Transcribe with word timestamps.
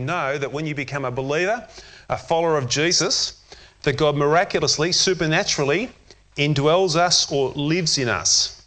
know 0.00 0.38
that 0.38 0.52
when 0.52 0.66
you 0.66 0.74
become 0.74 1.04
a 1.04 1.10
believer, 1.10 1.66
a 2.08 2.16
follower 2.16 2.56
of 2.56 2.68
Jesus, 2.68 3.42
that 3.82 3.96
God 3.96 4.16
miraculously, 4.16 4.92
supernaturally 4.92 5.90
indwells 6.36 6.96
us 6.96 7.30
or 7.30 7.50
lives 7.50 7.98
in 7.98 8.08
us. 8.08 8.64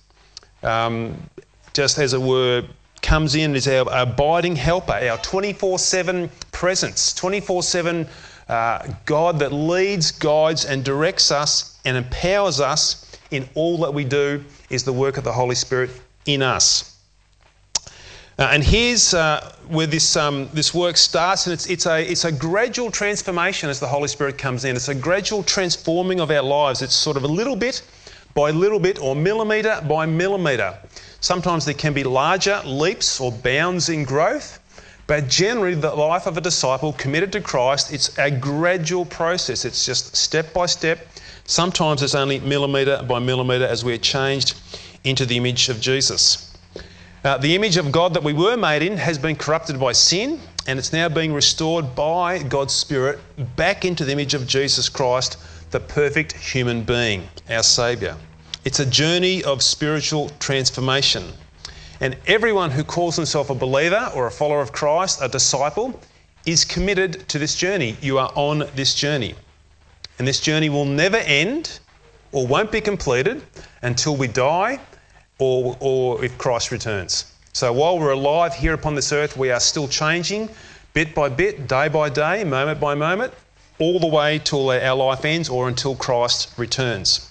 Um, 0.63 1.29
just 1.73 1.97
as 1.97 2.13
it 2.13 2.21
were, 2.21 2.63
comes 3.01 3.35
in 3.35 3.55
as 3.55 3.67
our 3.67 3.85
abiding 3.89 4.55
helper, 4.55 4.93
our 4.93 5.17
24 5.17 5.79
7 5.79 6.29
presence, 6.51 7.13
24 7.13 7.63
7 7.63 8.07
uh, 8.47 8.87
God 9.05 9.39
that 9.39 9.53
leads, 9.53 10.11
guides, 10.11 10.65
and 10.65 10.83
directs 10.83 11.31
us 11.31 11.79
and 11.85 11.95
empowers 11.95 12.59
us 12.59 13.17
in 13.31 13.47
all 13.55 13.77
that 13.77 13.93
we 13.93 14.03
do 14.03 14.43
is 14.69 14.83
the 14.83 14.93
work 14.93 15.17
of 15.17 15.23
the 15.23 15.31
Holy 15.31 15.55
Spirit 15.55 15.89
in 16.25 16.41
us. 16.41 16.90
Uh, 18.39 18.49
and 18.51 18.63
here's 18.63 19.13
uh, 19.13 19.53
where 19.67 19.87
this, 19.87 20.15
um, 20.15 20.49
this 20.53 20.73
work 20.73 20.97
starts, 20.97 21.45
and 21.45 21.53
it's, 21.53 21.67
it's, 21.69 21.85
a, 21.85 22.01
it's 22.01 22.25
a 22.25 22.31
gradual 22.31 22.89
transformation 22.89 23.69
as 23.69 23.79
the 23.79 23.87
Holy 23.87 24.07
Spirit 24.07 24.37
comes 24.37 24.65
in. 24.65 24.75
It's 24.75 24.87
a 24.87 24.95
gradual 24.95 25.43
transforming 25.43 26.19
of 26.19 26.31
our 26.31 26.41
lives. 26.41 26.81
It's 26.81 26.95
sort 26.95 27.17
of 27.17 27.23
a 27.23 27.27
little 27.27 27.55
bit 27.55 27.83
by 28.33 28.51
little 28.51 28.79
bit 28.79 28.99
or 28.99 29.15
millimetre 29.15 29.83
by 29.87 30.05
millimetre. 30.05 30.77
Sometimes 31.19 31.65
there 31.65 31.73
can 31.73 31.93
be 31.93 32.03
larger 32.03 32.61
leaps 32.65 33.19
or 33.19 33.31
bounds 33.31 33.89
in 33.89 34.05
growth, 34.05 34.59
but 35.07 35.27
generally, 35.27 35.75
the 35.75 35.93
life 35.93 36.25
of 36.25 36.37
a 36.37 36.41
disciple 36.41 36.93
committed 36.93 37.33
to 37.33 37.41
Christ, 37.41 37.91
it's 37.91 38.17
a 38.17 38.31
gradual 38.31 39.05
process. 39.05 39.65
It's 39.65 39.85
just 39.85 40.15
step 40.15 40.53
by 40.53 40.67
step. 40.67 41.05
Sometimes 41.45 42.01
it's 42.01 42.15
only 42.15 42.39
millimetre 42.39 43.03
by 43.03 43.19
millimetre 43.19 43.65
as 43.65 43.83
we're 43.83 43.97
changed 43.97 44.59
into 45.03 45.25
the 45.25 45.35
image 45.35 45.67
of 45.67 45.81
Jesus. 45.81 46.50
Uh, 47.23 47.37
the 47.37 47.55
image 47.55 47.77
of 47.77 47.91
God 47.91 48.15
that 48.15 48.23
we 48.23 48.33
were 48.33 48.57
made 48.57 48.81
in 48.81 48.97
has 48.97 49.19
been 49.19 49.35
corrupted 49.35 49.79
by 49.79 49.91
sin, 49.91 50.39
and 50.65 50.79
it's 50.79 50.91
now 50.91 51.07
being 51.07 51.31
restored 51.31 51.93
by 51.93 52.41
God's 52.41 52.73
Spirit 52.73 53.19
back 53.55 53.85
into 53.85 54.03
the 54.03 54.11
image 54.11 54.33
of 54.33 54.47
Jesus 54.47 54.89
Christ, 54.89 55.37
the 55.69 55.79
perfect 55.79 56.31
human 56.31 56.81
being, 56.81 57.27
our 57.47 57.61
Saviour. 57.61 58.17
It's 58.65 58.79
a 58.79 58.87
journey 58.87 59.43
of 59.43 59.61
spiritual 59.61 60.31
transformation. 60.39 61.31
And 61.99 62.17
everyone 62.25 62.71
who 62.71 62.83
calls 62.83 63.17
himself 63.17 63.51
a 63.51 63.55
believer 63.55 64.11
or 64.15 64.25
a 64.25 64.31
follower 64.31 64.61
of 64.61 64.71
Christ, 64.71 65.19
a 65.21 65.27
disciple, 65.27 65.99
is 66.47 66.65
committed 66.65 67.29
to 67.29 67.37
this 67.37 67.55
journey. 67.55 67.97
You 68.01 68.17
are 68.17 68.31
on 68.33 68.63
this 68.75 68.95
journey. 68.95 69.35
And 70.17 70.27
this 70.27 70.39
journey 70.39 70.69
will 70.69 70.85
never 70.85 71.17
end 71.17 71.81
or 72.31 72.47
won't 72.47 72.71
be 72.71 72.81
completed 72.81 73.43
until 73.83 74.15
we 74.15 74.27
die 74.27 74.79
or, 75.41 75.75
or 75.79 76.23
if 76.23 76.37
Christ 76.37 76.71
returns. 76.71 77.25
So 77.53 77.73
while 77.73 77.99
we're 77.99 78.11
alive 78.11 78.53
here 78.53 78.73
upon 78.73 78.95
this 78.95 79.11
earth, 79.11 79.35
we 79.35 79.51
are 79.51 79.59
still 79.59 79.87
changing 79.87 80.49
bit 80.93 81.15
by 81.15 81.29
bit, 81.29 81.67
day 81.67 81.87
by 81.87 82.09
day, 82.09 82.43
moment 82.43 82.79
by 82.79 82.95
moment, 82.95 83.33
all 83.79 83.99
the 83.99 84.07
way 84.07 84.39
till 84.43 84.69
our 84.69 84.95
life 84.95 85.25
ends 85.25 85.49
or 85.49 85.67
until 85.67 85.95
Christ 85.95 86.53
returns. 86.57 87.29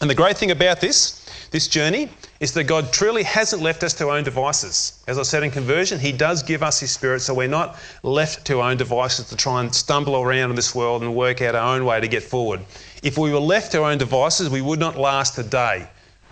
And 0.00 0.10
the 0.10 0.14
great 0.14 0.36
thing 0.36 0.50
about 0.50 0.80
this, 0.80 1.24
this 1.50 1.66
journey, 1.68 2.10
is 2.40 2.52
that 2.52 2.64
God 2.64 2.92
truly 2.92 3.22
hasn't 3.22 3.62
left 3.62 3.82
us 3.84 3.94
to 3.94 4.08
our 4.08 4.18
own 4.18 4.24
devices. 4.24 5.02
As 5.06 5.18
I 5.18 5.22
said 5.22 5.44
in 5.44 5.50
conversion, 5.50 5.98
He 5.98 6.12
does 6.12 6.42
give 6.42 6.62
us 6.62 6.80
His 6.80 6.90
Spirit, 6.90 7.20
so 7.20 7.32
we're 7.32 7.48
not 7.48 7.78
left 8.02 8.44
to 8.46 8.60
our 8.60 8.70
own 8.70 8.76
devices 8.76 9.28
to 9.28 9.36
try 9.36 9.60
and 9.60 9.74
stumble 9.74 10.16
around 10.16 10.50
in 10.50 10.56
this 10.56 10.74
world 10.74 11.02
and 11.02 11.14
work 11.14 11.40
out 11.40 11.54
our 11.54 11.74
own 11.74 11.86
way 11.86 12.00
to 12.00 12.08
get 12.08 12.22
forward. 12.22 12.60
If 13.02 13.16
we 13.16 13.32
were 13.32 13.38
left 13.38 13.72
to 13.72 13.82
our 13.82 13.92
own 13.92 13.98
devices, 13.98 14.50
we 14.50 14.60
would 14.60 14.80
not 14.80 14.98
last 14.98 15.38
a 15.38 15.44
day 15.44 15.86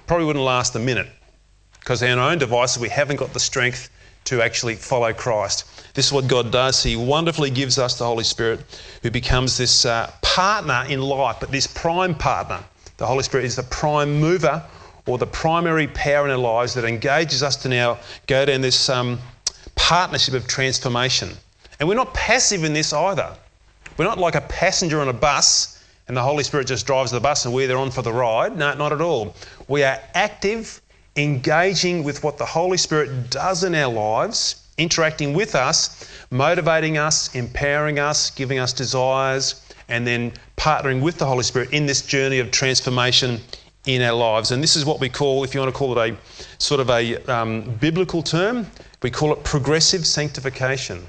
probably 0.06 0.26
wouldn't 0.26 0.44
last 0.44 0.74
a 0.76 0.78
minute 0.78 1.08
because 1.80 2.02
in 2.02 2.18
our 2.18 2.30
own 2.30 2.38
devices 2.38 2.80
we 2.80 2.88
haven't 2.88 3.16
got 3.16 3.32
the 3.32 3.40
strength 3.40 3.90
to 4.24 4.40
actually 4.40 4.76
follow 4.76 5.12
Christ. 5.12 5.64
This 5.94 6.06
is 6.06 6.12
what 6.12 6.28
God 6.28 6.52
does. 6.52 6.82
He 6.82 6.96
wonderfully 6.96 7.50
gives 7.50 7.78
us 7.78 7.98
the 7.98 8.04
Holy 8.04 8.24
Spirit 8.24 8.60
who 9.02 9.10
becomes 9.10 9.56
this 9.56 9.84
uh, 9.84 10.12
partner 10.22 10.84
in 10.88 11.02
life, 11.02 11.36
but 11.40 11.50
this 11.50 11.66
prime 11.66 12.14
partner. 12.14 12.60
The 12.98 13.06
Holy 13.06 13.24
Spirit 13.24 13.46
is 13.46 13.56
the 13.56 13.64
prime 13.64 14.20
mover 14.20 14.62
or 15.06 15.18
the 15.18 15.26
primary 15.26 15.88
power 15.88 16.24
in 16.24 16.30
our 16.30 16.38
lives 16.38 16.74
that 16.74 16.84
engages 16.84 17.42
us 17.42 17.56
to 17.56 17.68
now 17.68 17.98
go 18.28 18.44
down 18.44 18.60
this 18.60 18.88
um, 18.88 19.18
partnership 19.74 20.34
of 20.34 20.46
transformation. 20.46 21.30
And 21.80 21.88
we're 21.88 21.96
not 21.96 22.14
passive 22.14 22.62
in 22.62 22.72
this 22.72 22.92
either. 22.92 23.36
We're 23.96 24.04
not 24.04 24.18
like 24.18 24.36
a 24.36 24.40
passenger 24.42 25.00
on 25.00 25.08
a 25.08 25.12
bus 25.12 25.71
and 26.08 26.16
the 26.16 26.22
Holy 26.22 26.44
Spirit 26.44 26.66
just 26.66 26.86
drives 26.86 27.10
the 27.10 27.20
bus 27.20 27.44
and 27.44 27.54
we're 27.54 27.68
there 27.68 27.76
on 27.76 27.90
for 27.90 28.02
the 28.02 28.12
ride. 28.12 28.56
No, 28.56 28.74
not 28.74 28.92
at 28.92 29.00
all. 29.00 29.34
We 29.68 29.84
are 29.84 29.98
active, 30.14 30.80
engaging 31.16 32.04
with 32.04 32.22
what 32.24 32.38
the 32.38 32.46
Holy 32.46 32.76
Spirit 32.76 33.30
does 33.30 33.64
in 33.64 33.74
our 33.74 33.92
lives, 33.92 34.66
interacting 34.78 35.32
with 35.32 35.54
us, 35.54 36.10
motivating 36.30 36.98
us, 36.98 37.34
empowering 37.34 37.98
us, 37.98 38.30
giving 38.30 38.58
us 38.58 38.72
desires, 38.72 39.62
and 39.88 40.06
then 40.06 40.32
partnering 40.56 41.02
with 41.02 41.18
the 41.18 41.26
Holy 41.26 41.42
Spirit 41.42 41.72
in 41.72 41.86
this 41.86 42.02
journey 42.02 42.38
of 42.38 42.50
transformation 42.50 43.40
in 43.86 44.00
our 44.02 44.14
lives. 44.14 44.50
And 44.52 44.62
this 44.62 44.76
is 44.76 44.84
what 44.84 45.00
we 45.00 45.08
call, 45.08 45.44
if 45.44 45.54
you 45.54 45.60
want 45.60 45.72
to 45.72 45.78
call 45.78 45.98
it 45.98 46.12
a 46.12 46.16
sort 46.58 46.80
of 46.80 46.88
a 46.90 47.16
um, 47.26 47.62
biblical 47.80 48.22
term, 48.22 48.66
we 49.02 49.10
call 49.10 49.32
it 49.32 49.42
progressive 49.44 50.06
sanctification. 50.06 51.06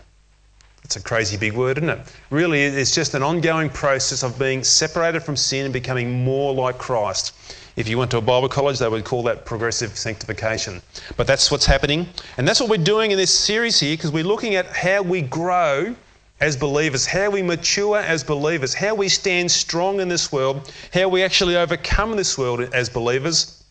It's 0.96 1.04
a 1.04 1.08
crazy 1.08 1.38
big 1.38 1.54
word, 1.54 1.80
isn't 1.80 1.90
it? 1.90 2.00
Really, 2.30 2.62
it's 2.62 2.94
just 2.94 3.16
an 3.16 3.24
ongoing 3.24 3.68
process 3.72 4.22
of 4.22 4.38
being 4.38 4.64
separated 4.64 5.22
from 5.22 5.36
sin 5.36 5.66
and 5.66 5.74
becoming 5.74 6.24
more 6.24 6.54
like 6.54 6.78
Christ. 6.78 7.34
If 7.76 7.88
you 7.88 7.98
went 7.98 8.12
to 8.12 8.18
a 8.18 8.22
Bible 8.22 8.48
college, 8.48 8.78
they 8.78 8.88
would 8.88 9.04
call 9.04 9.24
that 9.24 9.44
progressive 9.44 9.98
sanctification. 9.98 10.84
But 11.18 11.26
that's 11.26 11.50
what's 11.50 11.66
happening. 11.66 12.08
And 12.38 12.48
that's 12.48 12.62
what 12.62 12.70
we're 12.70 12.78
doing 12.78 13.10
in 13.10 13.18
this 13.18 13.36
series 13.36 13.80
here 13.80 13.98
because 13.98 14.12
we're 14.12 14.24
looking 14.24 14.54
at 14.54 14.68
how 14.68 15.02
we 15.02 15.24
grow 15.24 15.96
as 16.40 16.56
believers, 16.56 17.08
how 17.08 17.32
we 17.32 17.42
mature 17.42 17.98
as 17.98 18.24
believers, 18.24 18.76
how 18.76 18.94
we 18.94 19.10
stand 19.10 19.50
strong 19.50 20.00
in 20.00 20.10
this 20.10 20.32
world, 20.32 20.72
how 20.94 21.08
we 21.08 21.24
actually 21.24 21.58
overcome 21.58 22.16
this 22.16 22.38
world 22.38 22.62
as 22.72 22.88
believers, 22.88 23.64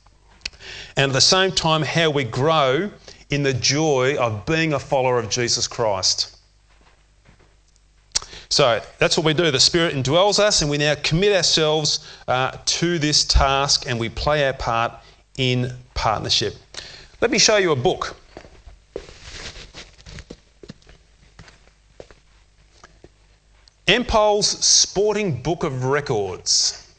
and 0.96 1.10
at 1.10 1.14
the 1.14 1.20
same 1.20 1.52
time, 1.52 1.82
how 1.82 2.10
we 2.10 2.24
grow 2.24 2.90
in 3.30 3.44
the 3.44 3.54
joy 3.54 4.16
of 4.16 4.44
being 4.44 4.72
a 4.72 4.80
follower 4.80 5.20
of 5.20 5.30
Jesus 5.30 5.68
Christ. 5.68 6.36
So 8.52 8.82
that's 8.98 9.16
what 9.16 9.24
we 9.24 9.32
do. 9.32 9.50
The 9.50 9.58
Spirit 9.58 9.94
indwells 9.94 10.38
us, 10.38 10.60
and 10.60 10.70
we 10.70 10.76
now 10.76 10.94
commit 11.02 11.34
ourselves 11.34 12.06
uh, 12.28 12.58
to 12.66 12.98
this 12.98 13.24
task 13.24 13.84
and 13.88 13.98
we 13.98 14.10
play 14.10 14.46
our 14.46 14.52
part 14.52 14.92
in 15.38 15.72
partnership. 15.94 16.56
Let 17.22 17.30
me 17.30 17.38
show 17.38 17.56
you 17.56 17.72
a 17.72 17.76
book. 17.76 18.14
Ampol's 23.88 24.48
Sporting 24.62 25.40
Book 25.40 25.64
of 25.64 25.86
Records. 25.86 26.92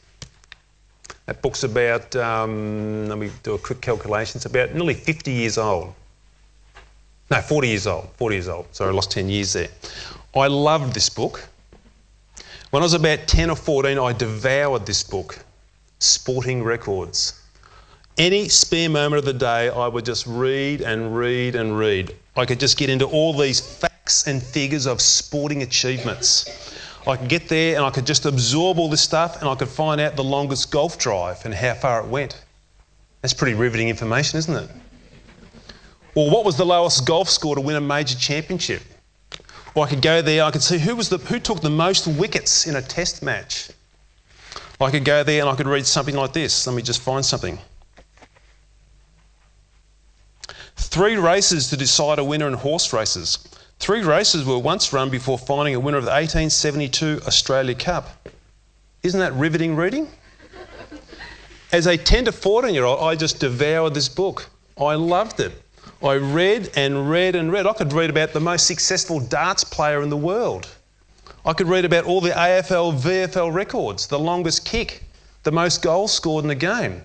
That 1.28 1.44
book's 1.44 1.64
about, 1.64 2.16
um, 2.16 3.08
let 3.10 3.20
me 3.20 3.30
do 3.44 3.54
a 3.54 3.60
quick 3.60 3.80
calculation, 3.80 4.40
it's 4.40 4.48
about 4.48 4.74
nearly 4.74 4.96
50 4.96 5.32
years 5.32 5.60
old. 5.60 5.94
No, 7.30 7.42
40 7.42 7.68
years 7.68 7.86
old. 7.86 8.10
40 8.18 8.36
years 8.36 8.48
old. 8.48 8.66
Sorry, 8.72 8.90
I 8.90 8.94
lost 8.94 9.12
10 9.12 9.30
years 9.30 9.54
there. 9.54 9.70
I 10.36 10.48
loved 10.48 10.94
this 10.94 11.10
book. 11.10 11.48
When 12.72 12.82
I 12.82 12.86
was 12.86 12.96
about 12.96 13.28
10 13.28 13.52
or 13.52 13.56
14, 13.56 14.00
I 14.00 14.14
devoured 14.14 14.88
this 14.88 15.04
book, 15.04 15.38
Sporting 16.00 16.64
Records. 16.64 17.40
Any 18.18 18.50
spare 18.50 18.90
moment 18.90 19.20
of 19.20 19.26
the 19.26 19.34
day, 19.34 19.70
I 19.70 19.88
would 19.88 20.06
just 20.06 20.26
read 20.26 20.82
and 20.82 21.16
read 21.16 21.56
and 21.56 21.78
read. 21.78 22.16
I 22.36 22.46
could 22.46 22.60
just 22.60 22.78
get 22.78 22.90
into 22.90 23.06
all 23.06 23.38
these 23.38 23.60
facts 23.60 24.26
and 24.26 24.42
figures 24.42 24.88
of 24.88 25.02
sporting 25.02 25.62
achievements. 25.62 26.74
I 27.06 27.16
could 27.16 27.30
get 27.30 27.48
there 27.48 27.76
and 27.76 27.86
I 27.86 27.92
could 27.92 28.08
just 28.08 28.26
absorb 28.26 28.80
all 28.80 28.90
this 28.90 29.02
stuff 29.02 29.40
and 29.40 29.48
I 29.48 29.54
could 29.54 29.68
find 29.68 30.02
out 30.02 30.16
the 30.16 30.24
longest 30.24 30.72
golf 30.72 30.98
drive 30.98 31.46
and 31.46 31.54
how 31.54 31.76
far 31.76 32.02
it 32.02 32.08
went. 32.08 32.44
That's 33.22 33.36
pretty 33.36 33.56
riveting 33.56 33.90
information, 33.90 34.40
isn't 34.40 34.56
it? 34.56 34.70
Or 36.16 36.32
what 36.32 36.44
was 36.44 36.58
the 36.58 36.66
lowest 36.66 37.06
golf 37.06 37.30
score 37.30 37.54
to 37.54 37.62
win 37.62 37.76
a 37.76 37.82
major 37.82 38.16
championship? 38.16 38.82
Or 39.76 39.86
I 39.86 39.90
could 39.90 40.02
go 40.02 40.22
there, 40.22 40.44
I 40.44 40.52
could 40.52 40.62
see 40.62 40.78
who, 40.78 40.96
was 40.96 41.10
the, 41.10 41.18
who 41.18 41.40
took 41.40 41.62
the 41.62 41.70
most 41.70 42.06
wickets 42.06 42.68
in 42.68 42.76
a 42.76 42.82
test 42.82 43.24
match. 43.24 43.70
I 44.80 44.92
could 44.92 45.06
go 45.06 45.24
there 45.24 45.42
and 45.42 45.50
I 45.50 45.56
could 45.56 45.68
read 45.68 45.86
something 45.86 46.16
like 46.16 46.34
this. 46.34 46.68
Let 46.68 46.76
me 46.76 46.82
just 46.82 47.02
find 47.02 47.26
something. 47.26 47.58
Three 50.76 51.16
races 51.16 51.70
to 51.70 51.78
decide 51.78 52.20
a 52.20 52.24
winner 52.24 52.48
in 52.48 52.54
horse 52.54 52.94
races. 52.94 53.40
Three 53.80 54.04
races 54.04 54.46
were 54.46 54.60
once 54.60 54.94
run 54.94 55.10
before 55.10 55.38
finding 55.38 55.74
a 55.74 55.80
winner 55.80 55.98
of 55.98 56.06
the 56.06 56.12
1872 56.12 57.22
Australia 57.26 57.74
Cup. 57.74 58.30
Isn't 59.02 59.20
that 59.20 59.34
riveting 59.34 59.76
reading? 59.76 60.08
As 61.72 61.88
a 61.88 61.98
10 61.98 62.26
to 62.26 62.32
14 62.32 62.74
year 62.74 62.86
old, 62.86 63.00
I 63.00 63.16
just 63.16 63.40
devoured 63.40 63.96
this 63.96 64.08
book. 64.08 64.50
I 64.80 64.94
loved 64.94 65.40
it. 65.40 65.63
I 66.04 66.16
read 66.16 66.72
and 66.76 67.10
read 67.10 67.36
and 67.36 67.52
read. 67.52 67.66
I 67.66 67.74
could 67.74 67.94
read 67.94 68.10
about 68.10 68.34
the 68.34 68.40
most 68.40 68.68
successful 68.68 69.20
darts 69.20 69.64
player 69.64 70.02
in 70.02 70.10
the 70.10 70.18
world. 70.18 70.68
I 71.46 71.54
could 71.54 71.68
read 71.68 71.86
about 71.86 72.06
all 72.06 72.22
the 72.22 72.32
AFL, 72.32 73.00
VFL 73.00 73.54
records, 73.54 74.08
the 74.08 74.20
longest 74.20 74.66
kick, 74.66 75.04
the 75.44 75.52
most 75.52 75.82
goals 75.82 76.12
scored 76.12 76.44
in 76.46 76.52
a 76.52 76.56
game. 76.56 77.04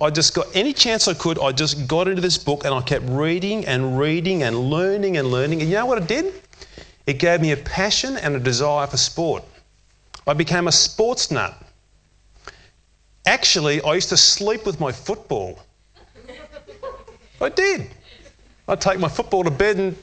I 0.00 0.10
just 0.10 0.34
got 0.34 0.46
any 0.54 0.72
chance 0.72 1.08
I 1.08 1.14
could, 1.14 1.38
I 1.38 1.52
just 1.52 1.86
got 1.88 2.08
into 2.08 2.20
this 2.20 2.36
book 2.36 2.64
and 2.64 2.74
I 2.74 2.82
kept 2.82 3.06
reading 3.08 3.64
and 3.64 3.98
reading 3.98 4.42
and 4.42 4.70
learning 4.70 5.16
and 5.16 5.30
learning. 5.30 5.62
And 5.62 5.70
you 5.70 5.76
know 5.76 5.86
what 5.86 5.98
it 5.98 6.06
did? 6.06 6.34
it 7.06 7.20
gave 7.20 7.40
me 7.40 7.52
a 7.52 7.56
passion 7.56 8.16
and 8.16 8.34
a 8.34 8.40
desire 8.40 8.86
for 8.86 8.96
sport. 8.96 9.44
I 10.26 10.34
became 10.34 10.66
a 10.66 10.72
sports 10.72 11.30
nut. 11.30 11.56
Actually, 13.24 13.80
I 13.82 13.94
used 13.94 14.08
to 14.08 14.16
sleep 14.16 14.66
with 14.66 14.80
my 14.80 14.90
football. 14.90 15.60
I 17.40 17.48
did. 17.48 17.90
I'd 18.68 18.80
take 18.80 18.98
my 18.98 19.08
football 19.08 19.44
to 19.44 19.50
bed 19.50 19.76
and 19.76 19.96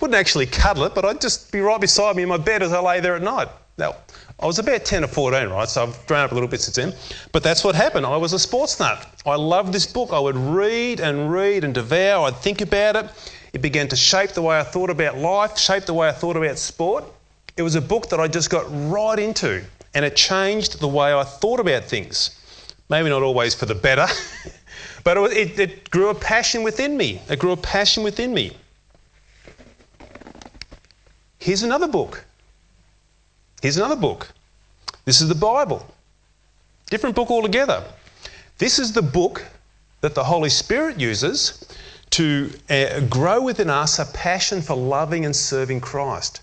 wouldn't 0.00 0.16
actually 0.16 0.46
cuddle 0.46 0.84
it, 0.84 0.94
but 0.94 1.04
I'd 1.04 1.20
just 1.20 1.52
be 1.52 1.60
right 1.60 1.80
beside 1.80 2.16
me 2.16 2.22
in 2.22 2.28
my 2.28 2.38
bed 2.38 2.62
as 2.62 2.72
I 2.72 2.80
lay 2.80 3.00
there 3.00 3.16
at 3.16 3.22
night. 3.22 3.48
Now, 3.76 3.96
I 4.38 4.46
was 4.46 4.58
about 4.58 4.84
10 4.84 5.04
or 5.04 5.06
14, 5.06 5.48
right? 5.48 5.68
So 5.68 5.82
I've 5.82 6.06
grown 6.06 6.24
up 6.24 6.32
a 6.32 6.34
little 6.34 6.48
bit 6.48 6.60
since 6.60 6.76
then. 6.76 6.94
But 7.32 7.42
that's 7.42 7.62
what 7.62 7.74
happened. 7.74 8.06
I 8.06 8.16
was 8.16 8.32
a 8.32 8.38
sports 8.38 8.80
nut. 8.80 9.06
I 9.26 9.36
loved 9.36 9.72
this 9.72 9.86
book. 9.86 10.10
I 10.12 10.18
would 10.18 10.36
read 10.36 11.00
and 11.00 11.30
read 11.30 11.64
and 11.64 11.74
devour. 11.74 12.26
I'd 12.26 12.36
think 12.36 12.60
about 12.60 12.96
it. 12.96 13.10
It 13.52 13.62
began 13.62 13.88
to 13.88 13.96
shape 13.96 14.30
the 14.30 14.42
way 14.42 14.58
I 14.58 14.62
thought 14.62 14.90
about 14.90 15.18
life, 15.18 15.58
shape 15.58 15.84
the 15.84 15.94
way 15.94 16.08
I 16.08 16.12
thought 16.12 16.36
about 16.36 16.56
sport. 16.58 17.04
It 17.56 17.62
was 17.62 17.74
a 17.74 17.80
book 17.80 18.08
that 18.10 18.20
I 18.20 18.28
just 18.28 18.48
got 18.48 18.64
right 18.90 19.18
into, 19.18 19.62
and 19.92 20.04
it 20.04 20.16
changed 20.16 20.80
the 20.80 20.88
way 20.88 21.12
I 21.12 21.24
thought 21.24 21.60
about 21.60 21.84
things. 21.84 22.30
Maybe 22.88 23.08
not 23.08 23.22
always 23.22 23.54
for 23.54 23.66
the 23.66 23.74
better, 23.74 24.06
but 25.04 25.16
it, 25.32 25.58
it, 25.58 25.90
grew 25.90 26.08
a 26.08 26.14
passion 26.14 26.62
within 26.62 26.96
me. 26.96 27.20
It 27.28 27.38
grew 27.38 27.52
a 27.52 27.56
passion 27.56 28.02
within 28.02 28.32
me. 28.34 28.56
Here's 31.38 31.62
another 31.62 31.88
book. 31.88 32.24
Here's 33.62 33.76
another 33.76 33.96
book. 33.96 34.28
This 35.04 35.20
is 35.20 35.28
the 35.28 35.34
Bible. 35.34 35.86
Different 36.90 37.16
book 37.16 37.30
altogether. 37.30 37.82
This 38.58 38.78
is 38.78 38.92
the 38.92 39.02
book 39.02 39.44
that 40.00 40.14
the 40.14 40.24
Holy 40.24 40.50
Spirit 40.50 40.98
uses 40.98 41.64
to 42.10 42.50
uh, 42.68 43.00
grow 43.00 43.40
within 43.40 43.70
us 43.70 43.98
a 43.98 44.06
passion 44.06 44.60
for 44.60 44.76
loving 44.76 45.24
and 45.24 45.34
serving 45.34 45.80
Christ. 45.80 46.42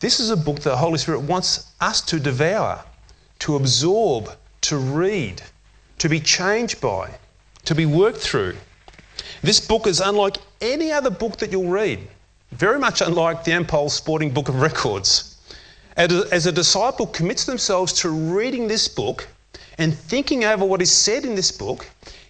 This 0.00 0.20
is 0.20 0.30
a 0.30 0.36
book 0.36 0.56
that 0.56 0.70
the 0.70 0.76
Holy 0.76 0.98
Spirit 0.98 1.20
wants 1.20 1.72
us 1.80 2.00
to 2.02 2.20
devour, 2.20 2.84
to 3.40 3.56
absorb, 3.56 4.30
to 4.62 4.76
read, 4.76 5.42
to 5.98 6.08
be 6.08 6.20
changed 6.20 6.80
by, 6.80 7.10
to 7.66 7.74
be 7.74 7.86
worked 7.86 8.18
through. 8.18 8.56
This 9.42 9.60
book 9.60 9.86
is 9.86 10.00
unlike 10.00 10.36
any 10.60 10.90
other 10.90 11.10
book 11.10 11.36
that 11.38 11.52
you'll 11.52 11.68
read. 11.68 12.00
Very 12.52 12.78
much 12.78 13.00
unlike 13.00 13.44
the 13.44 13.52
Ampol 13.52 13.90
Sporting 13.90 14.30
Book 14.30 14.48
of 14.48 14.60
Records. 14.60 15.36
As 15.96 16.46
a 16.46 16.52
disciple 16.52 17.06
commits 17.06 17.44
themselves 17.44 17.92
to 17.94 18.10
reading 18.10 18.68
this 18.68 18.86
book 18.86 19.26
and 19.78 19.96
thinking 19.96 20.44
over 20.44 20.64
what 20.64 20.82
is 20.82 20.92
said 20.92 21.24
in 21.24 21.34
this 21.34 21.50
book, 21.50 21.86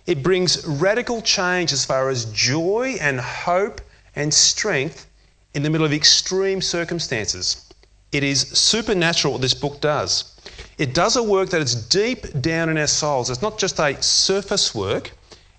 it 0.06 0.22
brings 0.22 0.64
radical 0.66 1.20
change 1.20 1.72
as 1.72 1.84
far 1.84 2.08
as 2.08 2.26
joy 2.26 2.96
and 3.00 3.20
hope 3.20 3.80
and 4.14 4.32
strength 4.32 5.06
in 5.54 5.62
the 5.62 5.70
middle 5.70 5.86
of 5.86 5.92
extreme 5.92 6.60
circumstances. 6.60 7.64
It 8.12 8.22
is 8.22 8.40
supernatural 8.40 9.32
what 9.32 9.42
this 9.42 9.54
book 9.54 9.80
does. 9.80 10.32
It 10.78 10.94
does 10.94 11.16
a 11.16 11.22
work 11.22 11.50
that 11.50 11.60
is 11.60 11.74
deep 11.74 12.40
down 12.40 12.68
in 12.68 12.78
our 12.78 12.86
souls. 12.86 13.30
It's 13.30 13.42
not 13.42 13.58
just 13.58 13.80
a 13.80 14.00
surface 14.00 14.74
work, 14.74 15.10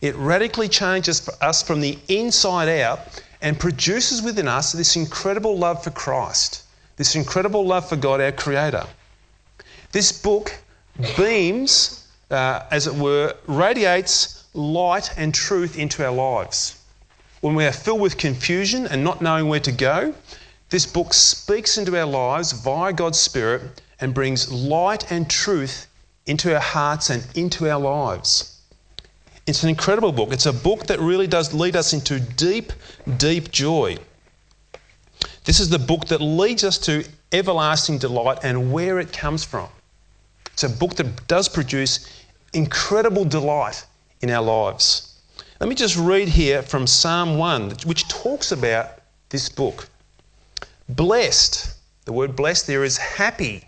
it 0.02 0.16
radically 0.16 0.68
changes 0.68 1.28
us 1.42 1.64
from 1.64 1.82
the 1.82 1.98
inside 2.08 2.70
out 2.82 3.00
and 3.42 3.60
produces 3.60 4.22
within 4.22 4.48
us 4.48 4.72
this 4.72 4.96
incredible 4.96 5.58
love 5.58 5.84
for 5.84 5.92
Christ, 5.92 6.64
this 6.98 7.16
incredible 7.16 7.66
love 7.66 7.88
for 7.88 7.96
God, 7.96 8.22
our 8.22 8.32
Creator. 8.32 8.86
This 9.92 10.12
book 10.12 10.56
beams, 11.16 12.08
uh, 12.30 12.64
as 12.72 12.88
it 12.88 12.96
were, 12.96 13.36
radiates 13.48 14.44
light 14.54 15.12
and 15.18 15.34
truth 15.34 15.78
into 15.78 16.04
our 16.06 16.12
lives. 16.12 16.80
When 17.42 17.56
we 17.56 17.66
are 17.66 17.72
filled 17.72 18.02
with 18.02 18.18
confusion 18.18 18.88
and 18.88 19.04
not 19.04 19.22
knowing 19.22 19.48
where 19.48 19.60
to 19.60 19.72
go, 19.72 20.14
this 20.70 20.86
book 20.86 21.14
speaks 21.14 21.78
into 21.78 21.98
our 21.98 22.06
lives 22.06 22.52
via 22.52 22.92
God's 22.92 23.20
Spirit 23.20 23.82
and 24.02 24.14
brings 24.14 24.52
light 24.52 25.12
and 25.12 25.30
truth 25.30 25.88
into 26.26 26.54
our 26.54 26.62
hearts 26.62 27.10
and 27.10 27.26
into 27.36 27.70
our 27.70 27.80
lives. 27.80 28.56
It's 29.48 29.64
an 29.64 29.70
incredible 29.70 30.12
book. 30.12 30.34
It's 30.34 30.46
a 30.46 30.52
book 30.52 30.88
that 30.88 31.00
really 31.00 31.26
does 31.26 31.54
lead 31.54 31.78
us 31.78 31.94
into 31.94 32.20
deep, 32.20 32.74
deep 33.16 33.50
joy. 33.50 33.98
This 35.46 35.62
is 35.62 35.70
the 35.70 35.80
book 35.80 36.08
that 36.08 36.20
leads 36.20 36.66
us 36.66 36.78
to 36.80 37.06
everlasting 37.32 37.98
delight 37.98 38.40
and 38.44 38.74
where 38.74 39.00
it 39.00 39.14
comes 39.14 39.46
from. 39.46 39.70
It's 40.52 40.66
a 40.66 40.70
book 40.70 40.96
that 40.96 41.28
does 41.28 41.48
produce 41.48 42.24
incredible 42.54 43.24
delight 43.24 43.86
in 44.22 44.30
our 44.32 44.44
lives. 44.44 45.16
Let 45.62 45.70
me 45.70 45.76
just 45.76 45.96
read 45.96 46.28
here 46.28 46.62
from 46.62 46.86
Psalm 46.86 47.38
1, 47.38 47.72
which 47.86 48.08
talks 48.10 48.52
about 48.52 49.00
this 49.30 49.48
book. 49.48 49.88
Blessed, 50.90 51.74
the 52.04 52.12
word 52.12 52.36
blessed 52.36 52.68
there 52.68 52.84
is 52.84 52.98
happy 52.98 53.67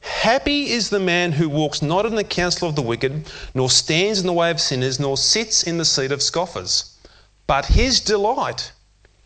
Happy 0.00 0.70
is 0.70 0.90
the 0.90 1.00
man 1.00 1.32
who 1.32 1.48
walks 1.48 1.82
not 1.82 2.06
in 2.06 2.14
the 2.14 2.24
counsel 2.24 2.68
of 2.68 2.74
the 2.74 2.82
wicked, 2.82 3.30
nor 3.54 3.68
stands 3.68 4.20
in 4.20 4.26
the 4.26 4.32
way 4.32 4.50
of 4.50 4.60
sinners, 4.60 4.98
nor 4.98 5.16
sits 5.16 5.62
in 5.62 5.78
the 5.78 5.84
seat 5.84 6.10
of 6.10 6.22
scoffers. 6.22 6.92
But 7.46 7.66
his 7.66 8.00
delight, 8.00 8.72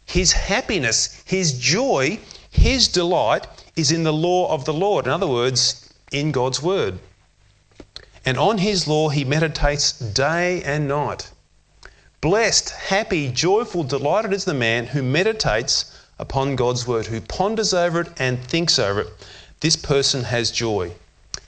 his 0.04 0.32
happiness, 0.32 1.22
his 1.24 1.58
joy, 1.58 2.18
his 2.50 2.88
delight 2.88 3.46
is 3.76 3.92
in 3.92 4.02
the 4.02 4.12
law 4.12 4.52
of 4.52 4.64
the 4.64 4.72
Lord. 4.72 5.06
In 5.06 5.12
other 5.12 5.26
words, 5.26 5.92
in 6.10 6.32
God's 6.32 6.62
word. 6.62 6.98
And 8.24 8.38
on 8.38 8.58
his 8.58 8.88
law 8.88 9.10
he 9.10 9.24
meditates 9.24 9.92
day 9.92 10.62
and 10.62 10.88
night. 10.88 11.30
Blessed, 12.20 12.70
happy, 12.70 13.28
joyful, 13.30 13.84
delighted 13.84 14.32
is 14.32 14.44
the 14.44 14.54
man 14.54 14.86
who 14.86 15.02
meditates 15.02 15.92
upon 16.18 16.56
God's 16.56 16.86
word, 16.86 17.06
who 17.06 17.20
ponders 17.20 17.74
over 17.74 18.00
it 18.00 18.08
and 18.18 18.42
thinks 18.42 18.78
over 18.78 19.02
it 19.02 19.08
this 19.64 19.76
person 19.76 20.22
has 20.22 20.50
joy. 20.50 20.92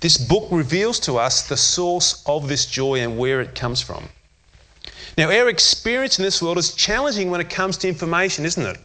This 0.01 0.17
book 0.17 0.49
reveals 0.51 0.99
to 1.01 1.19
us 1.19 1.47
the 1.47 1.57
source 1.59 2.23
of 2.25 2.49
this 2.49 2.65
joy 2.65 3.01
and 3.01 3.19
where 3.19 3.43
it 3.43 3.55
comes 3.55 3.83
from. 3.83 4.09
Now, 5.19 5.29
our 5.31 5.51
experience 5.51 6.19
in 6.19 6.25
this 6.25 6.41
world 6.41 6.57
is 6.57 6.73
challenging 6.73 7.31
when 7.31 7.43
it 7.43 7.51
comes 7.51 7.77
to 7.77 7.89
information, 7.89 8.47
isn't 8.47 8.65
it? 8.65 8.79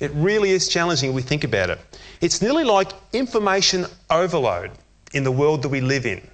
It 0.00 0.12
really 0.14 0.48
is 0.48 0.66
challenging 0.66 1.10
if 1.10 1.14
we 1.14 1.20
think 1.20 1.44
about 1.44 1.68
it. 1.68 1.78
It's 2.22 2.40
nearly 2.40 2.64
like 2.64 2.92
information 3.12 3.84
overload 4.08 4.70
in 5.12 5.24
the 5.24 5.32
world 5.32 5.60
that 5.60 5.68
we 5.68 5.82
live 5.82 6.06
in. 6.06 6.26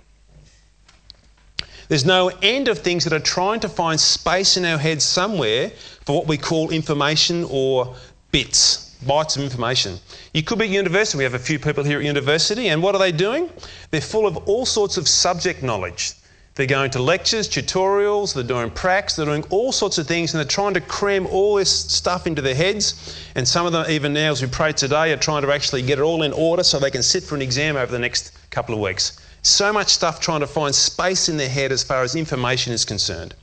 There's 1.89 2.07
no 2.07 2.29
end 2.43 2.69
of 2.69 2.79
things 2.79 3.03
that 3.03 3.13
are 3.13 3.19
trying 3.19 3.59
to 3.59 3.69
find 3.69 3.99
space 3.99 4.57
in 4.57 4.65
our 4.65 4.79
heads 4.79 5.05
somewhere 5.05 5.73
for 6.07 6.19
what 6.19 6.29
we 6.29 6.37
call 6.37 6.71
information 6.71 7.45
or 7.51 7.97
bits 8.31 8.90
bites 9.07 9.37
of 9.37 9.43
information. 9.43 9.99
You 10.35 10.43
could 10.43 10.59
be 10.59 10.67
at 10.67 10.71
university. 10.71 11.19
We 11.19 11.25
have 11.25 11.35
a 11.35 11.39
few 11.39 11.59
people 11.59 11.85
here 11.85 11.99
at 11.99 12.05
university, 12.05 12.69
and 12.69 12.83
what 12.83 12.95
are 12.95 12.99
they 12.99 13.13
doing? 13.13 13.51
They're 13.91 14.01
full 14.01 14.27
of 14.27 14.37
all 14.49 14.67
sorts 14.67 14.97
of 14.97 15.09
subject 15.09 15.63
knowledge. 15.63 16.15
They're 16.57 16.67
going 16.67 16.91
to 16.91 17.03
lectures, 17.03 17.49
tutorials, 17.49 18.35
they're 18.35 18.43
doing 18.43 18.71
pracs, 18.71 19.17
they're 19.17 19.25
doing 19.25 19.45
all 19.51 19.73
sorts 19.73 19.99
of 19.99 20.07
things, 20.07 20.35
and 20.35 20.39
they're 20.39 20.49
trying 20.49 20.75
to 20.75 20.81
cram 20.81 21.27
all 21.29 21.55
this 21.55 21.71
stuff 21.71 22.27
into 22.27 22.43
their 22.43 22.55
heads. 22.55 23.17
And 23.35 23.47
some 23.47 23.67
of 23.67 23.73
them, 23.73 23.87
even 23.89 24.13
now 24.13 24.33
as 24.33 24.43
we 24.43 24.49
pray 24.49 24.73
today, 24.73 25.13
are 25.13 25.17
trying 25.17 25.43
to 25.43 25.53
actually 25.53 25.83
get 25.83 25.99
it 25.99 26.03
all 26.03 26.23
in 26.23 26.33
order 26.33 26.63
so 26.63 26.79
they 26.79 26.91
can 26.91 27.03
sit 27.03 27.23
for 27.23 27.35
an 27.35 27.43
exam 27.43 27.77
over 27.77 27.91
the 27.91 27.99
next 27.99 28.33
couple 28.51 28.75
of 28.75 28.81
weeks. 28.81 29.19
So 29.43 29.73
much 29.73 29.89
stuff 29.89 30.21
trying 30.21 30.41
to 30.41 30.47
find 30.47 30.75
space 30.75 31.29
in 31.29 31.37
their 31.37 31.49
head 31.49 31.73
as 31.73 31.83
far 31.83 32.03
as 32.03 32.15
information 32.15 32.73
is 32.73 32.85
concerned. 32.85 33.35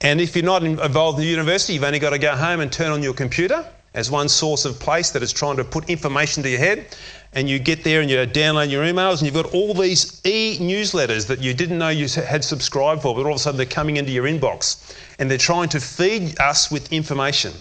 And 0.00 0.20
if 0.20 0.34
you're 0.34 0.44
not 0.44 0.64
involved 0.64 1.18
in 1.18 1.24
the 1.24 1.30
university, 1.30 1.74
you've 1.74 1.84
only 1.84 1.98
got 1.98 2.10
to 2.10 2.18
go 2.18 2.34
home 2.34 2.60
and 2.60 2.72
turn 2.72 2.90
on 2.90 3.02
your 3.02 3.14
computer 3.14 3.64
as 3.94 4.10
one 4.10 4.28
source 4.28 4.64
of 4.64 4.78
place 4.78 5.10
that 5.10 5.22
is 5.22 5.32
trying 5.32 5.56
to 5.56 5.64
put 5.64 5.88
information 5.88 6.42
to 6.42 6.50
your 6.50 6.58
head. 6.58 6.96
And 7.32 7.48
you 7.48 7.58
get 7.58 7.82
there 7.82 8.00
and 8.00 8.10
you 8.10 8.16
download 8.18 8.70
your 8.70 8.84
emails, 8.84 9.18
and 9.18 9.22
you've 9.22 9.34
got 9.34 9.52
all 9.52 9.74
these 9.74 10.20
e 10.24 10.58
newsletters 10.60 11.26
that 11.26 11.40
you 11.40 11.52
didn't 11.52 11.78
know 11.78 11.88
you 11.88 12.08
had 12.08 12.44
subscribed 12.44 13.02
for, 13.02 13.14
but 13.14 13.22
all 13.22 13.32
of 13.32 13.36
a 13.36 13.38
sudden 13.38 13.56
they're 13.56 13.66
coming 13.66 13.96
into 13.96 14.12
your 14.12 14.24
inbox. 14.24 14.94
And 15.18 15.30
they're 15.30 15.38
trying 15.38 15.68
to 15.70 15.80
feed 15.80 16.38
us 16.40 16.70
with 16.70 16.92
information. 16.92 17.52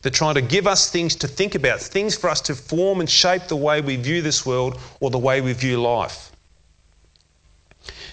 They're 0.00 0.12
trying 0.12 0.36
to 0.36 0.42
give 0.42 0.66
us 0.66 0.90
things 0.90 1.16
to 1.16 1.28
think 1.28 1.54
about, 1.54 1.80
things 1.80 2.16
for 2.16 2.30
us 2.30 2.40
to 2.42 2.54
form 2.54 3.00
and 3.00 3.10
shape 3.10 3.48
the 3.48 3.56
way 3.56 3.80
we 3.80 3.96
view 3.96 4.22
this 4.22 4.46
world 4.46 4.78
or 5.00 5.10
the 5.10 5.18
way 5.18 5.40
we 5.40 5.52
view 5.52 5.82
life. 5.82 6.32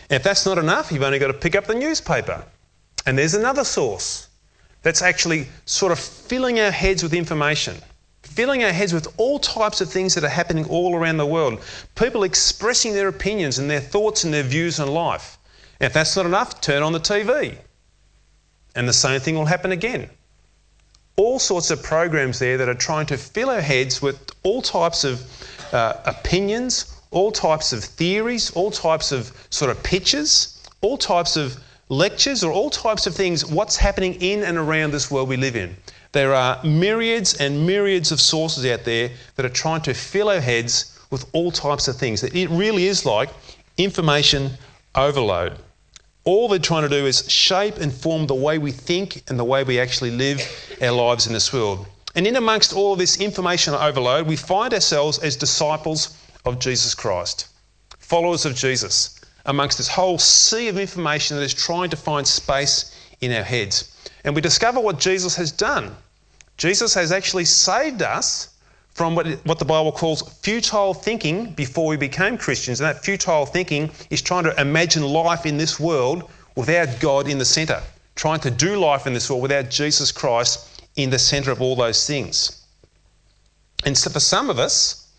And 0.09 0.17
if 0.17 0.23
that's 0.23 0.45
not 0.45 0.57
enough, 0.57 0.91
you've 0.91 1.03
only 1.03 1.19
got 1.19 1.27
to 1.27 1.33
pick 1.33 1.55
up 1.55 1.65
the 1.65 1.75
newspaper. 1.75 2.43
And 3.05 3.17
there's 3.17 3.35
another 3.35 3.63
source 3.63 4.29
that's 4.85 5.01
actually 5.01 5.47
sort 5.65 5.91
of 5.91 5.97
filling 5.97 6.59
our 6.59 6.69
heads 6.69 7.01
with 7.01 7.11
information, 7.11 7.75
filling 8.21 8.63
our 8.63 8.71
heads 8.71 8.93
with 8.93 9.07
all 9.17 9.39
types 9.39 9.81
of 9.81 9.89
things 9.89 10.13
that 10.13 10.23
are 10.23 10.29
happening 10.29 10.63
all 10.69 10.95
around 10.95 11.17
the 11.17 11.25
world. 11.25 11.59
People 11.95 12.21
expressing 12.21 12.93
their 12.93 13.07
opinions 13.07 13.57
and 13.57 13.67
their 13.67 13.79
thoughts 13.79 14.23
and 14.23 14.31
their 14.31 14.43
views 14.43 14.79
on 14.79 14.87
life. 14.87 15.39
And 15.79 15.87
if 15.87 15.93
that's 15.93 16.15
not 16.15 16.27
enough, 16.27 16.61
turn 16.61 16.83
on 16.83 16.93
the 16.93 16.99
TV. 16.99 17.57
And 18.75 18.87
the 18.87 18.93
same 18.93 19.19
thing 19.19 19.33
will 19.33 19.45
happen 19.45 19.71
again. 19.71 20.07
All 21.15 21.39
sorts 21.39 21.71
of 21.71 21.81
programs 21.81 22.37
there 22.37 22.59
that 22.59 22.69
are 22.69 22.75
trying 22.75 23.07
to 23.07 23.17
fill 23.17 23.49
our 23.49 23.61
heads 23.61 24.03
with 24.03 24.19
all 24.43 24.61
types 24.61 25.03
of 25.03 25.23
uh, 25.73 25.93
opinions, 26.05 26.95
all 27.09 27.31
types 27.31 27.73
of 27.73 27.83
theories, 27.83 28.51
all 28.51 28.69
types 28.69 29.11
of 29.11 29.35
sort 29.49 29.71
of 29.71 29.81
pictures, 29.81 30.61
all 30.81 30.95
types 30.95 31.37
of 31.37 31.57
lectures 31.89 32.43
or 32.43 32.51
all 32.51 32.69
types 32.69 33.05
of 33.07 33.15
things, 33.15 33.45
what's 33.45 33.77
happening 33.77 34.15
in 34.21 34.43
and 34.43 34.57
around 34.57 34.91
this 34.91 35.11
world 35.11 35.29
we 35.29 35.37
live 35.37 35.55
in. 35.55 35.75
There 36.11 36.33
are 36.33 36.63
myriads 36.63 37.35
and 37.35 37.67
myriads 37.67 38.11
of 38.11 38.21
sources 38.21 38.65
out 38.65 38.85
there 38.85 39.11
that 39.35 39.45
are 39.45 39.49
trying 39.49 39.81
to 39.81 39.93
fill 39.93 40.29
our 40.29 40.39
heads 40.39 40.97
with 41.11 41.25
all 41.33 41.51
types 41.51 41.87
of 41.87 41.97
things. 41.97 42.23
It 42.23 42.49
really 42.49 42.87
is 42.87 43.05
like 43.05 43.29
information 43.77 44.51
overload. 44.95 45.57
All 46.23 46.47
they're 46.47 46.57
trying 46.57 46.83
to 46.83 46.89
do 46.89 47.05
is 47.05 47.29
shape 47.29 47.77
and 47.77 47.93
form 47.93 48.25
the 48.25 48.33
way 48.33 48.57
we 48.57 48.71
think 48.71 49.21
and 49.27 49.37
the 49.37 49.43
way 49.43 49.63
we 49.63 49.79
actually 49.79 50.11
live 50.11 50.41
our 50.81 50.91
lives 50.91 51.27
in 51.27 51.33
this 51.33 51.53
world. 51.53 51.85
And 52.15 52.25
in 52.25 52.37
amongst 52.37 52.73
all 52.73 52.95
this 52.95 53.19
information 53.19 53.73
overload, 53.73 54.25
we 54.25 54.37
find 54.37 54.73
ourselves 54.73 55.19
as 55.19 55.35
disciples 55.35 56.17
of 56.45 56.59
Jesus 56.59 56.95
Christ, 56.95 57.49
followers 57.99 58.45
of 58.45 58.55
Jesus, 58.55 59.14
amongst 59.45 59.77
this 59.77 59.87
whole 59.87 60.17
sea 60.17 60.67
of 60.67 60.77
information 60.77 61.37
that 61.37 61.43
is 61.43 61.53
trying 61.53 61.89
to 61.89 61.97
find 61.97 62.27
space 62.27 62.95
in 63.21 63.31
our 63.31 63.43
heads. 63.43 63.95
And 64.23 64.35
we 64.35 64.41
discover 64.41 64.79
what 64.79 64.99
Jesus 64.99 65.35
has 65.35 65.51
done. 65.51 65.95
Jesus 66.57 66.93
has 66.93 67.11
actually 67.11 67.45
saved 67.45 68.01
us 68.01 68.55
from 68.95 69.13
what, 69.13 69.27
what 69.45 69.59
the 69.59 69.65
Bible 69.65 69.91
calls 69.91 70.21
futile 70.41 70.93
thinking 70.93 71.51
before 71.51 71.87
we 71.87 71.97
became 71.97 72.37
Christians. 72.37 72.79
And 72.79 72.87
that 72.87 73.03
futile 73.03 73.45
thinking 73.45 73.91
is 74.09 74.21
trying 74.21 74.45
to 74.45 74.59
imagine 74.59 75.03
life 75.03 75.45
in 75.45 75.57
this 75.57 75.79
world 75.79 76.29
without 76.55 76.99
God 76.99 77.27
in 77.27 77.37
the 77.37 77.45
centre, 77.45 77.81
trying 78.15 78.39
to 78.39 78.51
do 78.51 78.77
life 78.77 79.05
in 79.05 79.13
this 79.13 79.29
world 79.29 79.41
without 79.41 79.69
Jesus 79.69 80.11
Christ 80.11 80.81
in 80.95 81.09
the 81.09 81.19
centre 81.19 81.51
of 81.51 81.61
all 81.61 81.75
those 81.75 82.07
things. 82.07 82.65
And 83.85 83.97
so 83.97 84.09
for 84.09 84.21
some 84.21 84.49
of 84.49 84.59
us, 84.59 85.09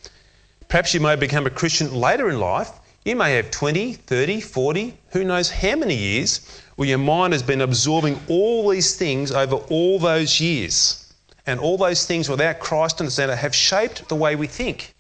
perhaps 0.69 0.95
you 0.95 1.01
may 1.01 1.15
become 1.15 1.47
a 1.47 1.51
Christian 1.51 1.95
later 1.95 2.31
in 2.31 2.41
life. 2.41 2.71
You 3.07 3.15
may 3.15 3.35
have 3.35 3.53
20, 3.53 3.93
30, 3.93 4.41
40, 4.41 4.99
who 5.11 5.23
knows 5.23 5.49
how 5.49 5.77
many 5.77 5.95
years, 5.95 6.61
where 6.75 6.89
your 6.89 6.99
mind 6.99 7.35
has 7.35 7.43
been 7.45 7.61
absorbing 7.61 8.21
all 8.29 8.69
these 8.69 8.97
things 8.97 9.31
over 9.31 9.55
all 9.55 10.01
those 10.01 10.41
years. 10.41 11.15
And 11.47 11.61
all 11.61 11.79
those 11.79 12.05
things 12.05 12.29
without 12.29 12.59
Christ 12.59 12.99
in 12.99 13.07
the 13.07 13.13
centre 13.13 13.37
have 13.37 13.55
shaped 13.55 14.09
the 14.09 14.17
way 14.17 14.35
we 14.35 14.49
think, 14.49 14.93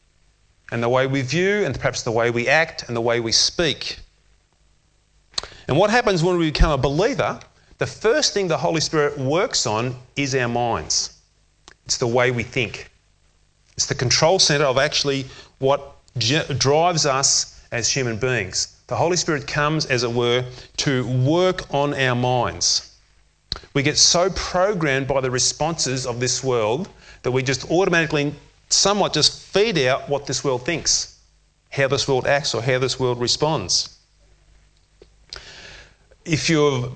and 0.70 0.80
the 0.80 0.88
way 0.88 1.08
we 1.08 1.20
view, 1.22 1.64
and 1.64 1.74
perhaps 1.74 2.02
the 2.02 2.12
way 2.12 2.30
we 2.30 2.46
act, 2.46 2.84
and 2.86 2.96
the 2.96 3.00
way 3.00 3.18
we 3.18 3.32
speak. 3.32 3.98
And 5.66 5.76
what 5.76 5.90
happens 5.90 6.22
when 6.22 6.38
we 6.38 6.52
become 6.52 6.70
a 6.70 6.78
believer? 6.78 7.40
The 7.78 7.88
first 7.88 8.32
thing 8.32 8.46
the 8.46 8.56
Holy 8.56 8.80
Spirit 8.80 9.18
works 9.18 9.66
on 9.66 9.96
is 10.14 10.32
our 10.36 10.46
minds. 10.46 11.18
It's 11.86 11.98
the 11.98 12.06
way 12.06 12.30
we 12.30 12.44
think. 12.44 12.88
It's 13.72 13.86
the 13.86 13.96
control 13.96 14.38
centre 14.38 14.64
of 14.64 14.78
actually 14.78 15.26
what 15.58 15.96
drives 16.16 17.04
us 17.04 17.55
as 17.72 17.88
human 17.90 18.16
beings. 18.16 18.76
The 18.86 18.96
Holy 18.96 19.16
Spirit 19.16 19.46
comes, 19.46 19.86
as 19.86 20.04
it 20.04 20.12
were, 20.12 20.44
to 20.78 21.06
work 21.24 21.72
on 21.74 21.94
our 21.94 22.14
minds. 22.14 22.96
We 23.74 23.82
get 23.82 23.96
so 23.96 24.30
programmed 24.30 25.08
by 25.08 25.20
the 25.20 25.30
responses 25.30 26.06
of 26.06 26.20
this 26.20 26.44
world 26.44 26.88
that 27.22 27.32
we 27.32 27.42
just 27.42 27.70
automatically, 27.70 28.34
somewhat 28.68 29.12
just 29.12 29.40
feed 29.40 29.78
out 29.78 30.08
what 30.08 30.26
this 30.26 30.44
world 30.44 30.64
thinks, 30.64 31.18
how 31.70 31.88
this 31.88 32.06
world 32.06 32.26
acts, 32.26 32.54
or 32.54 32.62
how 32.62 32.78
this 32.78 33.00
world 33.00 33.20
responds. 33.20 33.98
If 36.24 36.48
you've 36.48 36.92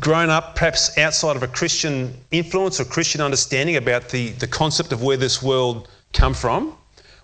grown 0.00 0.30
up 0.30 0.56
perhaps 0.56 0.96
outside 0.98 1.36
of 1.36 1.42
a 1.42 1.48
Christian 1.48 2.14
influence 2.30 2.80
or 2.80 2.84
Christian 2.84 3.20
understanding 3.20 3.76
about 3.76 4.08
the, 4.10 4.30
the 4.30 4.46
concept 4.46 4.92
of 4.92 5.02
where 5.02 5.16
this 5.16 5.42
world 5.42 5.88
come 6.12 6.34
from, 6.34 6.76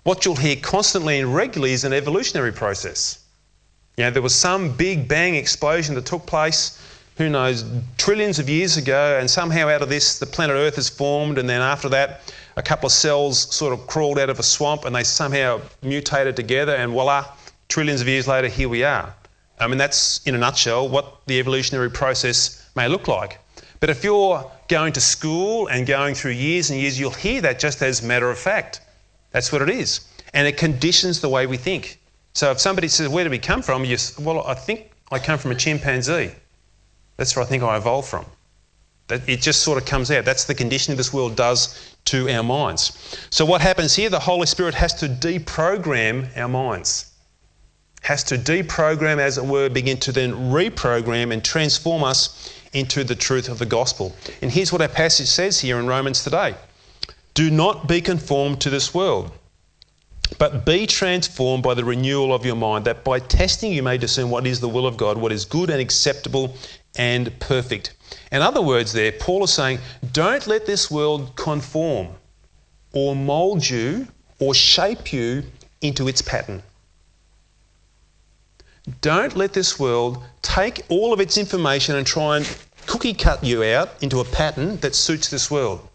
what 0.02 0.25
you'll 0.25 0.37
hear 0.37 0.57
constantly 0.57 1.21
and 1.21 1.35
regularly 1.35 1.73
is 1.73 1.85
an 1.85 1.92
evolutionary 1.92 2.52
process. 2.52 3.25
You 3.97 4.04
know, 4.04 4.11
there 4.11 4.23
was 4.23 4.35
some 4.35 4.75
big 4.75 5.09
bang 5.09 5.35
explosion 5.35 5.95
that 5.95 6.07
took 6.07 6.25
place 6.26 6.80
who 7.16 7.28
knows, 7.28 7.64
trillions 7.99 8.38
of 8.38 8.49
years 8.49 8.78
ago, 8.78 9.19
and 9.21 9.30
somehow 9.30 9.69
out 9.69 9.83
of 9.83 9.90
this, 9.90 10.19
the 10.19 10.25
planet 10.25 10.54
Earth 10.54 10.76
has 10.76 10.88
formed, 10.88 11.37
and 11.37 11.47
then 11.47 11.61
after 11.61 11.87
that, 11.90 12.33
a 12.57 12.62
couple 12.62 12.87
of 12.87 12.92
cells 12.92 13.54
sort 13.54 13.75
of 13.75 13.87
crawled 13.87 14.19
out 14.19 14.30
of 14.30 14.38
a 14.38 14.42
swamp 14.42 14.87
and 14.87 14.97
they 14.97 15.04
somehow 15.04 15.61
mutated 15.83 16.35
together, 16.35 16.75
and 16.75 16.92
voila, 16.92 17.26
trillions 17.69 18.00
of 18.00 18.09
years 18.09 18.26
later, 18.26 18.49
here 18.49 18.71
we 18.71 18.85
are. 18.85 19.14
I 19.59 19.66
mean, 19.66 19.76
that's 19.76 20.26
in 20.26 20.35
a 20.35 20.38
nutshell 20.38 20.88
what 20.88 21.26
the 21.26 21.38
evolutionary 21.38 21.90
process 21.90 22.71
may 22.75 22.88
look 22.88 23.07
like. 23.07 23.38
But 23.80 23.90
if 23.90 24.02
you're 24.02 24.50
going 24.69 24.95
to 24.95 25.00
school 25.00 25.66
and 25.66 25.87
going 25.87 26.14
through 26.14 26.33
years 26.33 26.71
and 26.71 26.80
years, 26.80 26.99
you'll 26.99 27.11
hear 27.11 27.42
that 27.42 27.59
just 27.59 27.83
as 27.83 28.02
matter 28.02 28.30
of 28.30 28.38
fact. 28.38 28.80
That's 29.30 29.52
what 29.52 29.62
it 29.62 29.70
is. 29.70 30.00
And 30.34 30.46
it 30.46 30.56
conditions 30.56 31.20
the 31.20 31.28
way 31.28 31.46
we 31.46 31.56
think. 31.56 32.00
So 32.32 32.50
if 32.50 32.60
somebody 32.60 32.88
says, 32.88 33.08
Where 33.08 33.25
do 33.25 33.30
we 33.30 33.38
come 33.38 33.62
from? 33.62 33.84
You 33.84 33.96
Well, 34.20 34.46
I 34.46 34.54
think 34.54 34.92
I 35.10 35.18
come 35.18 35.38
from 35.38 35.50
a 35.50 35.54
chimpanzee. 35.54 36.32
That's 37.16 37.37
where 37.37 37.44
I 37.44 37.49
think 37.49 37.62
I 37.62 37.76
evolved 37.76 38.08
from. 38.08 38.25
That 39.08 39.28
it 39.28 39.40
just 39.40 39.62
sort 39.62 39.76
of 39.76 39.84
comes 39.84 40.10
out. 40.10 40.25
That's 40.25 40.44
the 40.44 40.54
conditioning 40.54 40.96
this 40.96 41.12
world 41.12 41.37
does 41.37 41.96
to 42.06 42.30
our 42.30 42.42
minds. 42.42 43.18
So 43.30 43.44
what 43.44 43.60
happens 43.60 43.94
here? 43.94 44.08
The 44.08 44.20
Holy 44.20 44.46
Spirit 44.46 44.75
has 44.75 44.94
to 44.94 45.08
deprogram 45.08 46.28
our 46.37 46.49
minds. 46.49 47.12
Has 48.02 48.25
to 48.25 48.37
deprogram, 48.37 49.18
as 49.18 49.37
it 49.37 49.44
were, 49.44 49.68
begin 49.68 49.99
to 49.99 50.12
then 50.12 50.32
reprogram 50.32 51.32
and 51.32 51.44
transform 51.44 52.02
us 52.04 52.54
into 52.72 53.04
the 53.04 53.14
truth 53.14 53.49
of 53.49 53.58
the 53.58 53.66
gospel. 53.66 54.14
And 54.42 54.50
here's 54.50 54.72
what 54.72 54.80
our 54.80 54.88
passage 54.88 55.26
says 55.26 55.60
here 55.60 55.78
in 55.78 55.87
Romans 55.87 56.25
today 56.25 56.54
Do 57.40 57.50
not 57.50 57.88
be 57.88 58.02
conformed 58.02 58.61
to 58.61 58.68
this 58.68 58.92
world, 58.92 59.32
but 60.37 60.66
be 60.66 60.87
transformed 60.87 61.62
by 61.62 61.73
the 61.73 61.87
renewal 61.87 62.35
of 62.35 62.44
your 62.44 62.54
mind, 62.54 62.85
that 62.85 63.02
by 63.02 63.18
testing 63.18 63.73
you 63.73 63.82
may 63.82 63.97
discern 63.97 64.28
what 64.28 64.47
is 64.47 64.61
the 64.61 64.68
will 64.68 64.87
of 64.87 64.99
God, 64.99 65.16
what 65.16 65.32
is 65.32 65.47
good 65.47 65.70
and 65.70 65.80
acceptable 65.80 66.54
and 66.99 67.32
perfect. 67.40 67.94
In 68.30 68.42
other 68.42 68.61
words, 68.61 68.92
there, 68.92 69.11
Paul 69.11 69.44
is 69.44 69.54
saying, 69.54 69.78
don't 70.12 70.47
let 70.47 70.66
this 70.66 70.90
world 70.90 71.35
conform 71.35 72.09
or 72.92 73.16
mould 73.16 73.66
you 73.66 74.06
or 74.38 74.52
shape 74.52 75.11
you 75.11 75.42
into 75.80 76.09
its 76.09 76.20
pattern. 76.20 76.62
Don't 79.00 79.35
let 79.35 79.54
this 79.54 79.78
world 79.78 80.23
take 80.42 80.82
all 80.90 81.14
of 81.14 81.20
its 81.20 81.38
information 81.38 81.97
and 81.97 82.06
try 82.06 82.37
and 82.37 82.56
cookie 82.85 83.14
cut 83.14 83.42
you 83.42 83.64
out 83.64 83.88
into 84.02 84.20
a 84.20 84.25
pattern 84.26 84.76
that 84.80 84.94
suits 84.94 85.30
this 85.30 85.50
world. 85.50 85.88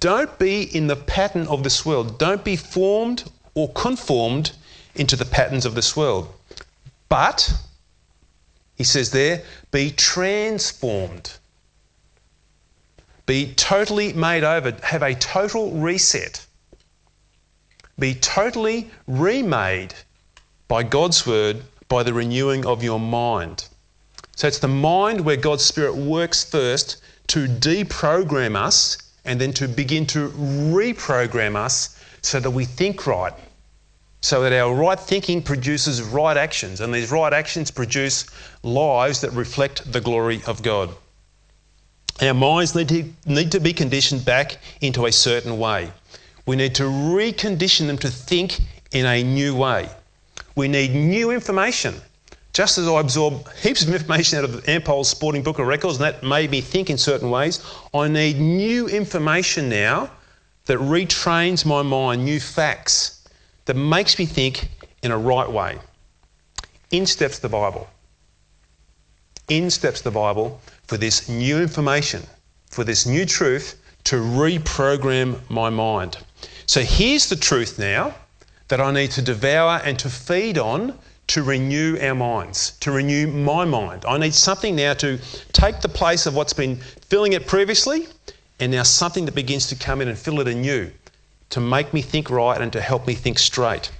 Don't 0.00 0.38
be 0.38 0.62
in 0.76 0.86
the 0.86 0.96
pattern 0.96 1.46
of 1.46 1.62
this 1.62 1.86
world. 1.86 2.18
Don't 2.18 2.44
be 2.44 2.56
formed 2.56 3.24
or 3.54 3.72
conformed 3.72 4.52
into 4.94 5.16
the 5.16 5.24
patterns 5.24 5.64
of 5.64 5.74
this 5.74 5.96
world. 5.96 6.32
But 7.08 7.52
he 8.74 8.84
says 8.84 9.10
there, 9.10 9.42
be 9.70 9.90
transformed. 9.90 11.32
Be 13.26 13.54
totally 13.54 14.12
made 14.12 14.44
over. 14.44 14.76
Have 14.82 15.02
a 15.02 15.14
total 15.14 15.70
reset. 15.72 16.44
Be 17.98 18.14
totally 18.14 18.90
remade 19.06 19.94
by 20.68 20.82
God's 20.82 21.26
word 21.26 21.62
by 21.88 22.02
the 22.02 22.12
renewing 22.12 22.66
of 22.66 22.82
your 22.82 22.98
mind. 22.98 23.64
So 24.34 24.48
it's 24.48 24.58
the 24.58 24.68
mind 24.68 25.20
where 25.20 25.36
God's 25.36 25.64
Spirit 25.64 25.94
works 25.94 26.42
first 26.42 26.96
to 27.28 27.46
deprogram 27.46 28.56
us 28.56 28.98
and 29.24 29.40
then 29.40 29.52
to 29.54 29.68
begin 29.68 30.06
to 30.06 30.28
reprogram 30.28 31.56
us 31.56 31.98
so 32.22 32.40
that 32.40 32.50
we 32.50 32.64
think 32.64 33.06
right, 33.06 33.32
so 34.20 34.42
that 34.42 34.52
our 34.52 34.74
right 34.74 34.98
thinking 34.98 35.42
produces 35.42 36.02
right 36.02 36.36
actions, 36.36 36.80
and 36.80 36.92
these 36.94 37.10
right 37.10 37.32
actions 37.32 37.70
produce 37.70 38.26
lives 38.62 39.20
that 39.20 39.30
reflect 39.32 39.90
the 39.92 40.00
glory 40.00 40.42
of 40.46 40.62
God. 40.62 40.90
Our 42.20 42.34
minds 42.34 42.74
need 42.74 42.88
to, 42.90 43.12
need 43.26 43.52
to 43.52 43.60
be 43.60 43.72
conditioned 43.72 44.24
back 44.24 44.58
into 44.80 45.06
a 45.06 45.12
certain 45.12 45.58
way. 45.58 45.90
We 46.46 46.56
need 46.56 46.74
to 46.76 46.84
recondition 46.84 47.86
them 47.86 47.98
to 47.98 48.08
think 48.08 48.58
in 48.92 49.06
a 49.06 49.22
new 49.22 49.56
way. 49.56 49.88
We 50.54 50.68
need 50.68 50.94
new 50.94 51.30
information. 51.30 51.94
Just 52.52 52.76
as 52.76 52.86
I 52.86 53.00
absorb 53.00 53.50
heaps 53.54 53.82
of 53.82 53.94
information 53.94 54.38
out 54.38 54.44
of 54.44 54.68
Ampol's 54.68 55.08
Sporting 55.08 55.42
Book 55.42 55.58
of 55.58 55.66
Records, 55.66 55.96
and 55.96 56.04
that 56.04 56.22
made 56.22 56.50
me 56.50 56.60
think 56.60 56.90
in 56.90 56.98
certain 56.98 57.30
ways, 57.30 57.64
I 57.94 58.08
need 58.08 58.38
new 58.38 58.88
information 58.88 59.70
now 59.70 60.10
that 60.66 60.78
retrains 60.78 61.64
my 61.64 61.82
mind, 61.82 62.24
new 62.24 62.38
facts 62.38 63.26
that 63.64 63.74
makes 63.74 64.18
me 64.18 64.26
think 64.26 64.68
in 65.02 65.10
a 65.10 65.18
right 65.18 65.50
way. 65.50 65.78
In 66.90 67.06
steps 67.06 67.38
the 67.38 67.48
Bible. 67.48 67.88
In 69.48 69.70
steps 69.70 70.02
the 70.02 70.10
Bible 70.10 70.60
for 70.86 70.98
this 70.98 71.28
new 71.30 71.58
information, 71.58 72.22
for 72.70 72.84
this 72.84 73.06
new 73.06 73.24
truth 73.24 73.80
to 74.04 74.16
reprogram 74.16 75.38
my 75.48 75.70
mind. 75.70 76.18
So 76.66 76.82
here's 76.82 77.28
the 77.28 77.36
truth 77.36 77.78
now 77.78 78.14
that 78.68 78.80
I 78.80 78.92
need 78.92 79.10
to 79.12 79.22
devour 79.22 79.80
and 79.84 79.98
to 80.00 80.10
feed 80.10 80.58
on 80.58 80.98
to 81.32 81.42
renew 81.42 81.98
our 82.02 82.14
minds, 82.14 82.72
to 82.80 82.92
renew 82.92 83.26
my 83.26 83.64
mind. 83.64 84.04
I 84.06 84.18
need 84.18 84.34
something 84.34 84.76
now 84.76 84.92
to 84.92 85.18
take 85.54 85.80
the 85.80 85.88
place 85.88 86.26
of 86.26 86.34
what's 86.34 86.52
been 86.52 86.76
filling 86.76 87.32
it 87.32 87.46
previously, 87.46 88.06
and 88.60 88.70
now 88.70 88.82
something 88.82 89.24
that 89.24 89.34
begins 89.34 89.66
to 89.68 89.74
come 89.74 90.02
in 90.02 90.08
and 90.08 90.18
fill 90.18 90.40
it 90.40 90.48
anew 90.48 90.90
to 91.48 91.58
make 91.58 91.94
me 91.94 92.02
think 92.02 92.28
right 92.28 92.60
and 92.60 92.70
to 92.74 92.82
help 92.82 93.06
me 93.06 93.14
think 93.14 93.38
straight. 93.38 93.90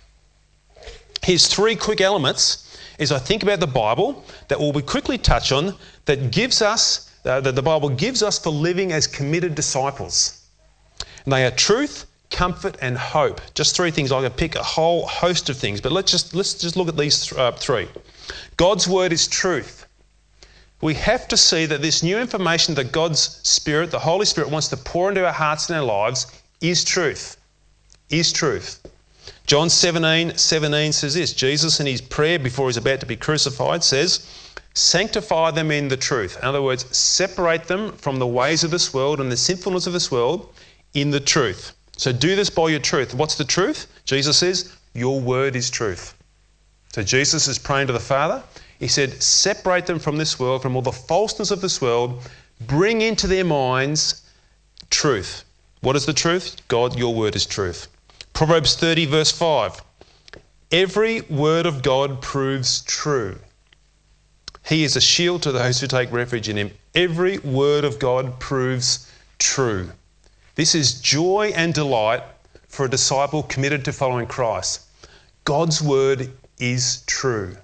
Here's 1.23 1.47
three 1.47 1.75
quick 1.75 2.03
elements 2.03 2.79
as 2.99 3.11
I 3.11 3.19
think 3.19 3.43
about 3.43 3.61
the 3.61 3.67
Bible 3.67 4.27
that 4.49 4.61
we'll 4.61 4.75
be 4.75 4.83
quickly 4.83 5.17
touch 5.17 5.53
on 5.53 5.75
that 6.05 6.33
gives 6.33 6.61
us, 6.61 7.11
uh, 7.25 7.41
that 7.41 7.55
the 7.55 7.63
Bible 7.63 7.89
gives 7.89 8.23
us 8.23 8.39
for 8.39 8.51
living 8.51 8.93
as 8.93 9.07
committed 9.07 9.55
disciples. 9.55 10.45
And 11.25 11.33
they 11.33 11.47
are 11.47 11.51
truth, 11.51 12.05
comfort, 12.33 12.77
and 12.81 12.99
hope. 12.99 13.41
Just 13.55 13.77
three 13.77 13.91
things. 13.91 14.11
I 14.11 14.23
could 14.23 14.37
pick 14.37 14.57
a 14.57 14.63
whole 14.63 15.07
host 15.07 15.49
of 15.49 15.57
things, 15.57 15.81
but 15.81 15.93
let's 15.93 16.11
just 16.11 16.35
let's 16.35 16.55
just 16.55 16.77
look 16.77 16.89
at 16.89 16.97
these 16.97 17.27
th- 17.27 17.39
uh, 17.39 17.53
three. 17.53 17.89
God's 18.57 18.89
word 18.89 19.13
is 19.13 19.29
truth. 19.29 19.87
We 20.81 20.95
have 20.95 21.29
to 21.29 21.37
see 21.37 21.67
that 21.67 21.81
this 21.81 22.03
new 22.03 22.19
information 22.19 22.75
that 22.75 22.91
God's 22.91 23.39
Spirit, 23.45 23.93
the 23.93 24.01
Holy 24.01 24.27
Spirit, 24.27 24.51
wants 24.51 24.67
to 24.69 24.77
pour 24.77 25.11
into 25.11 25.25
our 25.25 25.33
hearts 25.33 25.69
and 25.69 25.79
our 25.79 25.85
lives 25.85 26.27
is 26.61 26.83
truth. 26.83 27.37
Is 28.11 28.33
truth. 28.33 28.81
John 29.47 29.71
17, 29.71 30.37
17 30.37 30.93
says 30.93 31.15
this 31.15 31.33
Jesus, 31.33 31.79
in 31.79 31.87
his 31.87 32.01
prayer 32.01 32.39
before 32.39 32.69
he's 32.69 32.77
about 32.77 33.01
to 33.01 33.07
be 33.07 33.17
crucified, 33.17 33.85
says, 33.85 34.27
Sanctify 34.75 35.51
them 35.51 35.71
in 35.71 35.89
the 35.89 35.97
truth. 35.97 36.39
In 36.39 36.45
other 36.45 36.63
words, 36.63 36.85
separate 36.97 37.69
them 37.69 37.93
from 37.93 38.19
the 38.19 38.27
ways 38.27 38.65
of 38.65 38.71
this 38.71 38.95
world 38.95 39.21
and 39.21 39.31
the 39.31 39.37
sinfulness 39.37 39.87
of 39.87 39.93
this 39.93 40.11
world 40.11 40.53
in 40.95 41.11
the 41.11 41.21
truth. 41.21 41.73
So 41.97 42.13
do 42.13 42.35
this 42.35 42.51
by 42.51 42.69
your 42.69 42.81
truth. 42.81 43.15
What's 43.15 43.37
the 43.37 43.45
truth? 43.45 43.87
Jesus 44.05 44.39
says, 44.39 44.77
Your 44.95 45.21
word 45.21 45.57
is 45.57 45.71
truth. 45.71 46.15
So 46.93 47.03
Jesus 47.03 47.49
is 47.49 47.59
praying 47.59 47.87
to 47.87 47.93
the 47.93 48.01
Father. 48.01 48.43
He 48.79 48.89
said, 48.89 49.23
Separate 49.23 49.87
them 49.87 49.99
from 49.99 50.17
this 50.17 50.39
world, 50.39 50.63
from 50.63 50.77
all 50.77 50.83
the 50.83 50.93
falseness 50.93 51.51
of 51.51 51.61
this 51.61 51.81
world, 51.81 52.23
bring 52.61 53.01
into 53.01 53.27
their 53.27 53.45
minds 53.45 54.29
truth. 54.91 55.45
What 55.81 55.97
is 55.97 56.07
the 56.07 56.13
truth? 56.13 56.57
God, 56.69 56.99
your 56.99 57.15
word 57.15 57.37
is 57.37 57.47
truth. 57.47 57.89
Proverbs 58.33 58.77
30, 58.77 59.07
verse 59.07 59.33
5. 59.33 59.83
Every 60.71 61.21
word 61.23 61.67
of 61.67 61.83
God 61.83 62.23
proves 62.23 62.83
true. 62.83 63.39
He 64.65 64.85
is 64.85 64.97
a 64.97 65.01
shield 65.01 65.43
to 65.43 65.53
those 65.53 65.81
who 65.81 65.87
take 65.87 66.13
refuge 66.13 66.49
in 66.49 66.57
him. 66.57 66.71
Every 66.95 67.39
word 67.39 67.85
of 67.85 67.99
God 67.99 68.39
proves 68.39 69.11
true. 69.39 69.91
This 70.55 70.75
is 70.75 71.01
joy 71.01 71.53
and 71.55 71.73
delight 71.73 72.23
for 72.69 72.85
a 72.85 72.91
disciple 72.91 73.43
committed 73.45 73.85
to 73.87 73.93
following 73.93 74.27
Christ. 74.27 74.83
God's 75.45 75.81
word 75.81 76.31
is 76.59 77.03
true. 77.07 77.57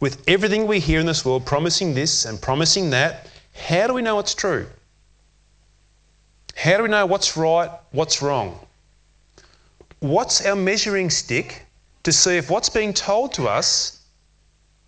With 0.00 0.22
everything 0.26 0.66
we 0.66 0.80
hear 0.80 0.98
in 0.98 1.06
this 1.06 1.24
world 1.24 1.44
promising 1.44 1.94
this 1.94 2.24
and 2.24 2.40
promising 2.40 2.90
that, 2.90 3.28
how 3.54 3.86
do 3.86 3.94
we 3.94 4.02
know 4.02 4.18
it's 4.18 4.34
true? 4.34 4.66
How 6.54 6.78
do 6.78 6.84
we 6.84 6.88
know 6.88 7.04
what's 7.04 7.36
right, 7.36 7.70
what's 7.92 8.22
wrong? 8.22 8.58
What's 10.00 10.44
our 10.44 10.56
measuring 10.56 11.10
stick 11.10 11.66
to 12.04 12.12
see 12.12 12.36
if 12.36 12.50
what's 12.50 12.70
being 12.70 12.94
told 12.94 13.34
to 13.34 13.46
us 13.46 14.02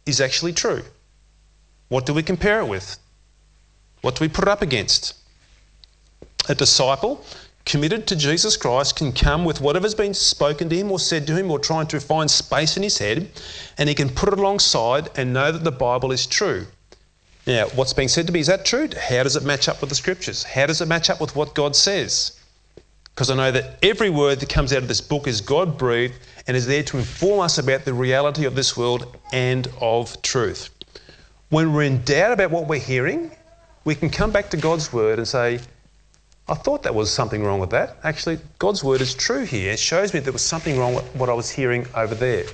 is 0.07 0.21
actually 0.21 0.55
true? 0.55 0.83
What 1.89 2.07
do 2.07 2.15
we 2.15 2.23
compare 2.23 2.61
it 2.61 2.67
with? 2.67 2.99
What 4.01 4.15
do 4.15 4.25
we 4.25 4.29
put 4.29 4.45
it 4.45 4.49
up 4.49 4.63
against? 4.63 5.15
A 6.49 6.55
disciple 6.55 7.25
committed 7.67 8.07
to 8.07 8.17
Jesus 8.17 8.57
Christ 8.57 8.97
can 8.97 9.13
come 9.13 9.45
with 9.45 9.61
whatever's 9.61 9.95
been 9.95 10.15
spoken 10.15 10.71
to 10.71 10.77
him 10.77 10.91
or 10.91 10.99
said 10.99 11.27
to 11.27 11.37
him 11.37 11.51
or 11.51 11.59
trying 11.59 11.87
to 11.89 12.01
find 12.01 12.31
space 12.31 12.79
in 12.79 12.83
his 12.83 12.97
head 12.97 13.29
and 13.77 13.89
he 13.89 13.95
can 13.95 14.09
put 14.09 14.33
it 14.33 14.39
alongside 14.39 15.11
and 15.17 15.35
know 15.35 15.53
that 15.53 15.65
the 15.65 15.71
Bible 15.71 16.11
is 16.11 16.27
true. 16.27 16.67
Now, 17.47 17.67
what's 17.75 17.93
being 17.93 18.09
said 18.09 18.27
to 18.27 18.33
me, 18.33 18.41
is 18.41 18.47
that 18.47 18.65
true? 18.65 18.89
How 18.99 19.23
does 19.23 19.37
it 19.37 19.43
match 19.43 19.69
up 19.69 19.83
with 19.83 19.91
the 19.91 19.97
scriptures? 19.97 20.43
How 20.43 20.65
does 20.65 20.81
it 20.81 20.89
match 20.89 21.11
up 21.11 21.21
with 21.21 21.37
what 21.37 21.55
God 21.55 21.77
says? 21.77 22.41
Because 23.15 23.31
I 23.31 23.35
know 23.35 23.51
that 23.51 23.79
every 23.83 24.09
word 24.09 24.41
that 24.41 24.49
comes 24.49 24.73
out 24.73 24.83
of 24.83 24.89
this 24.89 25.03
book 25.03 25.27
is 25.27 25.43
God 25.43 25.77
breathed 25.77 26.15
and 26.47 26.57
is 26.57 26.67
there 26.67 26.83
to 26.85 26.97
inform 26.97 27.41
us 27.41 27.59
about 27.59 27.85
the 27.85 27.93
reality 27.93 28.47
of 28.47 28.55
this 28.55 28.77
world 28.77 29.15
and 29.33 29.69
of 29.81 30.23
truth. 30.23 30.71
When 31.51 31.75
we're 31.75 31.83
in 31.83 32.03
doubt 32.05 32.33
about 32.33 32.51
what 32.51 32.69
we're 32.69 32.81
hearing, 32.81 33.33
we 33.85 33.95
can 33.95 34.09
come 34.09 34.31
back 34.31 34.49
to 34.51 34.57
God's 34.57 34.93
word 34.93 35.19
and 35.19 35.29
say, 35.29 35.61
I 36.49 36.55
thought 36.55 36.83
that 36.85 36.95
was 36.95 37.13
something 37.13 37.45
wrong 37.45 37.61
with 37.61 37.71
that. 37.71 37.99
Actually, 38.05 38.39
God's 38.59 38.83
word 38.83 39.03
is 39.03 39.13
true 39.15 39.45
here. 39.45 39.73
It 39.73 39.79
shows 39.79 40.15
me 40.15 40.21
there 40.21 40.33
was 40.33 40.45
something 40.45 40.79
wrong 40.79 40.95
with 40.95 41.05
what 41.15 41.29
I 41.29 41.35
was 41.35 41.51
hearing 41.51 41.87
over 41.95 42.15
there. 42.15 42.47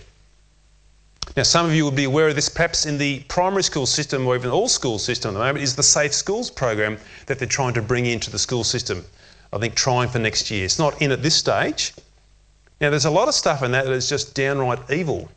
Now, 1.37 1.45
some 1.45 1.67
of 1.67 1.75
you 1.75 1.85
will 1.85 1.91
be 1.91 2.05
aware 2.05 2.29
of 2.29 2.35
this 2.35 2.49
perhaps 2.49 2.87
in 2.87 2.99
the 2.99 3.21
primary 3.29 3.63
school 3.63 3.87
system 3.87 4.27
or 4.27 4.37
even 4.37 4.51
all 4.51 4.69
school 4.69 4.99
system 4.99 5.31
at 5.31 5.35
the 5.35 5.39
moment 5.41 5.63
is 5.63 5.77
the 5.77 5.83
Safe 5.83 6.13
Schools 6.13 6.51
program 6.51 6.99
that 7.27 7.39
they're 7.39 7.49
trying 7.49 7.75
to 7.75 7.83
bring 7.83 8.07
into 8.07 8.31
the 8.31 8.39
school 8.39 8.65
system. 8.65 9.05
I 9.53 9.59
think 9.59 9.75
trying 9.75 10.09
for 10.09 10.19
next 10.19 10.51
year. 10.51 10.65
It's 10.65 10.79
not 10.79 11.01
in 11.01 11.13
at 11.13 11.23
this 11.23 11.37
stage. 11.37 11.95
Now, 12.81 12.91
there's 12.91 13.05
a 13.05 13.11
lot 13.11 13.29
of 13.29 13.35
stuff 13.35 13.63
in 13.63 13.71
that 13.73 13.85
that 13.85 13.93
is 13.93 14.09
just 14.09 14.35
downright 14.35 14.91
evil. 14.91 15.29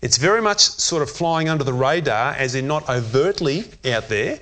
It's 0.00 0.16
very 0.16 0.40
much 0.40 0.60
sort 0.60 1.02
of 1.02 1.10
flying 1.10 1.50
under 1.50 1.62
the 1.62 1.74
radar, 1.74 2.32
as 2.32 2.54
in 2.54 2.66
not 2.66 2.88
overtly 2.88 3.64
out 3.84 4.08
there, 4.08 4.40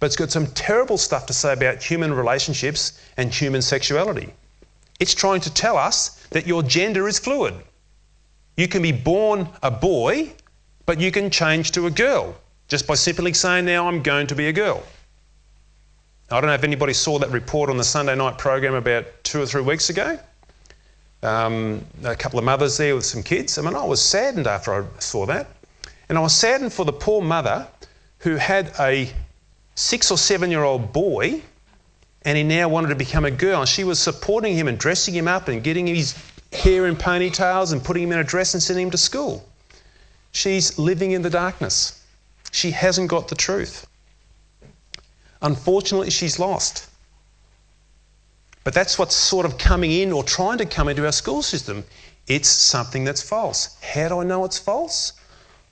but 0.00 0.06
it's 0.06 0.16
got 0.16 0.30
some 0.30 0.46
terrible 0.48 0.98
stuff 0.98 1.26
to 1.26 1.32
say 1.32 1.52
about 1.52 1.82
human 1.82 2.12
relationships 2.12 2.98
and 3.18 3.32
human 3.32 3.62
sexuality. 3.62 4.32
It's 4.98 5.14
trying 5.14 5.40
to 5.42 5.52
tell 5.52 5.76
us 5.76 6.26
that 6.30 6.46
your 6.46 6.62
gender 6.62 7.06
is 7.06 7.18
fluid. 7.18 7.54
You 8.56 8.66
can 8.66 8.82
be 8.82 8.92
born 8.92 9.48
a 9.62 9.70
boy, 9.70 10.32
but 10.86 11.00
you 11.00 11.12
can 11.12 11.30
change 11.30 11.70
to 11.72 11.86
a 11.86 11.90
girl 11.90 12.34
just 12.68 12.86
by 12.86 12.94
simply 12.94 13.34
saying, 13.34 13.66
Now 13.66 13.86
I'm 13.86 14.02
going 14.02 14.26
to 14.28 14.34
be 14.34 14.48
a 14.48 14.52
girl. 14.52 14.82
I 16.30 16.40
don't 16.40 16.48
know 16.48 16.54
if 16.54 16.64
anybody 16.64 16.92
saw 16.92 17.18
that 17.18 17.30
report 17.30 17.70
on 17.70 17.76
the 17.76 17.84
Sunday 17.84 18.14
night 18.14 18.38
program 18.38 18.74
about 18.74 19.04
two 19.24 19.42
or 19.42 19.46
three 19.46 19.62
weeks 19.62 19.90
ago. 19.90 20.18
Um, 21.22 21.84
a 22.04 22.14
couple 22.14 22.38
of 22.38 22.44
mothers 22.44 22.76
there 22.76 22.94
with 22.94 23.04
some 23.04 23.22
kids. 23.22 23.58
I 23.58 23.62
mean, 23.62 23.74
I 23.74 23.84
was 23.84 24.02
saddened 24.02 24.46
after 24.46 24.72
I 24.72 24.86
saw 25.00 25.26
that. 25.26 25.48
And 26.08 26.16
I 26.16 26.20
was 26.20 26.34
saddened 26.34 26.72
for 26.72 26.84
the 26.84 26.92
poor 26.92 27.20
mother 27.20 27.66
who 28.18 28.36
had 28.36 28.72
a 28.78 29.12
six 29.80 30.10
or 30.10 30.18
seven 30.18 30.50
year 30.50 30.62
old 30.62 30.92
boy 30.92 31.40
and 32.22 32.36
he 32.36 32.44
now 32.44 32.68
wanted 32.68 32.88
to 32.88 32.94
become 32.94 33.24
a 33.24 33.30
girl. 33.30 33.60
And 33.60 33.68
she 33.68 33.82
was 33.82 33.98
supporting 33.98 34.54
him 34.54 34.68
and 34.68 34.78
dressing 34.78 35.14
him 35.14 35.26
up 35.26 35.48
and 35.48 35.62
getting 35.62 35.86
his 35.86 36.14
hair 36.52 36.86
in 36.86 36.96
ponytails 36.96 37.72
and 37.72 37.82
putting 37.82 38.02
him 38.02 38.12
in 38.12 38.18
a 38.18 38.24
dress 38.24 38.52
and 38.52 38.62
sending 38.62 38.86
him 38.86 38.90
to 38.90 38.98
school. 38.98 39.48
She's 40.32 40.78
living 40.78 41.12
in 41.12 41.22
the 41.22 41.30
darkness. 41.30 42.04
She 42.52 42.70
hasn't 42.72 43.08
got 43.08 43.28
the 43.28 43.34
truth. 43.34 43.86
Unfortunately, 45.40 46.10
she's 46.10 46.38
lost. 46.38 46.88
But 48.64 48.74
that's 48.74 48.98
what's 48.98 49.16
sort 49.16 49.46
of 49.46 49.56
coming 49.56 49.90
in 49.90 50.12
or 50.12 50.22
trying 50.22 50.58
to 50.58 50.66
come 50.66 50.88
into 50.88 51.06
our 51.06 51.12
school 51.12 51.40
system. 51.40 51.84
It's 52.26 52.48
something 52.48 53.04
that's 53.04 53.22
false. 53.22 53.80
How 53.80 54.08
do 54.08 54.20
I 54.20 54.24
know 54.24 54.44
it's 54.44 54.58
false? 54.58 55.14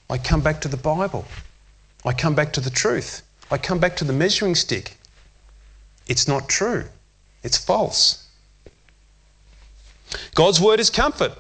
I 0.09 0.16
come 0.16 0.40
back 0.40 0.62
to 0.62 0.68
the 0.68 0.79
Bible. 0.79 1.27
I 2.07 2.14
come 2.14 2.35
back 2.35 2.55
to 2.55 2.61
the 2.61 2.71
truth. 2.71 3.23
I 3.50 3.58
come 3.58 3.78
back 3.78 3.96
to 3.96 4.04
the 4.04 4.12
measuring 4.12 4.54
stick. 4.54 4.96
It's 6.06 6.28
not 6.28 6.48
true, 6.48 6.84
it's 7.42 7.58
false. 7.58 8.26
God's 10.34 10.61
word 10.61 10.80
is 10.80 10.90
comfort. 10.90 11.32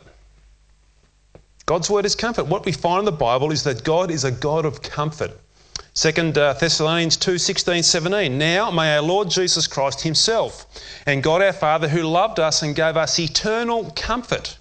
God's 1.64 1.90
word 1.90 2.06
is 2.06 2.14
comfort. 2.14 2.46
What 2.46 2.64
we 2.64 2.72
find 2.72 3.00
in 3.00 3.04
the 3.04 3.12
Bible 3.12 3.52
is 3.52 3.64
that 3.64 3.84
God 3.84 4.10
is 4.10 4.24
a 4.24 4.30
God 4.30 4.64
of 4.64 4.82
comfort. 4.82 5.32
2 5.94 6.08
uh, 6.08 6.52
Thessalonians 6.52 7.16
2 7.16 7.38
16, 7.38 7.82
17. 7.82 8.38
Now 8.38 8.70
may 8.70 8.94
our 8.94 9.02
Lord 9.02 9.30
Jesus 9.30 9.66
Christ 9.66 10.02
Himself 10.02 10.66
and 11.06 11.22
God 11.22 11.42
our 11.42 11.52
Father, 11.52 11.88
who 11.88 12.02
loved 12.02 12.38
us 12.38 12.62
and 12.62 12.74
gave 12.74 12.96
us 12.96 13.18
eternal 13.18 13.92
comfort 13.96 14.56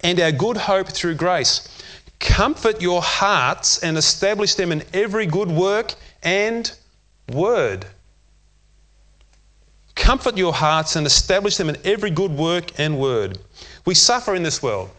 and 0.00 0.20
our 0.20 0.32
good 0.32 0.56
hope 0.56 0.88
through 0.88 1.16
grace, 1.16 1.68
comfort 2.20 2.80
your 2.80 3.02
hearts 3.02 3.82
and 3.82 3.98
establish 3.98 4.54
them 4.54 4.72
in 4.72 4.84
every 4.94 5.26
good 5.26 5.50
work 5.50 5.94
and 6.26 6.72
word. 7.32 7.86
Comfort 9.94 10.36
your 10.36 10.52
hearts 10.52 10.96
and 10.96 11.06
establish 11.06 11.56
them 11.56 11.70
in 11.70 11.78
every 11.84 12.10
good 12.10 12.32
work 12.32 12.78
and 12.78 12.98
word. 12.98 13.38
We 13.86 13.94
suffer 13.94 14.34
in 14.34 14.42
this 14.42 14.62
world. 14.62 14.90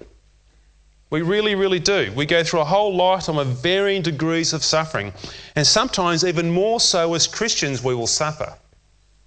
We 1.10 1.22
really, 1.22 1.54
really 1.56 1.80
do. 1.80 2.12
We 2.16 2.26
go 2.26 2.44
through 2.44 2.62
a 2.62 2.66
whole 2.66 2.96
lifetime 2.96 3.38
of 3.38 3.62
varying 3.62 4.02
degrees 4.02 4.54
of 4.54 4.64
suffering. 4.64 5.14
And 5.56 5.68
sometimes, 5.68 6.26
even 6.26 6.50
more 6.50 6.80
so 6.80 7.14
as 7.14 7.28
Christians, 7.28 7.84
we 7.84 7.94
will 7.94 8.08
suffer. 8.08 8.54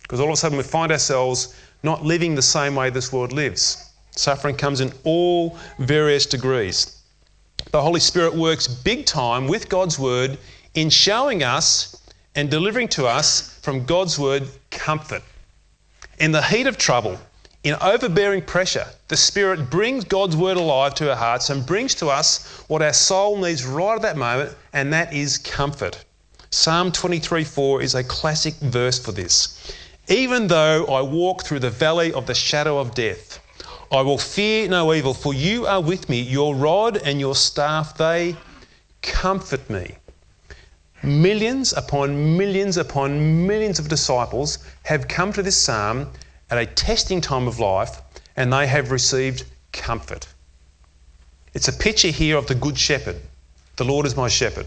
Because 0.02 0.20
all 0.20 0.28
of 0.28 0.32
a 0.32 0.36
sudden 0.36 0.58
we 0.58 0.64
find 0.64 0.90
ourselves 0.90 1.54
not 1.82 2.04
living 2.04 2.34
the 2.34 2.42
same 2.42 2.74
way 2.74 2.90
this 2.90 3.12
world 3.12 3.32
lives. 3.32 3.90
Suffering 4.10 4.56
comes 4.56 4.80
in 4.80 4.92
all 5.04 5.56
various 5.78 6.26
degrees. 6.26 7.02
The 7.70 7.80
Holy 7.80 8.00
Spirit 8.00 8.34
works 8.34 8.66
big 8.66 9.06
time 9.06 9.46
with 9.46 9.68
God's 9.68 9.98
Word 9.98 10.38
in 10.74 10.90
showing 10.90 11.42
us 11.42 11.96
and 12.35 12.50
delivering 12.50 12.88
to 12.88 13.06
us 13.06 13.59
from 13.62 13.85
God's 13.85 14.18
word 14.18 14.48
comfort. 14.70 15.22
In 16.18 16.33
the 16.33 16.42
heat 16.42 16.66
of 16.66 16.78
trouble, 16.78 17.18
in 17.62 17.74
overbearing 17.80 18.42
pressure, 18.42 18.87
the 19.09 19.16
Spirit 19.16 19.68
brings 19.68 20.04
God's 20.04 20.37
word 20.37 20.56
alive 20.56 20.94
to 20.94 21.11
our 21.11 21.16
hearts 21.16 21.50
and 21.50 21.66
brings 21.66 21.94
to 21.96 22.09
us 22.09 22.64
what 22.68 22.83
our 22.83 22.92
soul 22.92 23.37
needs 23.37 23.66
right 23.66 23.96
at 23.96 24.02
that 24.02 24.16
moment, 24.16 24.56
and 24.72 24.92
that 24.92 25.12
is 25.12 25.38
comfort. 25.38 26.04
Psalm 26.50 26.90
23 26.90 27.44
4 27.44 27.83
is 27.83 27.94
a 27.94 28.04
classic 28.04 28.54
verse 28.54 28.98
for 28.98 29.12
this. 29.12 29.72
Even 30.09 30.46
though 30.46 30.87
I 30.87 31.02
walk 31.02 31.44
through 31.44 31.61
the 31.61 31.70
valley 31.70 32.12
of 32.12 32.26
the 32.26 32.35
shadow 32.35 32.78
of 32.78 32.94
death, 32.94 33.38
I 33.92 34.00
will 34.02 34.18
fear 34.18 34.68
no 34.68 34.94
evil, 34.94 35.14
for 35.14 35.35
you 35.35 35.66
are 35.66 35.80
with 35.80 36.09
me. 36.09 36.20
Your 36.20 36.54
rod 36.54 36.96
and 36.96 37.20
your 37.20 37.35
staff, 37.35 37.96
they 37.96 38.37
comfort 39.02 39.68
me. 39.68 39.96
Millions 41.02 41.72
upon 41.72 42.36
millions 42.36 42.76
upon 42.76 43.46
millions 43.46 43.78
of 43.78 43.88
disciples 43.88 44.58
have 44.82 45.08
come 45.08 45.32
to 45.32 45.42
this 45.42 45.56
psalm 45.56 46.10
at 46.50 46.58
a 46.58 46.66
testing 46.66 47.20
time 47.20 47.48
of 47.48 47.58
life 47.58 48.02
and 48.36 48.52
they 48.52 48.66
have 48.66 48.90
received 48.90 49.44
comfort. 49.72 50.26
It's 51.54 51.68
a 51.68 51.72
picture 51.72 52.08
here 52.08 52.36
of 52.36 52.46
the 52.46 52.54
Good 52.54 52.78
Shepherd. 52.78 53.16
The 53.76 53.84
Lord 53.84 54.06
is 54.06 54.16
my 54.16 54.28
shepherd. 54.28 54.66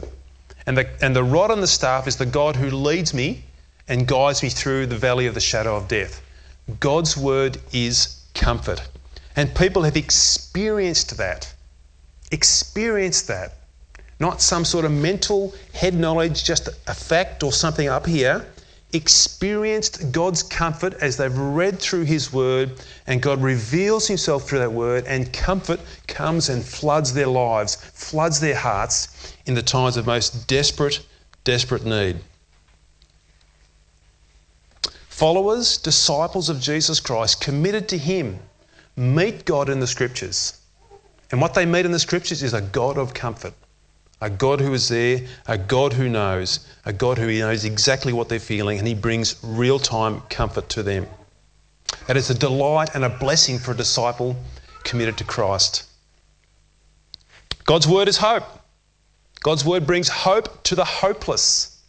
And 0.66 0.78
the, 0.78 0.90
and 1.02 1.16
the 1.16 1.24
rod 1.24 1.52
and 1.52 1.62
the 1.62 1.68
staff 1.68 2.08
is 2.08 2.16
the 2.16 2.26
God 2.26 2.56
who 2.56 2.70
leads 2.70 3.14
me 3.14 3.44
and 3.88 4.08
guides 4.08 4.42
me 4.42 4.50
through 4.50 4.88
the 4.88 4.98
valley 4.98 5.28
of 5.28 5.34
the 5.34 5.40
shadow 5.40 5.76
of 5.76 5.88
death. 5.88 6.22
God's 6.80 7.18
word 7.18 7.60
is 7.72 8.22
comfort. 8.34 8.82
And 9.36 9.54
people 9.56 9.84
have 9.84 9.98
experienced 9.98 11.18
that. 11.18 11.54
Experienced 12.32 13.28
that. 13.28 13.54
Not 14.20 14.42
some 14.42 14.66
sort 14.66 14.86
of 14.86 14.92
mental 14.92 15.54
head 15.74 15.94
knowledge, 15.94 16.44
just 16.44 16.68
a 16.88 16.94
fact 16.94 17.44
or 17.44 17.52
something 17.52 17.88
up 17.88 18.06
here. 18.06 18.46
Experienced 18.94 20.12
God's 20.12 20.44
comfort 20.44 20.94
as 21.02 21.18
they've 21.18 21.36
read 21.36 21.80
through 21.80 22.04
His 22.04 22.32
Word, 22.32 22.80
and 23.08 23.22
God 23.22 23.42
reveals 23.42 24.08
Himself 24.08 24.48
through 24.48 24.60
that 24.60 24.72
Word, 24.72 25.06
and 25.08 25.34
comfort 25.34 25.80
comes 26.08 26.50
and 26.50 26.64
floods 26.64 27.14
their 27.14 27.28
lives, 27.28 27.76
floods 27.76 28.40
their 28.40 28.56
hearts 28.56 29.36
in 29.48 29.56
the 29.56 29.64
times 29.64 29.98
of 29.98 30.06
most 30.06 30.48
desperate, 30.48 31.04
desperate 31.44 31.86
need. 31.86 32.18
Followers, 35.10 35.78
disciples 35.78 36.50
of 36.50 36.60
Jesus 36.60 37.00
Christ, 37.00 37.42
committed 37.42 37.88
to 37.90 37.98
Him, 37.98 38.40
meet 38.96 39.46
God 39.46 39.70
in 39.70 39.80
the 39.80 39.88
Scriptures. 39.88 40.60
And 41.32 41.42
what 41.42 41.54
they 41.56 41.66
meet 41.66 41.86
in 41.86 41.92
the 41.92 42.00
Scriptures 42.00 42.44
is 42.44 42.54
a 42.54 42.62
God 42.62 42.98
of 42.98 43.14
comfort, 43.14 43.54
a 44.24 44.30
God 44.30 44.62
who 44.62 44.74
is 44.74 44.88
there, 44.88 45.20
a 45.48 45.58
God 45.58 45.92
who 45.92 46.08
knows, 46.08 46.66
a 46.86 46.94
God 46.94 47.18
who 47.18 47.28
knows 47.28 47.66
exactly 47.66 48.14
what 48.14 48.30
they're 48.30 48.40
feeling, 48.40 48.80
and 48.80 48.88
He 48.88 48.94
brings 48.94 49.36
real 49.44 49.80
time 49.80 50.22
comfort 50.30 50.70
to 50.70 50.82
them. 50.82 51.06
And 52.08 52.18
it's 52.18 52.30
a 52.30 52.34
delight 52.34 52.96
and 52.96 53.04
a 53.04 53.10
blessing 53.10 53.60
for 53.60 53.74
a 53.74 53.76
disciple 53.76 54.38
committed 54.86 55.18
to 55.18 55.26
Christ. 55.26 55.84
God's 57.66 57.86
Word 57.86 58.08
is 58.08 58.16
hope. 58.16 58.46
God's 59.42 59.66
Word 59.66 59.86
brings 59.86 60.08
hope 60.08 60.64
to 60.64 60.76
the 60.76 60.86
hopeless. 60.86 61.82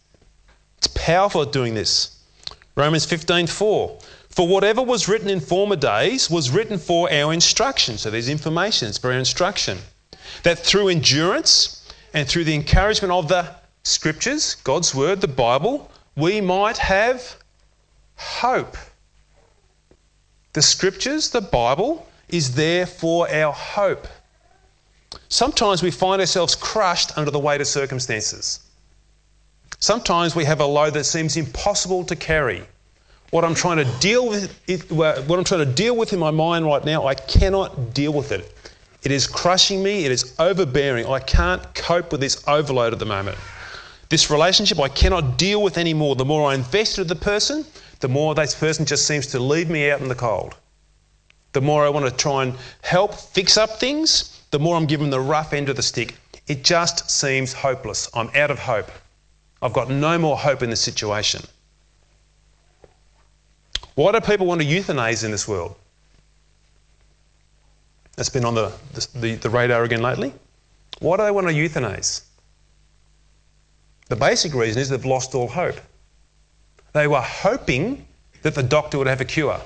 It's 0.79 0.87
powerful 0.87 1.41
at 1.41 1.53
doing 1.53 1.73
this. 1.73 2.17
Romans 2.75 3.05
15:4. 3.05 3.97
For 4.27 4.45
whatever 4.45 4.81
was 4.81 5.07
written 5.07 5.29
in 5.29 5.39
former 5.39 5.77
days 5.77 6.29
was 6.29 6.49
written 6.49 6.79
for 6.79 7.09
our 7.09 7.31
instruction. 7.31 7.97
So 7.97 8.11
there's 8.11 8.27
information, 8.27 8.89
it's 8.89 8.97
for 8.97 9.13
our 9.13 9.19
instruction. 9.19 9.77
That 10.43 10.59
through 10.59 10.89
endurance 10.89 11.81
and 12.15 12.27
through 12.29 12.45
the 12.45 12.55
encouragement 12.55 13.11
of 13.11 13.27
the 13.27 13.45
scriptures, 13.83 14.55
God's 14.63 14.95
word, 14.95 15.19
the 15.19 15.27
Bible, 15.27 15.91
we 16.15 16.39
might 16.39 16.77
have 16.77 17.35
hope. 18.15 18.77
The 20.53 20.61
scriptures, 20.61 21.29
the 21.29 21.41
Bible, 21.41 22.07
is 22.29 22.55
there 22.55 22.85
for 22.85 23.29
our 23.29 23.51
hope. 23.51 24.07
Sometimes 25.27 25.83
we 25.83 25.91
find 25.91 26.21
ourselves 26.21 26.55
crushed 26.55 27.17
under 27.17 27.31
the 27.31 27.37
weight 27.37 27.59
of 27.59 27.67
circumstances. 27.67 28.61
Sometimes 29.79 30.37
we 30.37 30.45
have 30.45 30.61
a 30.61 30.65
load 30.65 30.93
that 30.93 31.03
seems 31.03 31.35
impossible 31.35 32.05
to 32.05 32.15
carry. 32.15 32.63
What 33.31 33.43
I'm 33.43 33.55
trying 33.55 33.77
to 33.77 33.99
deal 33.99 34.29
with, 34.29 34.89
what 34.89 35.37
I'm 35.37 35.43
trying 35.43 35.65
to 35.65 35.73
deal 35.73 35.97
with 35.97 36.13
in 36.13 36.19
my 36.19 36.31
mind 36.31 36.65
right 36.65 36.85
now, 36.85 37.07
I 37.07 37.15
cannot 37.15 37.93
deal 37.93 38.13
with 38.13 38.31
it. 38.31 38.53
It 39.05 39.11
is 39.11 39.27
crushing 39.27 39.83
me. 39.83 40.03
It 40.03 40.11
is 40.11 40.33
overbearing. 40.39 41.05
I 41.05 41.19
can't 41.19 41.61
cope 41.75 42.11
with 42.11 42.21
this 42.21 42.43
overload 42.47 42.91
at 42.91 42.97
the 42.97 43.05
moment. 43.05 43.37
This 44.09 44.31
relationship 44.31 44.79
I 44.79 44.89
cannot 44.89 45.37
deal 45.37 45.61
with 45.61 45.77
anymore. 45.77 46.15
The 46.15 46.25
more 46.25 46.49
I 46.49 46.55
invest 46.55 46.97
in 46.97 47.05
the 47.05 47.15
person, 47.15 47.65
the 47.99 48.07
more 48.07 48.33
this 48.33 48.55
person 48.55 48.83
just 48.83 49.05
seems 49.05 49.27
to 49.27 49.39
leave 49.39 49.69
me 49.69 49.91
out 49.91 50.01
in 50.01 50.07
the 50.07 50.15
cold. 50.15 50.55
The 51.53 51.61
more 51.61 51.85
I 51.85 51.89
want 51.89 52.05
to 52.05 52.11
try 52.11 52.43
and 52.43 52.55
help 52.81 53.13
fix 53.13 53.57
up 53.57 53.79
things, 53.79 54.41
the 54.49 54.59
more 54.59 54.75
I'm 54.75 54.87
given 54.87 55.11
the 55.11 55.19
rough 55.19 55.53
end 55.53 55.69
of 55.69 55.75
the 55.75 55.83
stick. 55.83 56.15
It 56.47 56.63
just 56.63 57.09
seems 57.09 57.53
hopeless. 57.53 58.09
I'm 58.15 58.29
out 58.35 58.49
of 58.49 58.57
hope. 58.57 58.91
I've 59.61 59.73
got 59.73 59.89
no 59.89 60.17
more 60.17 60.35
hope 60.35 60.63
in 60.63 60.71
the 60.71 60.75
situation. 60.75 61.43
Why 63.93 64.11
do 64.11 64.19
people 64.19 64.47
want 64.47 64.61
to 64.61 64.67
euthanize 64.67 65.23
in 65.23 65.31
this 65.31 65.47
world? 65.47 65.75
That's 68.15 68.29
been 68.29 68.45
on 68.45 68.55
the, 68.55 68.71
the, 69.15 69.35
the 69.35 69.49
radar 69.49 69.83
again 69.83 70.01
lately. 70.01 70.33
Why 70.99 71.17
do 71.17 71.23
they 71.23 71.31
want 71.31 71.47
to 71.47 71.53
euthanize? 71.53 72.23
The 74.07 74.15
basic 74.15 74.53
reason 74.53 74.81
is 74.81 74.89
they've 74.89 75.03
lost 75.03 75.35
all 75.35 75.47
hope. 75.47 75.75
They 76.93 77.07
were 77.07 77.21
hoping 77.21 78.05
that 78.43 78.55
the 78.55 78.63
doctor 78.63 78.97
would 78.97 79.07
have 79.07 79.21
a 79.21 79.25
cure. 79.25 79.59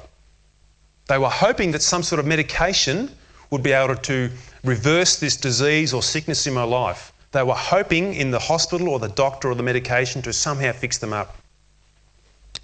They 1.08 1.18
were 1.18 1.30
hoping 1.30 1.72
that 1.72 1.82
some 1.82 2.02
sort 2.02 2.20
of 2.20 2.26
medication 2.26 3.12
would 3.52 3.62
be 3.62 3.72
able 3.72 3.96
to 3.96 4.30
reverse 4.64 5.20
this 5.20 5.36
disease 5.38 5.94
or 5.94 6.02
sickness 6.02 6.48
in 6.48 6.54
my 6.54 6.64
life. 6.64 7.12
They 7.32 7.44
were 7.44 7.56
hoping 7.56 8.16
in 8.16 8.32
the 8.32 8.40
hospital 8.40 8.90
or 8.90 9.00
the 9.00 9.10
doctor 9.10 9.52
or 9.52 9.56
the 9.56 9.64
medication 9.64 10.22
to 10.24 10.34
somehow 10.34 10.72
fix 10.72 10.98
them 10.98 11.14
up. 11.14 11.38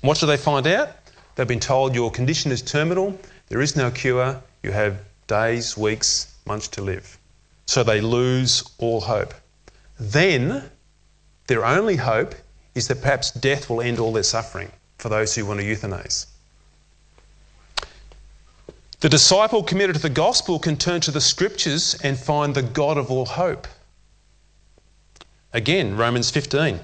What 0.01 0.19
do 0.19 0.25
they 0.25 0.37
find 0.37 0.65
out? 0.67 0.89
They've 1.35 1.47
been 1.47 1.59
told 1.59 1.93
your 1.93 2.09
condition 2.09 2.51
is 2.51 2.61
terminal, 2.61 3.19
there 3.49 3.61
is 3.61 3.75
no 3.75 3.91
cure, 3.91 4.41
you 4.63 4.71
have 4.71 4.99
days, 5.27 5.77
weeks, 5.77 6.35
months 6.45 6.67
to 6.69 6.81
live. 6.81 7.17
So 7.65 7.83
they 7.83 8.01
lose 8.01 8.63
all 8.77 9.01
hope. 9.01 9.33
Then 9.99 10.69
their 11.47 11.65
only 11.65 11.95
hope 11.95 12.35
is 12.73 12.87
that 12.87 13.01
perhaps 13.01 13.31
death 13.31 13.69
will 13.69 13.81
end 13.81 13.99
all 13.99 14.13
their 14.13 14.23
suffering 14.23 14.71
for 14.97 15.09
those 15.09 15.33
who 15.35 15.45
want 15.45 15.59
to 15.59 15.65
euthanize. 15.65 16.27
The 18.99 19.09
disciple 19.09 19.63
committed 19.63 19.95
to 19.95 20.01
the 20.01 20.09
gospel 20.09 20.57
can 20.57 20.77
turn 20.77 21.01
to 21.01 21.11
the 21.11 21.21
scriptures 21.21 21.95
and 22.03 22.17
find 22.17 22.55
the 22.55 22.63
God 22.63 22.97
of 22.97 23.11
all 23.11 23.25
hope. 23.25 23.67
Again, 25.53 25.95
Romans 25.95 26.31
15. 26.31 26.79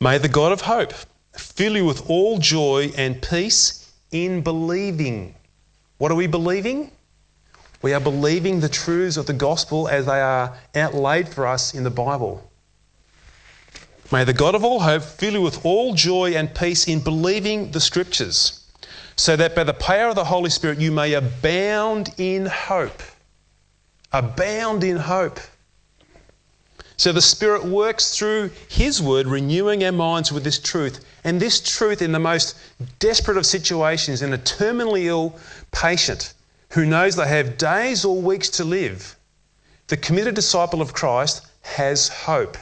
May 0.00 0.18
the 0.18 0.28
God 0.28 0.52
of 0.52 0.60
hope 0.62 0.92
fill 1.36 1.76
you 1.76 1.84
with 1.84 2.08
all 2.08 2.38
joy 2.38 2.92
and 2.96 3.20
peace 3.20 3.90
in 4.10 4.42
believing. 4.42 5.34
What 5.98 6.12
are 6.12 6.14
we 6.14 6.26
believing? 6.26 6.90
We 7.82 7.92
are 7.92 8.00
believing 8.00 8.60
the 8.60 8.68
truths 8.68 9.16
of 9.16 9.26
the 9.26 9.32
gospel 9.32 9.88
as 9.88 10.06
they 10.06 10.20
are 10.20 10.56
outlaid 10.74 11.28
for 11.28 11.46
us 11.46 11.74
in 11.74 11.84
the 11.84 11.90
Bible. 11.90 12.50
May 14.10 14.24
the 14.24 14.32
God 14.32 14.54
of 14.54 14.64
all 14.64 14.80
hope 14.80 15.02
fill 15.02 15.34
you 15.34 15.42
with 15.42 15.64
all 15.64 15.94
joy 15.94 16.34
and 16.34 16.54
peace 16.54 16.86
in 16.86 17.00
believing 17.00 17.72
the 17.72 17.80
scriptures, 17.80 18.64
so 19.16 19.36
that 19.36 19.54
by 19.54 19.64
the 19.64 19.74
power 19.74 20.08
of 20.08 20.14
the 20.14 20.24
Holy 20.24 20.50
Spirit 20.50 20.78
you 20.78 20.92
may 20.92 21.12
abound 21.12 22.14
in 22.16 22.46
hope. 22.46 23.02
Abound 24.12 24.84
in 24.84 24.96
hope. 24.96 25.40
So 26.96 27.12
the 27.12 27.20
Spirit 27.20 27.64
works 27.64 28.16
through 28.16 28.50
His 28.68 29.02
Word, 29.02 29.26
renewing 29.26 29.84
our 29.84 29.92
minds 29.92 30.32
with 30.32 30.44
this 30.44 30.58
truth. 30.58 31.04
And 31.24 31.40
this 31.40 31.60
truth, 31.60 32.00
in 32.00 32.12
the 32.12 32.18
most 32.18 32.56
desperate 33.00 33.36
of 33.36 33.44
situations, 33.44 34.22
in 34.22 34.32
a 34.32 34.38
terminally 34.38 35.04
ill 35.04 35.38
patient 35.72 36.32
who 36.70 36.84
knows 36.84 37.16
they 37.16 37.28
have 37.28 37.58
days 37.58 38.04
or 38.04 38.20
weeks 38.20 38.48
to 38.50 38.64
live, 38.64 39.16
the 39.88 39.96
committed 39.96 40.34
disciple 40.34 40.82
of 40.82 40.92
Christ 40.92 41.46
has 41.62 42.08
hope. 42.08 42.56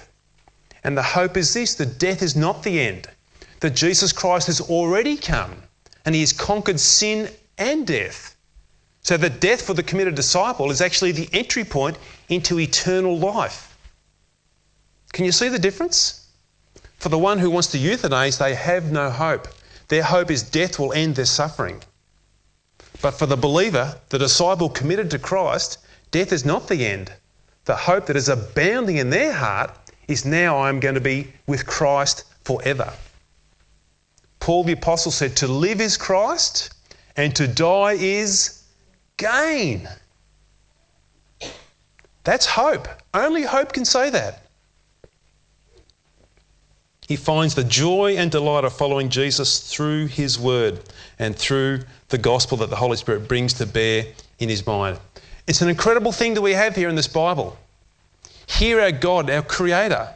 And 0.82 0.96
the 0.96 1.02
hope 1.02 1.36
is 1.36 1.54
this 1.54 1.74
that 1.76 1.98
death 1.98 2.22
is 2.22 2.36
not 2.36 2.62
the 2.62 2.80
end, 2.80 3.08
that 3.60 3.74
Jesus 3.74 4.12
Christ 4.12 4.46
has 4.48 4.60
already 4.60 5.16
come 5.16 5.54
and 6.04 6.14
He 6.14 6.20
has 6.20 6.32
conquered 6.32 6.78
sin 6.78 7.30
and 7.56 7.86
death. 7.86 8.36
So 9.02 9.16
that 9.18 9.40
death 9.40 9.62
for 9.62 9.74
the 9.74 9.82
committed 9.82 10.14
disciple 10.14 10.70
is 10.70 10.80
actually 10.80 11.12
the 11.12 11.28
entry 11.32 11.64
point 11.64 11.98
into 12.28 12.58
eternal 12.58 13.18
life. 13.18 13.76
Can 15.12 15.24
you 15.24 15.32
see 15.32 15.48
the 15.48 15.58
difference? 15.58 16.26
For 16.98 17.08
the 17.08 17.18
one 17.18 17.38
who 17.38 17.50
wants 17.50 17.68
to 17.72 17.78
euthanize, 17.78 18.38
they 18.38 18.54
have 18.54 18.90
no 18.90 19.10
hope. 19.10 19.48
Their 19.88 20.02
hope 20.02 20.30
is 20.30 20.42
death 20.42 20.78
will 20.78 20.92
end 20.92 21.16
their 21.16 21.26
suffering. 21.26 21.82
But 23.04 23.18
for 23.18 23.26
the 23.26 23.36
believer, 23.36 24.00
the 24.08 24.18
disciple 24.18 24.70
committed 24.70 25.10
to 25.10 25.18
Christ, 25.18 25.76
death 26.10 26.32
is 26.32 26.46
not 26.46 26.68
the 26.68 26.86
end. 26.86 27.12
The 27.66 27.76
hope 27.76 28.06
that 28.06 28.16
is 28.16 28.30
abounding 28.30 28.96
in 28.96 29.10
their 29.10 29.30
heart 29.30 29.72
is 30.08 30.24
now 30.24 30.62
I'm 30.62 30.80
going 30.80 30.94
to 30.94 31.02
be 31.02 31.30
with 31.46 31.66
Christ 31.66 32.24
forever. 32.44 32.90
Paul 34.40 34.64
the 34.64 34.72
Apostle 34.72 35.12
said, 35.12 35.36
To 35.36 35.46
live 35.46 35.82
is 35.82 35.98
Christ, 35.98 36.72
and 37.14 37.36
to 37.36 37.46
die 37.46 37.92
is 37.92 38.62
gain. 39.18 39.86
That's 42.22 42.46
hope. 42.46 42.88
Only 43.12 43.42
hope 43.42 43.74
can 43.74 43.84
say 43.84 44.08
that. 44.08 44.44
He 47.06 47.16
finds 47.16 47.54
the 47.54 47.64
joy 47.64 48.16
and 48.16 48.30
delight 48.30 48.64
of 48.64 48.72
following 48.72 49.10
Jesus 49.10 49.70
through 49.70 50.06
his 50.06 50.38
word 50.38 50.80
and 51.18 51.36
through 51.36 51.80
the 52.14 52.18
gospel 52.18 52.56
that 52.56 52.70
the 52.70 52.76
Holy 52.76 52.96
Spirit 52.96 53.26
brings 53.26 53.54
to 53.54 53.66
bear 53.66 54.04
in 54.38 54.48
his 54.48 54.64
mind. 54.64 55.00
It's 55.48 55.62
an 55.62 55.68
incredible 55.68 56.12
thing 56.12 56.34
that 56.34 56.42
we 56.42 56.52
have 56.52 56.76
here 56.76 56.88
in 56.88 56.94
this 56.94 57.08
Bible. 57.08 57.58
Here, 58.46 58.80
our 58.80 58.92
God, 58.92 59.28
our 59.28 59.42
Creator, 59.42 60.10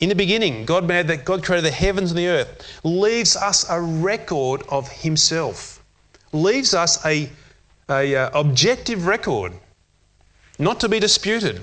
in 0.00 0.10
the 0.10 0.14
beginning, 0.14 0.66
God 0.66 0.86
made 0.86 1.06
that 1.08 1.24
God 1.24 1.42
created 1.42 1.64
the 1.64 1.70
heavens 1.70 2.10
and 2.10 2.18
the 2.18 2.28
earth, 2.28 2.80
leaves 2.84 3.34
us 3.34 3.64
a 3.70 3.80
record 3.80 4.62
of 4.68 4.92
Himself. 4.92 5.82
leaves 6.32 6.74
us 6.74 7.02
a, 7.06 7.30
a 7.88 8.14
uh, 8.14 8.38
objective 8.38 9.06
record, 9.06 9.54
not 10.58 10.78
to 10.80 10.86
be 10.86 11.00
disputed. 11.00 11.62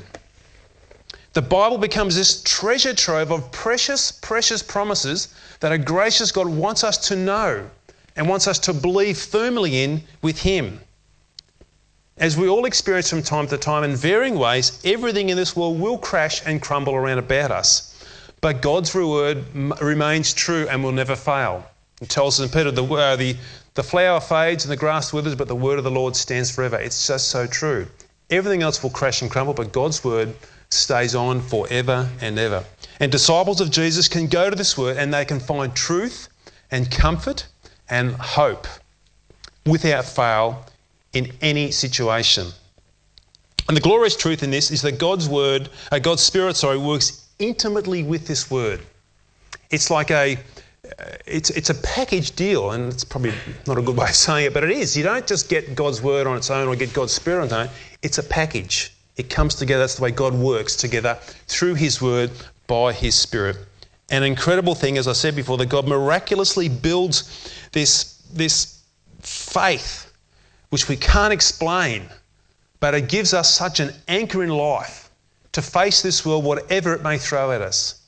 The 1.34 1.43
Bible 1.43 1.78
becomes 1.78 2.15
this 2.15 2.41
treasure 2.41 2.95
trove 2.95 3.32
of 3.32 3.52
precious, 3.52 4.12
precious 4.12 4.63
promises 4.63 5.28
that 5.60 5.71
a 5.71 5.78
gracious 5.78 6.32
God 6.32 6.48
wants 6.48 6.84
us 6.84 6.98
to 7.10 7.15
know 7.15 7.69
and 8.15 8.30
wants 8.30 8.47
us 8.47 8.60
to 8.60 8.73
believe 8.73 9.17
firmly 9.17 9.84
in 9.84 10.04
with 10.21 10.41
Him. 10.41 10.80
As 12.17 12.38
we 12.38 12.47
all 12.47 12.65
experience 12.65 13.10
from 13.10 13.21
time 13.21 13.47
to 13.47 13.58
time 13.58 13.84
in 13.84 13.95
varying 13.95 14.39
ways, 14.39 14.80
everything 14.86 15.30
in 15.30 15.36
this 15.36 15.56
world 15.56 15.80
will 15.80 15.97
crash 15.97 16.41
and 16.45 16.62
crumble 16.62 16.95
around 16.95 17.17
about 17.17 17.51
us. 17.51 17.91
But 18.39 18.62
God's 18.62 18.95
word 18.95 19.43
remains 19.82 20.34
true 20.34 20.67
and 20.69 20.84
will 20.84 20.93
never 20.93 21.15
fail. 21.15 21.65
It 22.01 22.10
tells 22.10 22.39
us 22.39 22.45
in 22.45 22.58
Peter, 22.58 22.71
the, 22.71 22.86
uh, 22.86 23.15
the, 23.15 23.36
the 23.73 23.84
flower 23.84 24.21
fades 24.21 24.63
and 24.63 24.71
the 24.71 24.78
grass 24.78 25.12
withers, 25.12 25.36
but 25.36 25.47
the 25.47 25.56
word 25.56 25.78
of 25.78 25.84
the 25.84 25.91
Lord 25.91 26.15
stands 26.15 26.51
forever. 26.51 26.78
It's 26.78 27.08
just 27.08 27.30
so 27.30 27.47
true. 27.47 27.88
Everything 28.30 28.63
else 28.63 28.82
will 28.82 28.89
crash 28.91 29.21
and 29.21 29.30
crumble, 29.30 29.54
but 29.54 29.71
God's 29.71 30.04
word 30.04 30.36
stays 30.69 31.15
on 31.15 31.41
forever 31.41 32.10
and 32.21 32.39
ever. 32.39 32.63
And 32.99 33.12
disciples 33.12 33.62
of 33.62 33.71
Jesus 33.71 34.08
can 34.08 34.28
go 34.28 34.49
to 34.49 34.56
this 34.56 34.78
word 34.78 34.97
and 34.97 35.13
they 35.13 35.25
can 35.25 35.39
find 35.39 35.75
truth 35.75 36.30
and 36.71 36.89
comfort 36.89 37.47
and 37.89 38.13
hope 38.13 38.67
without 39.65 40.06
fail 40.06 40.65
in 41.13 41.32
any 41.41 41.71
situation. 41.71 42.48
And 43.67 43.76
the 43.76 43.82
glorious 43.82 44.15
truth 44.15 44.43
in 44.43 44.52
this 44.52 44.69
is 44.69 44.82
that 44.84 45.00
God's 45.00 45.28
word, 45.28 45.69
uh, 45.91 46.00
God's 46.00 46.21
spirit, 46.21 46.56
sorry, 46.56 46.78
works 46.78 47.28
intimately 47.39 48.04
with 48.04 48.28
this 48.28 48.52
word. 48.52 48.82
It's 49.71 49.89
like 49.89 50.12
a 50.12 50.38
uh, 51.00 51.06
it's, 51.26 51.50
it's 51.50 51.71
a 51.71 51.76
package 51.76 52.36
deal, 52.36 52.71
and 52.71 52.93
it's 52.93 53.04
probably 53.04 53.34
not 53.65 53.78
a 53.78 53.82
good 53.82 53.98
way 53.98 54.06
of 54.06 54.15
saying 54.15 54.45
it, 54.45 54.54
but 54.54 54.63
it 54.63 54.69
is. 54.69 54.95
You 54.95 55.04
don't 55.04 55.26
just 55.26 55.50
get 55.50 55.74
God's 55.74 56.02
word 56.02 56.28
on 56.28 56.38
its 56.38 56.52
own 56.52 56.67
or 56.67 56.76
get 56.76 56.93
God's 56.93 57.12
spirit 57.12 57.39
on 57.39 57.45
its 57.45 57.54
own. 57.54 57.69
It's 58.04 58.17
a 58.19 58.24
package. 58.24 58.93
It 59.17 59.30
comes 59.30 59.56
together. 59.56 59.80
That's 59.80 59.95
the 59.95 60.04
way 60.04 60.12
God 60.12 60.36
works 60.36 60.76
together 60.76 61.17
through 61.48 61.76
His 61.76 62.02
word 62.02 62.30
by 62.67 62.93
His 62.93 63.15
spirit. 63.15 63.58
An 64.10 64.24
incredible 64.24 64.76
thing, 64.76 64.98
as 64.98 65.08
I 65.08 65.13
said 65.13 65.36
before, 65.36 65.58
that 65.58 65.68
God 65.68 65.88
miraculously 65.88 66.70
builds 66.70 67.50
this, 67.72 68.22
this 68.34 68.84
faith 69.20 70.12
which 70.70 70.88
we 70.88 70.96
can't 70.96 71.34
explain, 71.34 72.10
but 72.80 72.94
it 72.94 73.08
gives 73.08 73.34
us 73.34 73.54
such 73.54 73.80
an 73.80 73.91
anchor 74.08 74.44
in 74.44 74.50
life 74.50 75.10
to 75.54 75.62
face 75.62 76.02
this 76.02 76.26
world, 76.26 76.44
whatever 76.44 76.94
it 76.94 77.02
may 77.02 77.18
throw 77.18 77.52
at 77.52 77.62
us. 77.62 78.02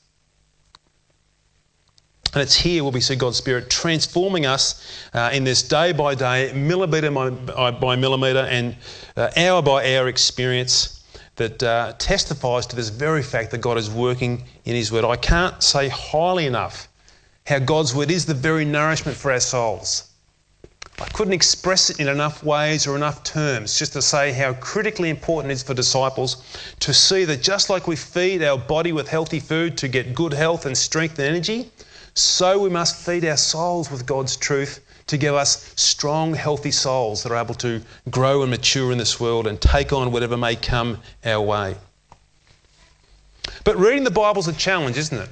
And 2.34 2.44
it's 2.44 2.56
here 2.56 2.84
where 2.84 2.92
we 2.92 3.00
see 3.00 3.16
God's 3.16 3.38
Spirit 3.38 3.70
transforming 3.70 4.46
us 4.46 4.86
uh, 5.14 5.32
in 5.34 5.44
this 5.44 5.64
day 5.64 5.94
by 5.94 6.14
day, 6.14 6.52
millimetre 6.54 7.10
by, 7.10 7.72
by 7.72 7.96
millimetre, 7.96 8.42
and 8.42 8.76
uh, 9.16 9.32
hour 9.38 9.62
by 9.62 9.96
hour 9.96 10.08
experience 10.08 10.97
that 11.38 11.64
uh, 11.64 11.94
testifies 11.98 12.66
to 12.68 12.76
this 12.76 12.90
very 12.90 13.24
fact 13.24 13.52
that 13.52 13.60
God 13.60 13.78
is 13.78 13.90
working 13.90 14.44
in 14.66 14.76
His 14.76 14.92
Word. 14.92 15.06
I 15.06 15.16
can't 15.16 15.62
say 15.64 15.88
highly 15.88 16.46
enough 16.46 16.90
how 17.46 17.60
God's 17.60 17.96
Word 17.96 18.12
is 18.12 18.26
the 18.26 18.34
very 18.34 18.66
nourishment 18.66 19.18
for 19.18 19.32
our 19.32 19.40
souls. 19.40 20.10
I 21.00 21.06
couldn't 21.10 21.34
express 21.34 21.92
it 21.92 22.00
in 22.00 22.08
enough 22.08 22.44
ways 22.44 22.88
or 22.88 22.96
enough 22.96 23.24
terms 23.24 23.78
just 23.78 23.94
to 23.94 24.02
say 24.02 24.32
how 24.32 24.54
critically 24.54 25.12
important 25.12 25.52
it 25.52 25.54
is 25.54 25.64
for 25.64 25.76
disciples 25.76 26.44
to 26.80 26.92
see 26.92 27.24
that 27.26 27.44
just 27.44 27.70
like 27.70 27.88
we 27.88 27.96
feed 27.96 28.42
our 28.42 28.58
body 28.58 28.92
with 28.92 29.08
healthy 29.08 29.40
food 29.40 29.78
to 29.78 29.88
get 29.88 30.16
good 30.16 30.34
health 30.34 30.66
and 30.66 30.76
strength 30.76 31.20
and 31.20 31.28
energy, 31.28 31.70
so 32.16 32.58
we 32.58 32.70
must 32.70 33.06
feed 33.06 33.24
our 33.26 33.38
souls 33.38 33.92
with 33.92 34.08
God's 34.08 34.36
truth 34.36 34.80
to 35.08 35.18
give 35.18 35.34
us 35.34 35.74
strong, 35.76 36.34
healthy 36.34 36.72
souls 36.72 37.24
that 37.24 37.32
are 37.32 37.42
able 37.42 37.56
to 37.56 37.82
grow 38.10 38.42
and 38.42 38.52
mature 38.52 38.92
in 38.92 38.98
this 38.98 39.20
world 39.20 39.48
and 39.48 39.60
take 39.60 39.92
on 39.94 40.12
whatever 40.12 40.38
may 40.38 40.56
come 40.56 41.00
our 41.26 41.42
way. 41.42 41.76
But 43.64 43.78
reading 43.78 44.04
the 44.04 44.12
Bible 44.12 44.40
is 44.40 44.48
a 44.48 44.54
challenge, 44.54 44.98
isn't 44.98 45.18
it? 45.18 45.30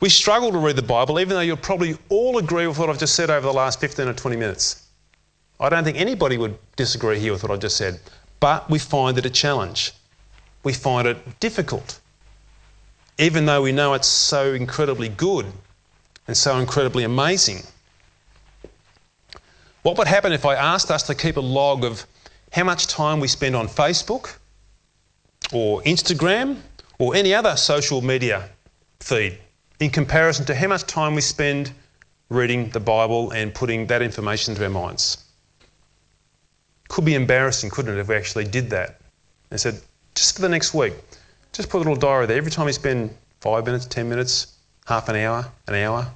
We 0.00 0.08
struggle 0.08 0.52
to 0.52 0.58
read 0.58 0.76
the 0.76 0.82
Bible, 0.82 1.18
even 1.18 1.30
though 1.30 1.40
you'll 1.40 1.56
probably 1.56 1.98
all 2.08 2.38
agree 2.38 2.68
with 2.68 2.78
what 2.78 2.88
I've 2.88 3.00
just 3.00 3.16
said 3.16 3.30
over 3.30 3.46
the 3.46 3.52
last 3.52 3.80
15 3.80 4.06
or 4.06 4.14
20 4.14 4.36
minutes. 4.36 4.84
I 5.58 5.68
don't 5.68 5.82
think 5.82 5.98
anybody 5.98 6.38
would 6.38 6.56
disagree 6.76 7.18
here 7.18 7.32
with 7.32 7.42
what 7.42 7.50
I've 7.50 7.58
just 7.58 7.76
said, 7.76 7.98
but 8.38 8.70
we 8.70 8.78
find 8.78 9.18
it 9.18 9.26
a 9.26 9.30
challenge. 9.30 9.92
We 10.62 10.72
find 10.72 11.08
it 11.08 11.40
difficult, 11.40 11.98
even 13.18 13.46
though 13.46 13.62
we 13.62 13.72
know 13.72 13.94
it's 13.94 14.06
so 14.06 14.54
incredibly 14.54 15.08
good 15.08 15.46
and 16.28 16.36
so 16.36 16.58
incredibly 16.58 17.02
amazing. 17.02 17.62
What 19.82 19.98
would 19.98 20.06
happen 20.06 20.32
if 20.32 20.44
I 20.44 20.54
asked 20.54 20.92
us 20.92 21.02
to 21.04 21.14
keep 21.14 21.36
a 21.36 21.40
log 21.40 21.84
of 21.84 22.06
how 22.52 22.62
much 22.62 22.86
time 22.86 23.18
we 23.18 23.26
spend 23.26 23.56
on 23.56 23.66
Facebook 23.66 24.36
or 25.52 25.82
Instagram 25.82 26.58
or 27.00 27.16
any 27.16 27.34
other 27.34 27.56
social 27.56 28.00
media 28.00 28.48
feed? 29.00 29.38
in 29.80 29.90
comparison 29.90 30.44
to 30.46 30.54
how 30.54 30.68
much 30.68 30.82
time 30.84 31.14
we 31.14 31.20
spend 31.20 31.72
reading 32.30 32.68
the 32.70 32.80
Bible 32.80 33.30
and 33.30 33.54
putting 33.54 33.86
that 33.86 34.02
information 34.02 34.52
into 34.52 34.64
our 34.64 34.70
minds. 34.70 35.24
Could 36.88 37.04
be 37.04 37.14
embarrassing, 37.14 37.70
couldn't 37.70 37.96
it, 37.96 38.00
if 38.00 38.08
we 38.08 38.16
actually 38.16 38.44
did 38.44 38.70
that? 38.70 39.00
And 39.50 39.60
said, 39.60 39.80
just 40.14 40.36
for 40.36 40.42
the 40.42 40.48
next 40.48 40.74
week, 40.74 40.94
just 41.52 41.70
put 41.70 41.78
a 41.78 41.78
little 41.78 41.96
diary 41.96 42.26
there. 42.26 42.36
Every 42.36 42.50
time 42.50 42.66
you 42.66 42.72
spend 42.72 43.16
five 43.40 43.64
minutes, 43.64 43.86
ten 43.86 44.08
minutes, 44.08 44.58
half 44.86 45.08
an 45.08 45.16
hour, 45.16 45.46
an 45.68 45.74
hour, 45.74 46.10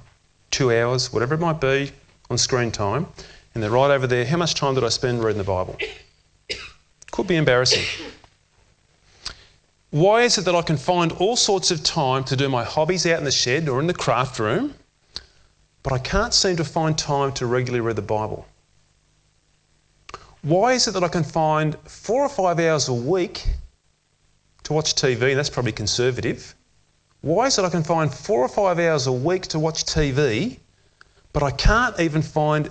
two 0.53 0.71
hours, 0.71 1.11
whatever 1.11 1.33
it 1.33 1.41
might 1.41 1.59
be 1.59 1.91
on 2.29 2.37
screen 2.37 2.71
time, 2.71 3.07
and 3.53 3.61
they're 3.61 3.71
right 3.71 3.91
over 3.91 4.07
there, 4.07 4.25
how 4.25 4.37
much 4.37 4.53
time 4.53 4.75
did 4.75 4.83
I 4.83 4.89
spend 4.89 5.23
reading 5.23 5.39
the 5.39 5.43
Bible? 5.43 5.77
Could 7.11 7.27
be 7.27 7.35
embarrassing. 7.35 7.83
Why 9.89 10.21
is 10.21 10.37
it 10.37 10.45
that 10.45 10.55
I 10.55 10.61
can 10.61 10.77
find 10.77 11.11
all 11.13 11.35
sorts 11.35 11.69
of 11.69 11.83
time 11.83 12.23
to 12.25 12.35
do 12.35 12.49
my 12.49 12.63
hobbies 12.63 13.05
out 13.05 13.19
in 13.19 13.25
the 13.25 13.31
shed 13.31 13.67
or 13.67 13.79
in 13.79 13.87
the 13.87 13.93
craft 13.93 14.39
room, 14.39 14.73
but 15.83 15.91
I 15.91 15.99
can't 15.99 16.33
seem 16.33 16.55
to 16.57 16.63
find 16.63 16.97
time 16.97 17.33
to 17.33 17.45
regularly 17.45 17.81
read 17.81 17.95
the 17.95 18.01
Bible? 18.01 18.47
Why 20.41 20.73
is 20.73 20.87
it 20.87 20.91
that 20.91 21.03
I 21.03 21.07
can 21.07 21.23
find 21.23 21.75
four 21.87 22.23
or 22.23 22.29
five 22.29 22.59
hours 22.59 22.87
a 22.87 22.93
week 22.93 23.45
to 24.63 24.73
watch 24.73 24.95
TV? 24.95 25.35
That's 25.35 25.49
probably 25.49 25.71
conservative. 25.71 26.55
Why 27.23 27.45
is 27.45 27.57
it 27.57 27.63
I 27.63 27.69
can 27.69 27.83
find 27.83 28.13
four 28.13 28.41
or 28.41 28.49
five 28.49 28.77
hours 28.79 29.07
a 29.07 29.11
week 29.13 29.43
to 29.43 29.57
watch 29.57 29.85
TV, 29.85 30.59
but 31.31 31.41
I 31.41 31.51
can't 31.51 31.97
even 31.97 32.21
find 32.21 32.69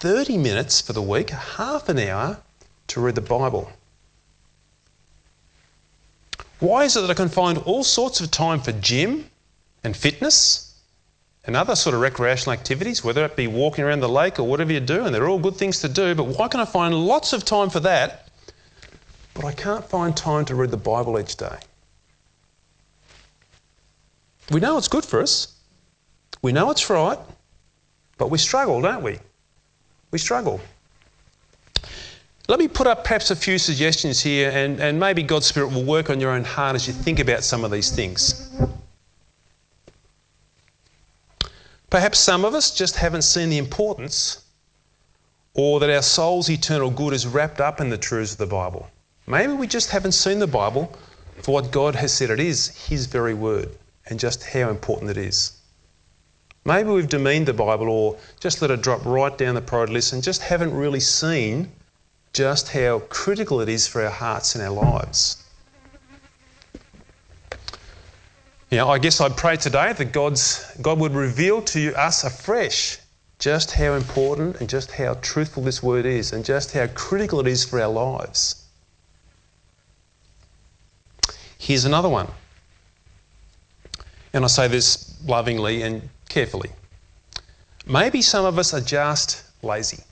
30 0.00 0.36
minutes 0.36 0.78
for 0.82 0.92
the 0.92 1.00
week, 1.00 1.30
half 1.30 1.88
an 1.88 1.98
hour, 1.98 2.36
to 2.88 3.00
read 3.00 3.14
the 3.14 3.22
Bible? 3.22 3.72
Why 6.60 6.84
is 6.84 6.98
it 6.98 7.00
that 7.00 7.10
I 7.10 7.14
can 7.14 7.30
find 7.30 7.56
all 7.56 7.82
sorts 7.82 8.20
of 8.20 8.30
time 8.30 8.60
for 8.60 8.72
gym 8.72 9.30
and 9.82 9.96
fitness 9.96 10.74
and 11.46 11.56
other 11.56 11.74
sort 11.74 11.94
of 11.94 12.02
recreational 12.02 12.52
activities, 12.52 13.02
whether 13.02 13.24
it 13.24 13.36
be 13.36 13.46
walking 13.46 13.84
around 13.84 14.00
the 14.00 14.08
lake 14.10 14.38
or 14.38 14.42
whatever 14.42 14.70
you 14.70 14.80
do, 14.80 15.06
and 15.06 15.14
they're 15.14 15.28
all 15.28 15.38
good 15.38 15.56
things 15.56 15.80
to 15.80 15.88
do, 15.88 16.14
but 16.14 16.24
why 16.24 16.48
can 16.48 16.60
I 16.60 16.66
find 16.66 16.92
lots 16.94 17.32
of 17.32 17.46
time 17.46 17.70
for 17.70 17.80
that, 17.80 18.28
but 19.32 19.46
I 19.46 19.52
can't 19.52 19.88
find 19.88 20.14
time 20.14 20.44
to 20.44 20.54
read 20.54 20.70
the 20.70 20.76
Bible 20.76 21.18
each 21.18 21.36
day? 21.38 21.56
We 24.50 24.60
know 24.60 24.76
it's 24.78 24.88
good 24.88 25.04
for 25.04 25.20
us. 25.20 25.54
We 26.42 26.52
know 26.52 26.70
it's 26.70 26.88
right, 26.90 27.18
but 28.18 28.30
we 28.30 28.38
struggle, 28.38 28.80
don't 28.80 29.02
we? 29.02 29.18
We 30.10 30.18
struggle. 30.18 30.60
Let 32.46 32.58
me 32.58 32.68
put 32.68 32.86
up 32.86 33.04
perhaps 33.04 33.30
a 33.30 33.36
few 33.36 33.58
suggestions 33.58 34.20
here, 34.20 34.50
and, 34.50 34.78
and 34.78 35.00
maybe 35.00 35.22
God's 35.22 35.46
Spirit 35.46 35.68
will 35.72 35.84
work 35.84 36.10
on 36.10 36.20
your 36.20 36.30
own 36.30 36.44
heart 36.44 36.76
as 36.76 36.86
you 36.86 36.92
think 36.92 37.18
about 37.18 37.42
some 37.42 37.64
of 37.64 37.70
these 37.70 37.90
things. 37.90 38.50
Perhaps 41.88 42.18
some 42.18 42.44
of 42.44 42.54
us 42.54 42.76
just 42.76 42.96
haven't 42.96 43.22
seen 43.22 43.48
the 43.48 43.56
importance 43.56 44.44
or 45.54 45.80
that 45.80 45.88
our 45.88 46.02
soul's 46.02 46.50
eternal 46.50 46.90
good 46.90 47.12
is 47.12 47.26
wrapped 47.26 47.60
up 47.60 47.80
in 47.80 47.88
the 47.88 47.96
truths 47.96 48.32
of 48.32 48.38
the 48.38 48.46
Bible. 48.46 48.90
Maybe 49.26 49.52
we 49.52 49.66
just 49.66 49.90
haven't 49.90 50.12
seen 50.12 50.38
the 50.38 50.46
Bible 50.46 50.92
for 51.42 51.54
what 51.54 51.70
God 51.70 51.94
has 51.94 52.12
said 52.12 52.30
it 52.30 52.40
is, 52.40 52.68
His 52.88 53.06
very 53.06 53.32
word, 53.32 53.70
and 54.06 54.18
just 54.20 54.44
how 54.44 54.70
important 54.70 55.10
it 55.10 55.16
is. 55.16 55.52
Maybe 56.64 56.88
we've 56.88 57.08
demeaned 57.08 57.46
the 57.46 57.52
Bible 57.52 57.88
or 57.88 58.16
just 58.40 58.62
let 58.62 58.70
it 58.70 58.80
drop 58.80 59.04
right 59.04 59.36
down 59.36 59.54
the 59.54 59.60
priority 59.60 59.92
list 59.92 60.12
and 60.12 60.22
just 60.22 60.42
haven't 60.42 60.74
really 60.74 61.00
seen 61.00 61.70
just 62.32 62.70
how 62.70 63.00
critical 63.10 63.60
it 63.60 63.68
is 63.68 63.86
for 63.86 64.02
our 64.02 64.10
hearts 64.10 64.54
and 64.54 64.64
our 64.64 64.70
lives. 64.70 65.44
You 68.70 68.78
know, 68.78 68.88
I 68.88 68.98
guess 68.98 69.20
I'd 69.20 69.36
pray 69.36 69.56
today 69.56 69.92
that 69.92 70.12
God's, 70.12 70.66
God 70.80 70.98
would 70.98 71.12
reveal 71.12 71.62
to 71.62 71.80
you, 71.80 71.90
us 71.92 72.24
afresh 72.24 72.98
just 73.38 73.72
how 73.72 73.92
important 73.92 74.60
and 74.60 74.68
just 74.68 74.90
how 74.90 75.14
truthful 75.20 75.62
this 75.62 75.82
word 75.82 76.06
is 76.06 76.32
and 76.32 76.44
just 76.44 76.72
how 76.72 76.86
critical 76.88 77.40
it 77.40 77.46
is 77.46 77.64
for 77.64 77.80
our 77.80 77.88
lives. 77.88 78.66
Here's 81.58 81.84
another 81.84 82.08
one. 82.08 82.28
And 84.34 84.44
I 84.44 84.48
say 84.48 84.68
this 84.68 85.16
lovingly 85.24 85.82
and 85.82 86.06
carefully. 86.28 86.70
Maybe 87.86 88.20
some 88.20 88.44
of 88.44 88.58
us 88.58 88.74
are 88.74 88.80
just 88.80 89.44
lazy. 89.62 90.02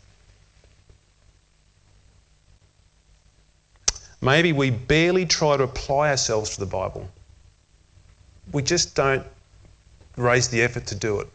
Maybe 4.21 4.53
we 4.53 4.71
barely 4.71 5.27
try 5.27 5.57
to 5.57 5.65
apply 5.65 6.11
ourselves 6.11 6.51
to 6.51 6.61
the 6.61 6.67
Bible. 6.67 7.09
We 8.53 8.63
just 8.63 8.95
don't 8.95 9.27
raise 10.17 10.49
the 10.49 10.63
effort 10.63 10.87
to 10.87 10.95
do 10.95 11.19
it. 11.19 11.29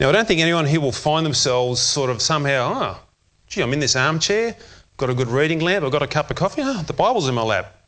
Now, 0.00 0.08
I 0.08 0.12
don't 0.12 0.26
think 0.26 0.40
anyone 0.40 0.66
here 0.66 0.80
will 0.80 0.90
find 0.90 1.24
themselves 1.24 1.80
sort 1.80 2.10
of 2.10 2.20
somehow, 2.20 2.72
oh, 2.74 3.00
gee, 3.46 3.62
I'm 3.62 3.72
in 3.72 3.78
this 3.78 3.94
armchair, 3.94 4.56
got 4.96 5.10
a 5.10 5.14
good 5.14 5.28
reading 5.28 5.60
lamp, 5.60 5.84
I've 5.84 5.92
got 5.92 6.02
a 6.02 6.08
cup 6.08 6.30
of 6.30 6.36
coffee, 6.36 6.62
oh, 6.64 6.82
the 6.82 6.94
Bible's 6.94 7.28
in 7.28 7.34
my 7.34 7.42
lap. 7.42 7.79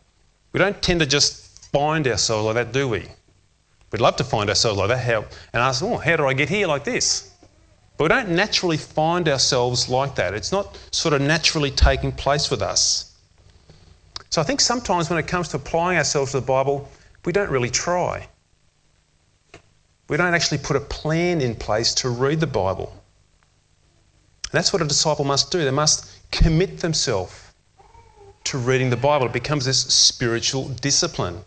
We 0.52 0.58
don't 0.58 0.80
tend 0.82 1.00
to 1.00 1.06
just 1.06 1.70
find 1.72 2.06
ourselves 2.06 2.44
like 2.44 2.54
that, 2.54 2.72
do 2.72 2.88
we? 2.88 3.08
We'd 3.90 4.00
love 4.00 4.16
to 4.16 4.24
find 4.24 4.48
ourselves 4.48 4.78
like 4.78 4.88
that 4.88 4.98
how, 4.98 5.24
and 5.52 5.62
ask, 5.62 5.82
oh, 5.82 5.96
how 5.96 6.16
do 6.16 6.26
I 6.26 6.34
get 6.34 6.48
here 6.48 6.66
like 6.66 6.84
this? 6.84 7.30
But 7.96 8.04
we 8.04 8.08
don't 8.08 8.30
naturally 8.30 8.76
find 8.76 9.28
ourselves 9.28 9.88
like 9.88 10.14
that. 10.16 10.34
It's 10.34 10.52
not 10.52 10.78
sort 10.90 11.14
of 11.14 11.20
naturally 11.20 11.70
taking 11.70 12.12
place 12.12 12.50
with 12.50 12.62
us. 12.62 13.14
So 14.30 14.40
I 14.40 14.44
think 14.44 14.60
sometimes 14.60 15.10
when 15.10 15.18
it 15.18 15.26
comes 15.26 15.48
to 15.48 15.56
applying 15.56 15.98
ourselves 15.98 16.32
to 16.32 16.40
the 16.40 16.46
Bible, 16.46 16.88
we 17.24 17.32
don't 17.32 17.50
really 17.50 17.70
try. 17.70 18.26
We 20.08 20.16
don't 20.16 20.34
actually 20.34 20.58
put 20.58 20.76
a 20.76 20.80
plan 20.80 21.40
in 21.40 21.54
place 21.54 21.94
to 21.96 22.08
read 22.08 22.40
the 22.40 22.46
Bible. 22.46 22.92
And 24.44 24.52
that's 24.52 24.72
what 24.72 24.82
a 24.82 24.86
disciple 24.86 25.24
must 25.24 25.50
do. 25.50 25.64
They 25.64 25.70
must 25.70 26.30
commit 26.30 26.78
themselves 26.78 27.41
to 28.44 28.58
reading 28.58 28.90
the 28.90 28.96
Bible. 28.96 29.26
It 29.26 29.32
becomes 29.32 29.64
this 29.64 29.80
spiritual 29.80 30.68
discipline. 30.68 31.40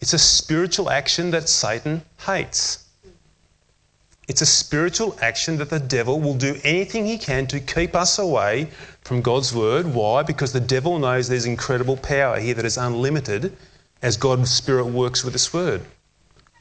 It's 0.00 0.12
a 0.12 0.18
spiritual 0.18 0.90
action 0.90 1.30
that 1.30 1.48
Satan 1.48 2.02
hates. 2.26 2.86
It's 4.28 4.40
a 4.40 4.46
spiritual 4.46 5.16
action 5.20 5.58
that 5.58 5.70
the 5.70 5.80
devil 5.80 6.20
will 6.20 6.34
do 6.34 6.58
anything 6.64 7.06
he 7.06 7.18
can 7.18 7.46
to 7.48 7.60
keep 7.60 7.94
us 7.94 8.18
away 8.18 8.68
from 9.02 9.20
God's 9.20 9.54
word. 9.54 9.86
Why? 9.86 10.22
Because 10.22 10.52
the 10.52 10.60
devil 10.60 10.98
knows 10.98 11.28
there's 11.28 11.46
incredible 11.46 11.96
power 11.96 12.38
here 12.38 12.54
that 12.54 12.64
is 12.64 12.76
unlimited 12.76 13.56
as 14.00 14.16
God's 14.16 14.50
Spirit 14.50 14.86
works 14.86 15.24
with 15.24 15.32
this 15.32 15.52
word. 15.52 15.82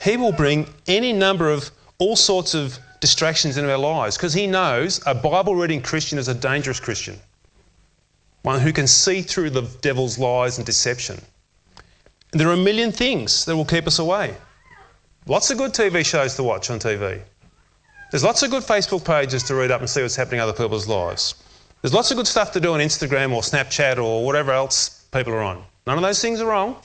He 0.04 0.18
will 0.18 0.32
bring 0.32 0.68
any 0.88 1.14
number 1.14 1.50
of 1.50 1.72
all 2.00 2.16
sorts 2.16 2.56
of 2.56 2.80
distractions 3.00 3.58
into 3.58 3.72
our 3.72 3.78
lives 3.78 4.18
because 4.18 4.34
he 4.34 4.48
knows 4.48 5.02
a 5.06 5.14
Bible 5.14 5.56
reading 5.56 5.82
Christian 5.82 6.18
is 6.18 6.28
a 6.28 6.34
dangerous 6.34 6.80
Christian, 6.80 7.20
one 8.44 8.60
who 8.60 8.74
can 8.74 8.88
see 8.88 9.22
through 9.22 9.52
the 9.52 9.62
devil's 9.82 10.18
lies 10.18 10.58
and 10.58 10.66
deception. 10.66 11.22
There 12.32 12.48
are 12.50 12.54
a 12.54 12.58
million 12.58 12.92
things 12.92 13.46
that 13.46 13.56
will 13.56 13.66
keep 13.66 13.88
us 13.88 14.00
away. 14.00 14.36
Lots 15.28 15.52
of 15.52 15.58
good 15.58 15.74
TV 15.74 16.06
shows 16.06 16.36
to 16.36 16.44
watch 16.44 16.70
on 16.70 16.80
TV. 16.80 17.22
There's 18.10 18.24
lots 18.24 18.42
of 18.44 18.50
good 18.50 18.64
Facebook 18.64 19.06
pages 19.06 19.44
to 19.44 19.56
read 19.56 19.72
up 19.72 19.82
and 19.82 19.90
see 19.90 20.02
what's 20.02 20.16
happening 20.16 20.40
in 20.40 20.44
other 20.44 20.54
people's 20.54 20.88
lives. 20.88 21.36
There's 21.82 21.94
lots 21.94 22.12
of 22.12 22.18
good 22.18 22.28
stuff 22.28 22.52
to 22.54 22.60
do 22.60 22.74
on 22.74 22.80
Instagram 22.80 23.34
or 23.34 23.42
Snapchat 23.42 23.98
or 23.98 24.26
whatever 24.26 24.52
else 24.52 25.06
people 25.12 25.34
are 25.34 25.42
on. 25.42 25.64
None 25.88 25.98
of 25.98 26.04
those 26.04 26.22
things 26.22 26.42
are 26.42 26.48
wrong. 26.48 26.78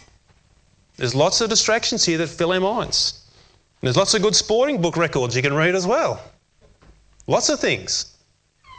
There's 0.96 1.14
lots 1.14 1.40
of 1.40 1.50
distractions 1.50 2.04
here 2.04 2.18
that 2.18 2.28
fill 2.28 2.52
our 2.52 2.60
minds. 2.60 3.26
And 3.80 3.88
there's 3.88 3.96
lots 3.96 4.14
of 4.14 4.22
good 4.22 4.34
sporting 4.34 4.80
book 4.80 4.96
records 4.96 5.36
you 5.36 5.42
can 5.42 5.54
read 5.54 5.74
as 5.74 5.86
well. 5.86 6.20
Lots 7.26 7.48
of 7.48 7.60
things. 7.60 8.16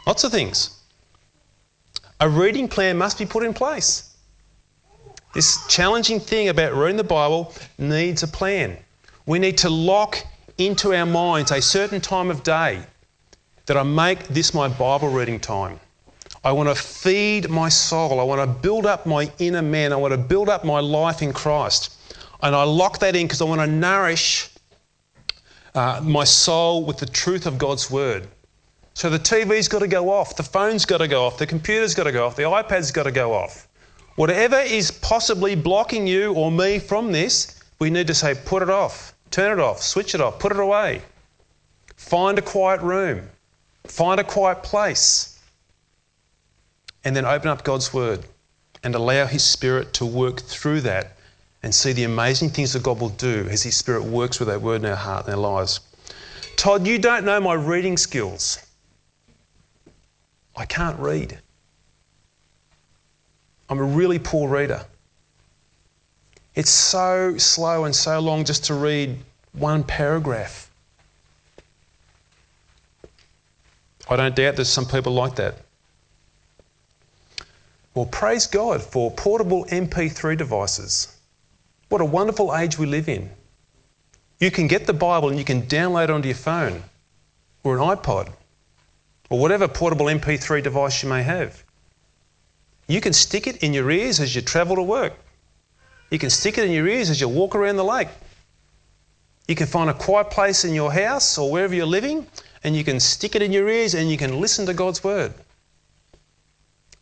Lots 0.06 0.24
of 0.24 0.32
things. 0.32 0.77
A 2.20 2.28
reading 2.28 2.68
plan 2.68 2.98
must 2.98 3.18
be 3.18 3.26
put 3.26 3.44
in 3.44 3.54
place. 3.54 4.16
This 5.34 5.66
challenging 5.68 6.18
thing 6.18 6.48
about 6.48 6.74
reading 6.74 6.96
the 6.96 7.04
Bible 7.04 7.54
needs 7.78 8.22
a 8.22 8.28
plan. 8.28 8.76
We 9.26 9.38
need 9.38 9.58
to 9.58 9.70
lock 9.70 10.18
into 10.56 10.94
our 10.94 11.06
minds 11.06 11.52
a 11.52 11.62
certain 11.62 12.00
time 12.00 12.30
of 12.30 12.42
day 12.42 12.82
that 13.66 13.76
I 13.76 13.82
make 13.82 14.26
this 14.28 14.52
my 14.52 14.66
Bible 14.66 15.08
reading 15.10 15.38
time. 15.38 15.78
I 16.42 16.52
want 16.52 16.68
to 16.68 16.74
feed 16.74 17.50
my 17.50 17.68
soul. 17.68 18.18
I 18.18 18.22
want 18.24 18.40
to 18.40 18.46
build 18.62 18.86
up 18.86 19.06
my 19.06 19.30
inner 19.38 19.62
man. 19.62 19.92
I 19.92 19.96
want 19.96 20.12
to 20.12 20.18
build 20.18 20.48
up 20.48 20.64
my 20.64 20.80
life 20.80 21.22
in 21.22 21.32
Christ. 21.32 21.94
And 22.42 22.54
I 22.56 22.62
lock 22.62 22.98
that 23.00 23.14
in 23.14 23.26
because 23.26 23.40
I 23.40 23.44
want 23.44 23.60
to 23.60 23.66
nourish 23.66 24.50
uh, 25.74 26.00
my 26.02 26.24
soul 26.24 26.84
with 26.84 26.98
the 26.98 27.06
truth 27.06 27.46
of 27.46 27.58
God's 27.58 27.90
word. 27.90 28.26
So 28.98 29.08
the 29.08 29.18
TV's 29.20 29.68
got 29.68 29.78
to 29.78 29.86
go 29.86 30.10
off, 30.10 30.34
the 30.34 30.42
phone's 30.42 30.84
got 30.84 30.98
to 30.98 31.06
go 31.06 31.24
off, 31.24 31.38
the 31.38 31.46
computer's 31.46 31.94
got 31.94 32.02
to 32.02 32.10
go 32.10 32.26
off, 32.26 32.34
the 32.34 32.42
iPad's 32.42 32.90
got 32.90 33.04
to 33.04 33.12
go 33.12 33.32
off. 33.32 33.68
Whatever 34.16 34.58
is 34.58 34.90
possibly 34.90 35.54
blocking 35.54 36.04
you 36.04 36.34
or 36.34 36.50
me 36.50 36.80
from 36.80 37.12
this, 37.12 37.60
we 37.78 37.90
need 37.90 38.08
to 38.08 38.14
say, 38.14 38.34
put 38.34 38.60
it 38.60 38.68
off, 38.68 39.14
turn 39.30 39.56
it 39.56 39.62
off, 39.62 39.80
switch 39.80 40.16
it 40.16 40.20
off, 40.20 40.40
put 40.40 40.50
it 40.50 40.58
away. 40.58 41.00
Find 41.94 42.40
a 42.40 42.42
quiet 42.42 42.80
room, 42.80 43.28
find 43.84 44.18
a 44.18 44.24
quiet 44.24 44.64
place, 44.64 45.40
and 47.04 47.14
then 47.14 47.24
open 47.24 47.50
up 47.50 47.62
God's 47.62 47.94
Word 47.94 48.26
and 48.82 48.96
allow 48.96 49.26
His 49.26 49.44
Spirit 49.44 49.92
to 49.92 50.06
work 50.06 50.40
through 50.40 50.80
that 50.80 51.16
and 51.62 51.72
see 51.72 51.92
the 51.92 52.02
amazing 52.02 52.50
things 52.50 52.72
that 52.72 52.82
God 52.82 53.00
will 53.00 53.10
do 53.10 53.46
as 53.48 53.62
His 53.62 53.76
Spirit 53.76 54.02
works 54.02 54.40
with 54.40 54.48
that 54.48 54.60
Word 54.60 54.82
in 54.82 54.90
our 54.90 54.96
heart 54.96 55.26
and 55.26 55.36
our 55.36 55.40
lives. 55.40 55.78
Todd, 56.56 56.84
you 56.84 56.98
don't 56.98 57.24
know 57.24 57.40
my 57.40 57.54
reading 57.54 57.96
skills. 57.96 58.64
I 60.58 60.66
can't 60.66 60.98
read. 60.98 61.38
I'm 63.70 63.78
a 63.78 63.84
really 63.84 64.18
poor 64.18 64.48
reader. 64.48 64.84
It's 66.56 66.70
so 66.70 67.38
slow 67.38 67.84
and 67.84 67.94
so 67.94 68.18
long 68.18 68.44
just 68.44 68.64
to 68.64 68.74
read 68.74 69.16
one 69.52 69.84
paragraph. 69.84 70.68
I 74.10 74.16
don't 74.16 74.34
doubt 74.34 74.56
there's 74.56 74.68
some 74.68 74.86
people 74.86 75.12
like 75.12 75.36
that. 75.36 75.58
Well, 77.94 78.06
praise 78.06 78.46
God 78.48 78.82
for 78.82 79.12
portable 79.12 79.64
MP3 79.66 80.36
devices. 80.36 81.16
What 81.88 82.00
a 82.00 82.04
wonderful 82.04 82.56
age 82.56 82.78
we 82.78 82.86
live 82.86 83.08
in. 83.08 83.30
You 84.40 84.50
can 84.50 84.66
get 84.66 84.86
the 84.86 84.92
Bible 84.92 85.28
and 85.28 85.38
you 85.38 85.44
can 85.44 85.62
download 85.62 86.04
it 86.04 86.10
onto 86.10 86.28
your 86.28 86.36
phone 86.36 86.82
or 87.62 87.76
an 87.76 87.80
iPod 87.80 88.32
or 89.30 89.38
whatever 89.38 89.68
portable 89.68 90.06
MP3 90.06 90.62
device 90.62 91.02
you 91.02 91.08
may 91.08 91.22
have. 91.22 91.62
You 92.86 93.00
can 93.00 93.12
stick 93.12 93.46
it 93.46 93.62
in 93.62 93.74
your 93.74 93.90
ears 93.90 94.20
as 94.20 94.34
you 94.34 94.42
travel 94.42 94.76
to 94.76 94.82
work. 94.82 95.12
You 96.10 96.18
can 96.18 96.30
stick 96.30 96.56
it 96.56 96.64
in 96.64 96.70
your 96.70 96.88
ears 96.88 97.10
as 97.10 97.20
you 97.20 97.28
walk 97.28 97.54
around 97.54 97.76
the 97.76 97.84
lake. 97.84 98.08
You 99.46 99.54
can 99.54 99.66
find 99.66 99.90
a 99.90 99.94
quiet 99.94 100.30
place 100.30 100.64
in 100.64 100.74
your 100.74 100.92
house 100.92 101.36
or 101.36 101.50
wherever 101.50 101.74
you're 101.74 101.86
living 101.86 102.26
and 102.64 102.74
you 102.74 102.84
can 102.84 103.00
stick 103.00 103.34
it 103.36 103.42
in 103.42 103.52
your 103.52 103.68
ears 103.68 103.94
and 103.94 104.10
you 104.10 104.16
can 104.16 104.40
listen 104.40 104.66
to 104.66 104.74
God's 104.74 105.04
word. 105.04 105.34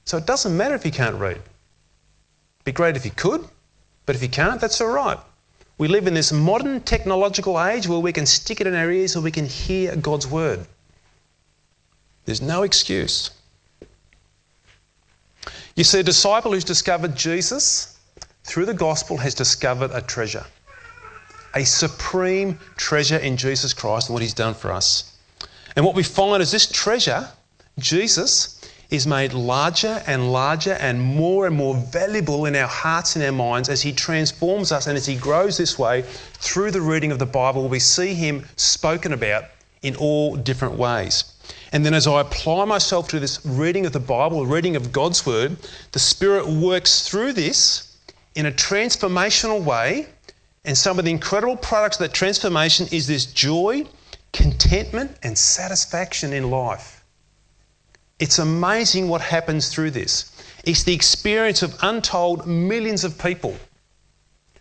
So 0.04 0.16
it 0.16 0.26
doesn't 0.26 0.56
matter 0.56 0.74
if 0.74 0.84
you 0.84 0.92
can't 0.92 1.16
read. 1.16 1.36
It'd 1.36 2.64
be 2.64 2.72
great 2.72 2.96
if 2.96 3.04
you 3.04 3.10
could, 3.10 3.44
but 4.06 4.14
if 4.16 4.22
you 4.22 4.28
can't, 4.28 4.60
that's 4.60 4.80
all 4.80 4.88
right. 4.88 5.18
We 5.78 5.88
live 5.88 6.06
in 6.06 6.14
this 6.14 6.32
modern 6.32 6.80
technological 6.80 7.60
age 7.62 7.86
where 7.86 7.98
we 7.98 8.12
can 8.12 8.26
stick 8.26 8.60
it 8.60 8.66
in 8.66 8.74
our 8.74 8.90
ears 8.90 9.14
or 9.14 9.20
we 9.20 9.30
can 9.30 9.46
hear 9.46 9.94
God's 9.96 10.26
word. 10.26 10.66
There's 12.26 12.42
no 12.42 12.64
excuse. 12.64 13.30
You 15.76 15.84
see, 15.84 16.00
a 16.00 16.02
disciple 16.02 16.52
who's 16.52 16.64
discovered 16.64 17.14
Jesus 17.14 17.98
through 18.44 18.66
the 18.66 18.74
gospel 18.74 19.16
has 19.18 19.34
discovered 19.34 19.90
a 19.92 20.00
treasure, 20.00 20.44
a 21.54 21.64
supreme 21.64 22.58
treasure 22.76 23.18
in 23.18 23.36
Jesus 23.36 23.72
Christ 23.72 24.08
and 24.08 24.14
what 24.14 24.22
he's 24.22 24.34
done 24.34 24.54
for 24.54 24.72
us. 24.72 25.16
And 25.76 25.84
what 25.84 25.94
we 25.94 26.02
find 26.02 26.42
is 26.42 26.50
this 26.50 26.70
treasure, 26.70 27.28
Jesus, 27.78 28.60
is 28.90 29.06
made 29.06 29.32
larger 29.32 30.02
and 30.06 30.32
larger 30.32 30.72
and 30.74 31.00
more 31.00 31.46
and 31.46 31.54
more 31.54 31.74
valuable 31.74 32.46
in 32.46 32.56
our 32.56 32.68
hearts 32.68 33.16
and 33.16 33.24
our 33.24 33.32
minds 33.32 33.68
as 33.68 33.82
he 33.82 33.92
transforms 33.92 34.72
us 34.72 34.86
and 34.86 34.96
as 34.96 35.06
he 35.06 35.16
grows 35.16 35.58
this 35.58 35.78
way 35.78 36.02
through 36.34 36.70
the 36.70 36.80
reading 36.80 37.12
of 37.12 37.18
the 37.18 37.26
Bible. 37.26 37.68
We 37.68 37.80
see 37.80 38.14
him 38.14 38.46
spoken 38.56 39.12
about 39.12 39.44
in 39.82 39.96
all 39.96 40.36
different 40.36 40.74
ways. 40.74 41.35
And 41.76 41.84
then 41.84 41.92
as 41.92 42.06
I 42.06 42.22
apply 42.22 42.64
myself 42.64 43.06
to 43.08 43.20
this 43.20 43.44
reading 43.44 43.84
of 43.84 43.92
the 43.92 44.00
Bible, 44.00 44.46
reading 44.46 44.76
of 44.76 44.92
God's 44.92 45.26
Word, 45.26 45.58
the 45.92 45.98
Spirit 45.98 46.46
works 46.46 47.06
through 47.06 47.34
this 47.34 47.98
in 48.34 48.46
a 48.46 48.50
transformational 48.50 49.62
way. 49.62 50.06
And 50.64 50.74
some 50.74 50.98
of 50.98 51.04
the 51.04 51.10
incredible 51.10 51.58
products 51.58 52.00
of 52.00 52.04
that 52.04 52.14
transformation 52.14 52.86
is 52.92 53.06
this 53.06 53.26
joy, 53.26 53.84
contentment, 54.32 55.18
and 55.22 55.36
satisfaction 55.36 56.32
in 56.32 56.48
life. 56.48 57.04
It's 58.18 58.38
amazing 58.38 59.10
what 59.10 59.20
happens 59.20 59.68
through 59.68 59.90
this. 59.90 60.32
It's 60.64 60.84
the 60.84 60.94
experience 60.94 61.62
of 61.62 61.76
untold 61.82 62.46
millions 62.46 63.04
of 63.04 63.18
people 63.18 63.54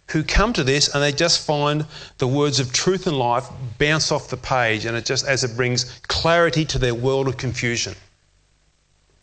who 0.08 0.24
come 0.24 0.54
to 0.54 0.64
this 0.64 0.94
and 0.94 1.02
they 1.02 1.12
just 1.12 1.46
find 1.46 1.86
the 2.20 2.28
words 2.28 2.60
of 2.60 2.72
truth 2.72 3.08
and 3.08 3.18
life 3.18 3.48
bounce 3.80 4.12
off 4.12 4.30
the 4.30 4.38
page 4.38 4.86
and 4.86 4.96
it 4.96 5.06
just 5.06 5.26
as 5.26 5.44
it 5.44 5.56
brings 5.56 6.00
clarity 6.08 6.64
to 6.66 6.78
their 6.78 6.94
world 6.94 7.28
of 7.28 7.38
confusion. 7.38 7.96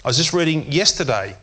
I 0.05 0.09
was 0.09 0.17
just 0.17 0.33
reading 0.33 0.71
yesterday 0.71 1.37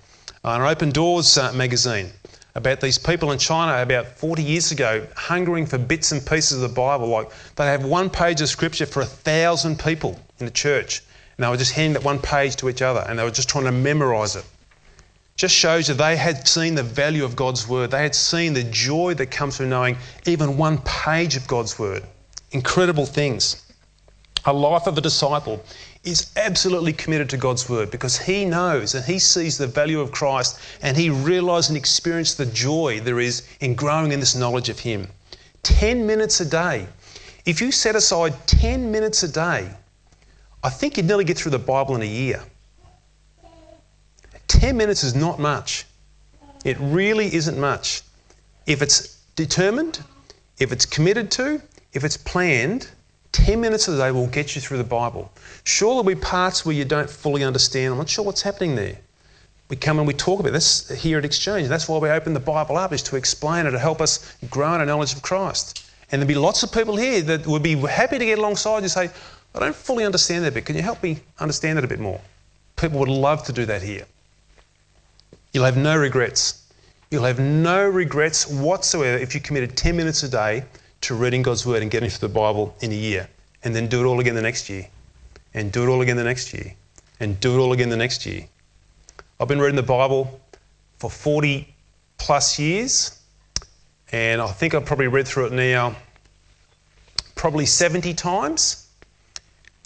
on 0.43 0.61
Open 0.61 0.89
Doors 0.89 1.37
uh, 1.37 1.53
magazine 1.53 2.11
about 2.55 2.81
these 2.81 2.97
people 2.97 3.31
in 3.31 3.39
China 3.39 3.81
about 3.81 4.07
40 4.07 4.43
years 4.43 4.71
ago 4.71 5.07
hungering 5.15 5.65
for 5.65 5.77
bits 5.77 6.11
and 6.11 6.25
pieces 6.25 6.61
of 6.61 6.69
the 6.69 6.75
Bible. 6.75 7.07
Like 7.07 7.29
they 7.55 7.65
have 7.67 7.85
one 7.85 8.09
page 8.09 8.41
of 8.41 8.49
scripture 8.49 8.85
for 8.85 9.01
a 9.01 9.05
thousand 9.05 9.79
people 9.79 10.19
in 10.39 10.45
the 10.45 10.51
church. 10.51 11.01
And 11.37 11.45
they 11.45 11.49
were 11.49 11.57
just 11.57 11.71
handing 11.71 11.93
that 11.93 12.03
one 12.03 12.19
page 12.19 12.57
to 12.57 12.67
each 12.67 12.81
other 12.81 13.05
and 13.07 13.17
they 13.17 13.23
were 13.23 13.31
just 13.31 13.47
trying 13.47 13.63
to 13.63 13.71
memorize 13.71 14.35
it. 14.35 14.45
Just 15.39 15.55
shows 15.55 15.87
that 15.87 15.93
they 15.93 16.17
had 16.17 16.45
seen 16.49 16.75
the 16.75 16.83
value 16.83 17.23
of 17.23 17.37
God's 17.37 17.65
word. 17.65 17.91
They 17.91 18.01
had 18.01 18.13
seen 18.13 18.51
the 18.51 18.65
joy 18.65 19.13
that 19.13 19.27
comes 19.27 19.55
from 19.55 19.69
knowing 19.69 19.95
even 20.25 20.57
one 20.57 20.79
page 20.79 21.37
of 21.37 21.47
God's 21.47 21.79
word. 21.79 22.03
Incredible 22.51 23.05
things. 23.05 23.63
A 24.43 24.51
life 24.51 24.85
of 24.85 24.97
a 24.97 25.01
disciple 25.01 25.63
is 26.03 26.33
absolutely 26.35 26.91
committed 26.91 27.29
to 27.29 27.37
God's 27.37 27.69
word 27.69 27.89
because 27.89 28.17
he 28.17 28.43
knows 28.43 28.95
and 28.95 29.05
he 29.05 29.17
sees 29.17 29.57
the 29.57 29.65
value 29.65 30.01
of 30.01 30.11
Christ 30.11 30.59
and 30.81 30.97
he 30.97 31.09
realizes 31.09 31.69
and 31.69 31.77
experiences 31.77 32.35
the 32.35 32.45
joy 32.47 32.99
there 32.99 33.21
is 33.21 33.47
in 33.61 33.75
growing 33.75 34.11
in 34.11 34.19
this 34.19 34.35
knowledge 34.35 34.67
of 34.67 34.79
him. 34.79 35.07
10 35.63 36.05
minutes 36.05 36.41
a 36.41 36.45
day. 36.45 36.85
If 37.45 37.61
you 37.61 37.71
set 37.71 37.95
aside 37.95 38.35
10 38.45 38.91
minutes 38.91 39.23
a 39.23 39.31
day, 39.31 39.71
I 40.61 40.69
think 40.69 40.97
you'd 40.97 41.05
nearly 41.05 41.23
get 41.23 41.37
through 41.37 41.51
the 41.51 41.59
Bible 41.59 41.95
in 41.95 42.01
a 42.01 42.05
year. 42.05 42.43
10 44.49 44.75
minutes 44.75 45.03
is 45.03 45.15
not 45.15 45.39
much. 45.39 45.85
It 46.65 46.77
really 46.79 47.33
isn't 47.33 47.57
much. 47.57 48.01
If 48.65 48.81
it's 48.81 49.17
determined, 49.35 50.03
if 50.59 50.73
it's 50.73 50.85
committed 50.85 51.31
to, 51.31 51.61
if 51.93 52.03
it's 52.03 52.17
planned, 52.17 52.89
10 53.31 53.61
minutes 53.61 53.87
a 53.87 53.95
day 53.95 54.11
will 54.11 54.27
get 54.27 54.55
you 54.55 54.61
through 54.61 54.79
the 54.79 54.83
Bible. 54.83 55.31
Sure, 55.63 55.89
there'll 55.89 56.03
be 56.03 56.15
parts 56.15 56.65
where 56.65 56.75
you 56.75 56.83
don't 56.83 57.09
fully 57.09 57.43
understand. 57.43 57.93
I'm 57.93 57.97
not 57.97 58.09
sure 58.09 58.25
what's 58.25 58.41
happening 58.41 58.75
there. 58.75 58.97
We 59.69 59.75
come 59.75 59.99
and 59.99 60.07
we 60.07 60.15
talk 60.15 60.39
about 60.39 60.51
this 60.51 60.89
here 60.89 61.19
at 61.19 61.25
Exchange. 61.25 61.67
That's 61.67 61.87
why 61.87 61.99
we 61.99 62.09
open 62.09 62.33
the 62.33 62.39
Bible 62.39 62.75
up, 62.75 62.91
is 62.91 63.03
to 63.03 63.15
explain 63.15 63.67
it, 63.67 63.71
to 63.71 63.79
help 63.79 64.01
us 64.01 64.35
grow 64.49 64.73
in 64.73 64.81
our 64.81 64.85
knowledge 64.85 65.13
of 65.13 65.21
Christ. 65.21 65.85
And 66.11 66.19
there'll 66.19 66.27
be 66.27 66.35
lots 66.35 66.63
of 66.63 66.71
people 66.71 66.97
here 66.97 67.21
that 67.21 67.45
would 67.45 67.61
be 67.61 67.75
happy 67.75 68.17
to 68.17 68.25
get 68.25 68.39
alongside 68.39 68.77
you 68.77 68.83
and 68.83 68.91
say, 68.91 69.11
I 69.53 69.59
don't 69.59 69.75
fully 69.75 70.05
understand 70.05 70.43
that 70.45 70.55
bit. 70.55 70.65
Can 70.65 70.75
you 70.75 70.81
help 70.81 71.03
me 71.03 71.19
understand 71.39 71.77
it 71.77 71.85
a 71.85 71.87
bit 71.87 71.99
more? 71.99 72.19
People 72.77 72.99
would 72.99 73.09
love 73.09 73.43
to 73.43 73.53
do 73.53 73.65
that 73.65 73.83
here. 73.83 74.05
You'll 75.53 75.65
have 75.65 75.77
no 75.77 75.97
regrets. 75.97 76.67
You'll 77.11 77.23
have 77.23 77.39
no 77.39 77.87
regrets 77.87 78.47
whatsoever 78.47 79.17
if 79.17 79.33
you 79.33 79.41
committed 79.41 79.75
10 79.75 79.95
minutes 79.95 80.23
a 80.23 80.29
day 80.29 80.63
to 81.01 81.15
reading 81.15 81.41
God's 81.41 81.65
Word 81.65 81.81
and 81.81 81.89
getting 81.89 82.09
through 82.09 82.27
the 82.27 82.33
Bible 82.33 82.75
in 82.81 82.91
a 82.91 82.95
year, 82.95 83.27
and 83.63 83.75
then 83.75 83.87
do 83.87 84.01
it 84.01 84.05
all 84.05 84.19
again 84.19 84.35
the 84.35 84.41
next 84.41 84.69
year, 84.69 84.87
and 85.53 85.71
do 85.71 85.83
it 85.83 85.87
all 85.87 86.01
again 86.01 86.17
the 86.17 86.23
next 86.23 86.53
year, 86.53 86.73
and 87.19 87.39
do 87.39 87.55
it 87.55 87.61
all 87.61 87.73
again 87.73 87.89
the 87.89 87.97
next 87.97 88.25
year. 88.25 88.45
I've 89.39 89.47
been 89.47 89.59
reading 89.59 89.75
the 89.75 89.83
Bible 89.83 90.39
for 90.97 91.09
40 91.09 91.73
plus 92.17 92.59
years, 92.59 93.19
and 94.11 94.41
I 94.41 94.47
think 94.47 94.73
I've 94.73 94.85
probably 94.85 95.07
read 95.07 95.27
through 95.27 95.47
it 95.47 95.53
now 95.53 95.95
probably 97.39 97.65
70 97.65 98.13
times. 98.15 98.85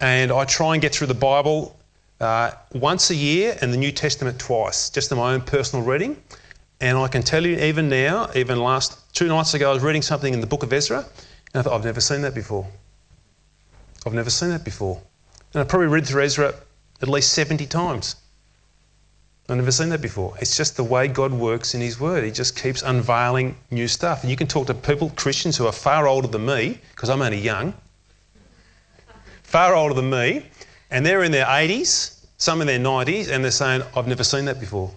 And 0.02 0.32
I 0.32 0.44
try 0.46 0.74
and 0.74 0.82
get 0.82 0.94
through 0.94 1.08
the 1.08 1.14
Bible 1.14 1.78
uh, 2.24 2.56
once 2.74 3.10
a 3.12 3.16
year 3.16 3.58
and 3.62 3.72
the 3.72 3.78
New 3.78 3.92
Testament 3.92 4.40
twice, 4.40 4.90
just 4.90 5.12
in 5.12 5.18
my 5.18 5.34
own 5.34 5.42
personal 5.42 5.86
reading. 5.86 6.18
And 6.82 6.98
I 6.98 7.08
can 7.08 7.22
tell 7.22 7.46
you, 7.46 7.58
even 7.60 7.90
now, 7.90 8.30
even 8.36 8.60
last 8.60 9.14
two 9.14 9.28
nights 9.28 9.54
ago, 9.54 9.70
I 9.70 9.74
was 9.74 9.84
reading 9.84 10.02
something 10.02 10.34
in 10.34 10.42
the 10.42 10.48
book 10.48 10.64
of 10.64 10.74
Ezra, 10.74 11.00
and 11.00 11.60
I 11.60 11.62
thought, 11.62 11.74
I've 11.74 11.86
never 11.86 12.02
seen 12.02 12.22
that 12.24 12.34
before. 12.34 12.68
I've 14.06 14.14
never 14.14 14.30
seen 14.30 14.50
that 14.50 14.66
before. 14.66 15.02
And 15.54 15.62
I 15.62 15.66
probably 15.66 15.88
read 15.88 16.08
through 16.08 16.24
Ezra 16.24 16.54
at 17.02 17.08
least 17.08 17.34
70 17.34 17.66
times. 17.68 18.16
I've 19.50 19.58
never 19.58 19.72
seen 19.72 19.90
that 19.90 20.02
before. 20.02 20.36
It's 20.40 20.56
just 20.56 20.78
the 20.78 20.84
way 20.84 21.08
God 21.08 21.34
works 21.34 21.76
in 21.76 21.82
His 21.82 22.00
Word. 22.00 22.24
He 22.24 22.32
just 22.32 22.56
keeps 22.56 22.82
unveiling 22.82 23.58
new 23.72 23.88
stuff. 23.88 24.24
And 24.24 24.32
you 24.32 24.38
can 24.38 24.48
talk 24.48 24.68
to 24.68 24.74
people, 24.74 25.12
Christians 25.18 25.58
who 25.58 25.68
are 25.68 25.74
far 25.74 26.08
older 26.08 26.28
than 26.28 26.46
me, 26.46 26.80
because 26.92 27.10
I'm 27.10 27.22
only 27.22 27.40
young, 27.40 27.74
far 29.44 29.76
older 29.76 29.94
than 29.94 30.10
me, 30.10 30.46
and 30.90 31.06
they're 31.06 31.24
in 31.24 31.32
their 31.32 31.46
80s, 31.46 32.13
some 32.44 32.60
in 32.60 32.68
their 32.68 32.78
90s, 32.78 33.30
and 33.30 33.42
they're 33.44 33.52
saying, 33.52 33.82
I've 33.96 34.08
never 34.08 34.24
seen 34.24 34.46
that 34.46 34.60
before. 34.60 34.92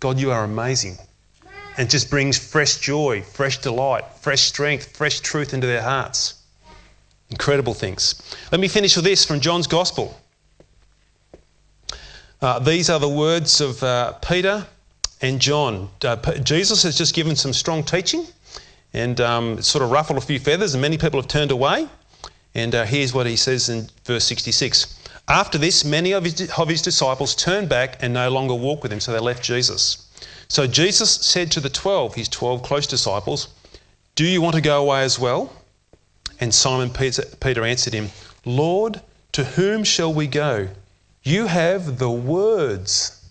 God, 0.00 0.18
you 0.20 0.30
are 0.30 0.44
amazing. 0.44 0.98
And 1.78 1.88
just 1.88 2.10
brings 2.10 2.38
fresh 2.38 2.76
joy, 2.76 3.22
fresh 3.22 3.58
delight, 3.58 4.04
fresh 4.20 4.42
strength, 4.42 4.94
fresh 4.94 5.20
truth 5.20 5.54
into 5.54 5.66
their 5.66 5.82
hearts. 5.82 6.34
Incredible 7.30 7.72
things. 7.72 8.20
Let 8.52 8.60
me 8.60 8.68
finish 8.68 8.94
with 8.96 9.06
this 9.06 9.24
from 9.24 9.40
John's 9.40 9.66
Gospel. 9.66 10.20
Uh, 12.42 12.58
these 12.58 12.90
are 12.90 13.00
the 13.00 13.08
words 13.08 13.62
of 13.62 13.82
uh, 13.82 14.12
Peter 14.20 14.66
and 15.22 15.40
John. 15.40 15.88
Uh, 16.04 16.16
Jesus 16.40 16.82
has 16.82 16.98
just 16.98 17.14
given 17.14 17.34
some 17.34 17.54
strong 17.54 17.82
teaching 17.82 18.26
and 18.92 19.20
um, 19.22 19.62
sort 19.62 19.82
of 19.82 19.90
ruffled 19.90 20.18
a 20.18 20.20
few 20.20 20.38
feathers, 20.38 20.74
and 20.74 20.82
many 20.82 20.98
people 20.98 21.18
have 21.18 21.28
turned 21.28 21.50
away. 21.50 21.88
And 22.54 22.74
uh, 22.74 22.84
here's 22.84 23.14
what 23.14 23.26
he 23.26 23.36
says 23.36 23.70
in 23.70 23.88
verse 24.04 24.24
66 24.24 25.00
after 25.28 25.56
this, 25.56 25.84
many 25.84 26.12
of 26.12 26.24
his, 26.24 26.50
of 26.58 26.68
his 26.68 26.82
disciples 26.82 27.34
turned 27.34 27.68
back 27.68 28.02
and 28.02 28.12
no 28.12 28.28
longer 28.30 28.54
walked 28.54 28.82
with 28.82 28.92
him, 28.92 29.00
so 29.00 29.12
they 29.12 29.18
left 29.18 29.42
Jesus. 29.42 30.06
So 30.48 30.66
Jesus 30.66 31.10
said 31.10 31.50
to 31.52 31.60
the 31.60 31.70
twelve, 31.70 32.14
his 32.14 32.28
twelve 32.28 32.62
close 32.62 32.86
disciples, 32.86 33.48
Do 34.14 34.24
you 34.24 34.42
want 34.42 34.54
to 34.54 34.60
go 34.60 34.82
away 34.82 35.02
as 35.02 35.18
well? 35.18 35.52
And 36.40 36.54
Simon 36.54 36.90
Peter, 36.90 37.24
Peter 37.40 37.64
answered 37.64 37.94
him, 37.94 38.10
Lord, 38.44 39.00
to 39.32 39.44
whom 39.44 39.82
shall 39.84 40.12
we 40.12 40.26
go? 40.26 40.68
You 41.22 41.46
have 41.46 41.98
the 41.98 42.10
words 42.10 43.24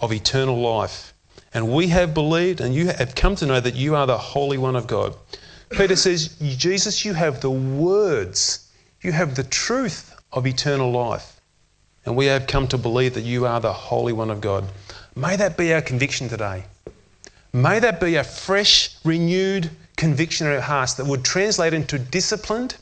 of 0.00 0.12
eternal 0.12 0.60
life. 0.60 1.12
And 1.54 1.72
we 1.72 1.88
have 1.88 2.14
believed 2.14 2.60
and 2.60 2.74
you 2.74 2.88
have 2.88 3.14
come 3.14 3.36
to 3.36 3.46
know 3.46 3.60
that 3.60 3.74
you 3.74 3.94
are 3.96 4.06
the 4.06 4.16
Holy 4.16 4.58
One 4.58 4.76
of 4.76 4.86
God. 4.86 5.16
Peter 5.70 5.96
says, 5.96 6.36
Jesus, 6.56 7.04
you 7.04 7.14
have 7.14 7.40
the 7.40 7.50
words, 7.50 8.70
you 9.00 9.12
have 9.12 9.34
the 9.34 9.44
truth 9.44 10.14
of 10.32 10.46
eternal 10.46 10.90
life. 10.90 11.31
And 12.04 12.16
we 12.16 12.26
have 12.26 12.46
come 12.46 12.66
to 12.68 12.78
believe 12.78 13.14
that 13.14 13.22
you 13.22 13.46
are 13.46 13.60
the 13.60 13.72
Holy 13.72 14.12
One 14.12 14.30
of 14.30 14.40
God. 14.40 14.64
May 15.14 15.36
that 15.36 15.56
be 15.56 15.72
our 15.72 15.82
conviction 15.82 16.28
today. 16.28 16.64
May 17.52 17.78
that 17.78 18.00
be 18.00 18.16
a 18.16 18.24
fresh, 18.24 18.96
renewed 19.04 19.70
conviction 19.96 20.46
in 20.46 20.54
our 20.54 20.60
hearts 20.60 20.94
that 20.94 21.06
would 21.06 21.24
translate 21.24 21.74
into 21.74 21.98
disciplined, 21.98 22.76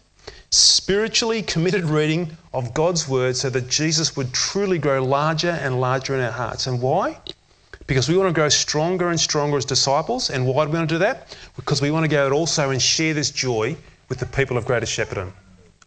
spiritually 0.51 1.43
committed 1.43 1.85
reading 1.85 2.37
of 2.55 2.73
God's 2.73 3.09
Word 3.09 3.37
so 3.37 3.51
that 3.51 3.69
Jesus 3.69 4.17
would 4.17 4.33
truly 4.33 4.79
grow 4.79 5.05
larger 5.05 5.51
and 5.51 5.81
larger 5.81 6.15
in 6.15 6.21
our 6.21 6.31
hearts. 6.31 6.67
And 6.67 6.81
why? 6.81 7.19
Because 7.87 8.09
we 8.09 8.17
want 8.17 8.29
to 8.29 8.33
grow 8.33 8.49
stronger 8.49 9.11
and 9.11 9.21
stronger 9.21 9.57
as 9.57 9.65
disciples. 9.65 10.31
And 10.31 10.47
why 10.47 10.65
do 10.65 10.71
we 10.71 10.79
want 10.79 10.89
to 10.89 10.95
do 10.95 10.99
that? 11.01 11.37
Because 11.57 11.83
we 11.83 11.91
want 11.91 12.05
to 12.05 12.09
go 12.09 12.25
out 12.25 12.33
also 12.33 12.71
and 12.71 12.81
share 12.81 13.13
this 13.13 13.31
joy 13.31 13.77
with 14.09 14.19
the 14.19 14.27
people 14.27 14.57
of 14.57 14.65
Greater 14.65 14.87
Shepparton. 14.87 15.33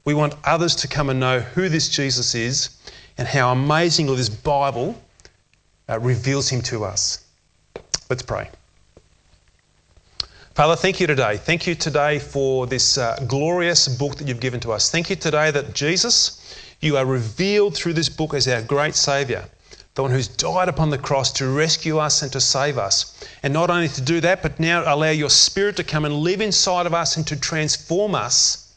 We 0.05 0.13
want 0.13 0.35
others 0.43 0.75
to 0.75 0.87
come 0.87 1.09
and 1.09 1.19
know 1.19 1.39
who 1.39 1.69
this 1.69 1.87
Jesus 1.87 2.35
is 2.35 2.77
and 3.17 3.27
how 3.27 3.51
amazingly 3.51 4.15
this 4.15 4.29
Bible 4.29 5.01
uh, 5.89 5.99
reveals 5.99 6.49
him 6.49 6.61
to 6.63 6.83
us. 6.83 7.25
Let's 8.09 8.23
pray. 8.23 8.49
Father, 10.55 10.75
thank 10.75 10.99
you 10.99 11.07
today. 11.07 11.37
Thank 11.37 11.65
you 11.65 11.73
today 11.73 12.19
for 12.19 12.67
this 12.67 12.99
uh, 12.99 13.17
glorious 13.27 13.87
book 13.87 14.17
that 14.17 14.27
you've 14.27 14.39
given 14.39 14.59
to 14.59 14.71
us. 14.71 14.91
Thank 14.91 15.09
you 15.09 15.15
today 15.15 15.49
that 15.49 15.73
Jesus, 15.73 16.55
you 16.79 16.95
are 16.95 17.07
revealed 17.07 17.75
through 17.75 17.93
this 17.93 18.07
book 18.07 18.35
as 18.35 18.47
our 18.47 18.61
great 18.61 18.93
Saviour, 18.93 19.45
the 19.95 20.03
one 20.03 20.11
who's 20.11 20.27
died 20.27 20.69
upon 20.69 20.91
the 20.91 20.97
cross 20.99 21.31
to 21.33 21.47
rescue 21.47 21.97
us 21.97 22.21
and 22.21 22.31
to 22.33 22.39
save 22.39 22.77
us. 22.77 23.19
And 23.41 23.51
not 23.51 23.71
only 23.71 23.87
to 23.89 24.01
do 24.01 24.21
that, 24.21 24.43
but 24.43 24.59
now 24.59 24.83
allow 24.85 25.09
your 25.09 25.31
Spirit 25.31 25.75
to 25.77 25.83
come 25.83 26.05
and 26.05 26.13
live 26.13 26.39
inside 26.39 26.85
of 26.85 26.93
us 26.93 27.17
and 27.17 27.25
to 27.25 27.35
transform 27.35 28.13
us 28.13 28.75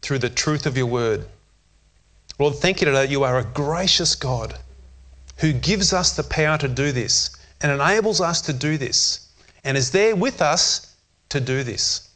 through 0.00 0.18
the 0.18 0.28
truth 0.28 0.66
of 0.66 0.76
your 0.76 0.86
word. 0.86 1.24
Lord, 2.42 2.56
thank 2.56 2.80
you 2.80 2.86
today 2.86 3.06
that 3.06 3.10
you 3.10 3.22
are 3.22 3.38
a 3.38 3.44
gracious 3.44 4.16
God 4.16 4.58
who 5.36 5.52
gives 5.52 5.92
us 5.92 6.16
the 6.16 6.24
power 6.24 6.58
to 6.58 6.66
do 6.66 6.90
this 6.90 7.30
and 7.60 7.70
enables 7.70 8.20
us 8.20 8.40
to 8.40 8.52
do 8.52 8.76
this 8.76 9.28
and 9.62 9.76
is 9.76 9.92
there 9.92 10.16
with 10.16 10.42
us 10.42 10.96
to 11.28 11.40
do 11.40 11.62
this. 11.62 12.08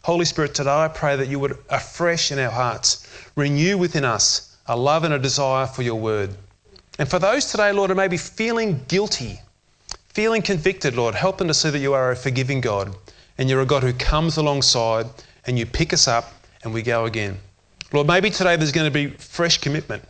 Holy 0.00 0.24
Spirit, 0.24 0.54
today 0.54 0.70
I 0.70 0.88
pray 0.88 1.16
that 1.16 1.28
you 1.28 1.38
would 1.38 1.58
afresh 1.68 2.32
in 2.32 2.38
our 2.38 2.50
hearts, 2.50 3.06
renew 3.36 3.76
within 3.76 4.06
us 4.06 4.56
a 4.68 4.74
love 4.74 5.04
and 5.04 5.12
a 5.12 5.18
desire 5.18 5.66
for 5.66 5.82
your 5.82 6.00
word. 6.00 6.34
And 6.98 7.06
for 7.06 7.18
those 7.18 7.44
today, 7.44 7.70
Lord, 7.70 7.90
who 7.90 7.94
may 7.94 8.08
be 8.08 8.16
feeling 8.16 8.82
guilty, 8.88 9.38
feeling 10.08 10.40
convicted, 10.40 10.96
Lord, 10.96 11.14
help 11.14 11.36
them 11.36 11.48
to 11.48 11.52
see 11.52 11.68
that 11.68 11.80
you 11.80 11.92
are 11.92 12.10
a 12.10 12.16
forgiving 12.16 12.62
God 12.62 12.96
and 13.36 13.50
you're 13.50 13.60
a 13.60 13.66
God 13.66 13.82
who 13.82 13.92
comes 13.92 14.38
alongside 14.38 15.04
and 15.46 15.58
you 15.58 15.66
pick 15.66 15.92
us 15.92 16.08
up 16.08 16.32
and 16.62 16.72
we 16.72 16.80
go 16.80 17.04
again. 17.04 17.38
Lord, 17.94 18.08
maybe 18.08 18.28
today 18.28 18.56
there's 18.56 18.72
going 18.72 18.90
to 18.92 18.92
be 18.92 19.14
fresh 19.18 19.58
commitment, 19.58 20.02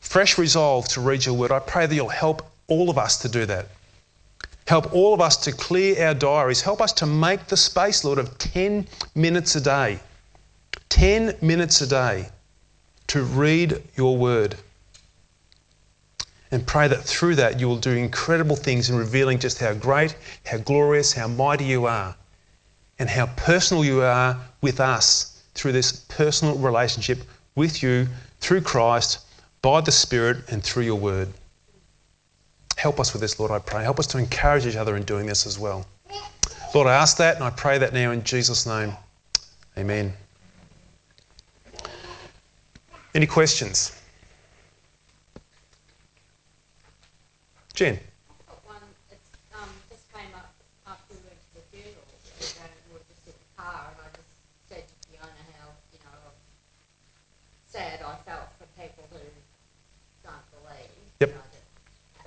fresh 0.00 0.38
resolve 0.38 0.88
to 0.88 1.00
read 1.00 1.24
your 1.24 1.36
word. 1.36 1.52
I 1.52 1.60
pray 1.60 1.86
that 1.86 1.94
you'll 1.94 2.08
help 2.08 2.50
all 2.66 2.90
of 2.90 2.98
us 2.98 3.16
to 3.18 3.28
do 3.28 3.46
that. 3.46 3.68
Help 4.66 4.92
all 4.92 5.14
of 5.14 5.20
us 5.20 5.36
to 5.44 5.52
clear 5.52 6.04
our 6.04 6.14
diaries. 6.14 6.60
Help 6.62 6.80
us 6.80 6.92
to 6.94 7.06
make 7.06 7.46
the 7.46 7.56
space, 7.56 8.02
Lord, 8.02 8.18
of 8.18 8.36
10 8.38 8.88
minutes 9.14 9.54
a 9.54 9.60
day. 9.60 10.00
10 10.88 11.36
minutes 11.40 11.80
a 11.80 11.86
day 11.86 12.28
to 13.06 13.22
read 13.22 13.84
your 13.96 14.16
word. 14.16 14.56
And 16.50 16.66
pray 16.66 16.88
that 16.88 17.04
through 17.04 17.36
that 17.36 17.60
you 17.60 17.68
will 17.68 17.76
do 17.76 17.92
incredible 17.92 18.56
things 18.56 18.90
in 18.90 18.96
revealing 18.96 19.38
just 19.38 19.60
how 19.60 19.74
great, 19.74 20.16
how 20.44 20.58
glorious, 20.58 21.12
how 21.12 21.28
mighty 21.28 21.66
you 21.66 21.86
are, 21.86 22.16
and 22.98 23.08
how 23.08 23.26
personal 23.26 23.84
you 23.84 24.02
are 24.02 24.36
with 24.60 24.80
us 24.80 25.37
through 25.58 25.72
this 25.72 25.92
personal 26.08 26.56
relationship 26.56 27.18
with 27.56 27.82
you 27.82 28.06
through 28.40 28.60
Christ, 28.60 29.26
by 29.60 29.80
the 29.80 29.90
Spirit, 29.90 30.36
and 30.50 30.62
through 30.62 30.84
your 30.84 30.94
word. 30.94 31.28
Help 32.76 33.00
us 33.00 33.12
with 33.12 33.20
this, 33.20 33.40
Lord, 33.40 33.50
I 33.50 33.58
pray. 33.58 33.82
Help 33.82 33.98
us 33.98 34.06
to 34.08 34.18
encourage 34.18 34.66
each 34.66 34.76
other 34.76 34.96
in 34.96 35.02
doing 35.02 35.26
this 35.26 35.46
as 35.46 35.58
well. 35.58 35.84
Lord, 36.74 36.86
I 36.86 36.94
ask 36.94 37.16
that 37.16 37.34
and 37.34 37.42
I 37.42 37.50
pray 37.50 37.76
that 37.78 37.92
now 37.92 38.12
in 38.12 38.22
Jesus' 38.22 38.66
name. 38.66 38.92
Amen. 39.76 40.12
Any 43.14 43.26
questions? 43.26 44.00
Jen. 47.74 47.98
One, 48.64 48.76
it's, 49.10 49.30
um, 49.54 49.70
just 49.90 50.06
came 50.12 50.30
up 50.36 50.52
after 50.86 51.14
we 51.14 51.20
went 51.26 51.40
to 51.40 51.50
the 51.58 51.64
funeral, 51.70 52.04
the 52.06 52.46
other 52.46 52.46
day, 52.46 52.70
and 52.70 52.82
we 52.86 52.94
were 52.94 53.06
just 53.10 53.26
in 53.26 53.34
the 53.34 53.50
car, 53.58 53.90
and 53.90 53.98
I 54.02 54.08
just 54.14 54.30
said 54.68 54.84
to 54.86 54.94
Fiona 55.08 55.42
how, 55.58 55.70
you 55.90 55.98
know, 56.04 56.30
sad 57.70 58.02
I 58.02 58.14
felt 58.26 58.50
for 58.58 58.66
people 58.74 59.06
who 59.14 59.22
don't 60.26 60.46
believe. 60.58 60.90
Yep. 61.22 61.30
You 61.30 61.38
know, 61.38 61.48
that 61.54 61.64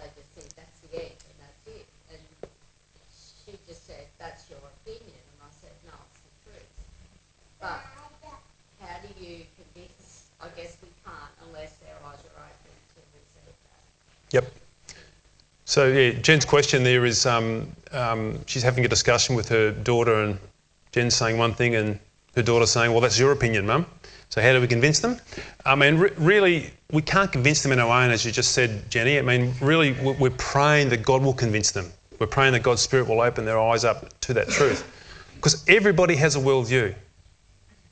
they 0.02 0.10
just 0.16 0.32
think 0.34 0.50
that's 0.56 0.80
the 0.88 0.92
end 0.98 1.20
and 1.20 1.38
that's 1.44 1.64
it. 1.68 1.88
And 2.16 2.22
she 3.12 3.60
just 3.68 3.86
said, 3.86 4.08
that's 4.18 4.48
your 4.50 4.64
opinion, 4.82 5.20
and 5.20 5.40
I 5.44 5.52
said, 5.52 5.76
no, 5.84 5.96
it's 6.00 6.24
the 6.24 6.34
truth. 6.48 6.72
But 7.60 7.84
how 8.80 8.98
do 9.04 9.12
you 9.20 9.44
convince, 9.60 10.32
I 10.40 10.48
guess 10.56 10.80
we 10.82 10.90
can't 11.04 11.34
unless 11.46 11.76
their 11.84 12.00
eyes 12.08 12.24
are 12.24 12.40
open 12.40 12.74
to 12.96 13.00
receive 13.14 13.52
that. 13.68 13.84
Yep. 14.32 14.48
So 15.72 15.88
yeah, 15.88 16.11
Jen's 16.19 16.43
question 16.43 16.84
there 16.84 17.05
is 17.05 17.26
um, 17.26 17.72
um, 17.93 18.38
she's 18.45 18.61
having 18.61 18.84
a 18.84 18.89
discussion 18.89 19.38
with 19.38 19.47
her 19.47 19.72
daughter, 19.72 20.24
and 20.24 20.38
Jen's 20.91 21.15
saying 21.15 21.38
one 21.38 21.53
thing, 21.53 21.76
and 21.76 21.97
her 22.36 22.41
daughter 22.41 22.65
saying, 22.65 22.91
"Well, 22.91 22.99
that's 22.99 23.17
your 23.17 23.32
opinion, 23.32 23.67
Mum." 23.67 23.86
So 24.28 24.41
how 24.41 24.51
do 24.51 24.59
we 24.59 24.67
convince 24.67 24.99
them? 24.99 25.17
I 25.65 25.76
mean, 25.76 25.95
re- 25.95 26.11
really, 26.17 26.72
we 26.91 27.01
can't 27.01 27.32
convince 27.32 27.63
them 27.63 27.72
in 27.72 27.80
our 27.80 28.03
own, 28.03 28.11
as 28.11 28.26
you 28.26 28.34
just 28.34 28.51
said, 28.51 28.91
Jenny. 28.91 29.17
I 29.17 29.22
mean, 29.22 29.53
really, 29.61 29.93
we- 29.93 30.11
we're 30.11 30.32
praying 30.32 30.89
that 30.89 31.03
God 31.03 31.22
will 31.22 31.34
convince 31.34 31.72
them. 31.72 31.89
We're 32.19 32.28
praying 32.28 32.51
that 32.51 32.63
God's 32.63 32.82
Spirit 32.82 33.07
will 33.07 33.22
open 33.22 33.45
their 33.45 33.57
eyes 33.57 33.86
up 33.86 34.19
to 34.24 34.34
that 34.34 34.49
truth, 34.49 34.84
because 35.36 35.63
everybody 35.69 36.17
has 36.17 36.36
a 36.36 36.39
worldview. 36.39 36.93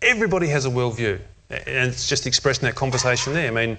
Everybody 0.02 0.48
has 0.48 0.66
a 0.66 0.70
worldview, 0.70 1.18
and 1.50 1.88
it's 1.88 2.10
just 2.10 2.28
expressed 2.28 2.62
in 2.62 2.66
that 2.66 2.76
conversation 2.76 3.34
there. 3.34 3.48
I 3.48 3.52
mean, 3.52 3.78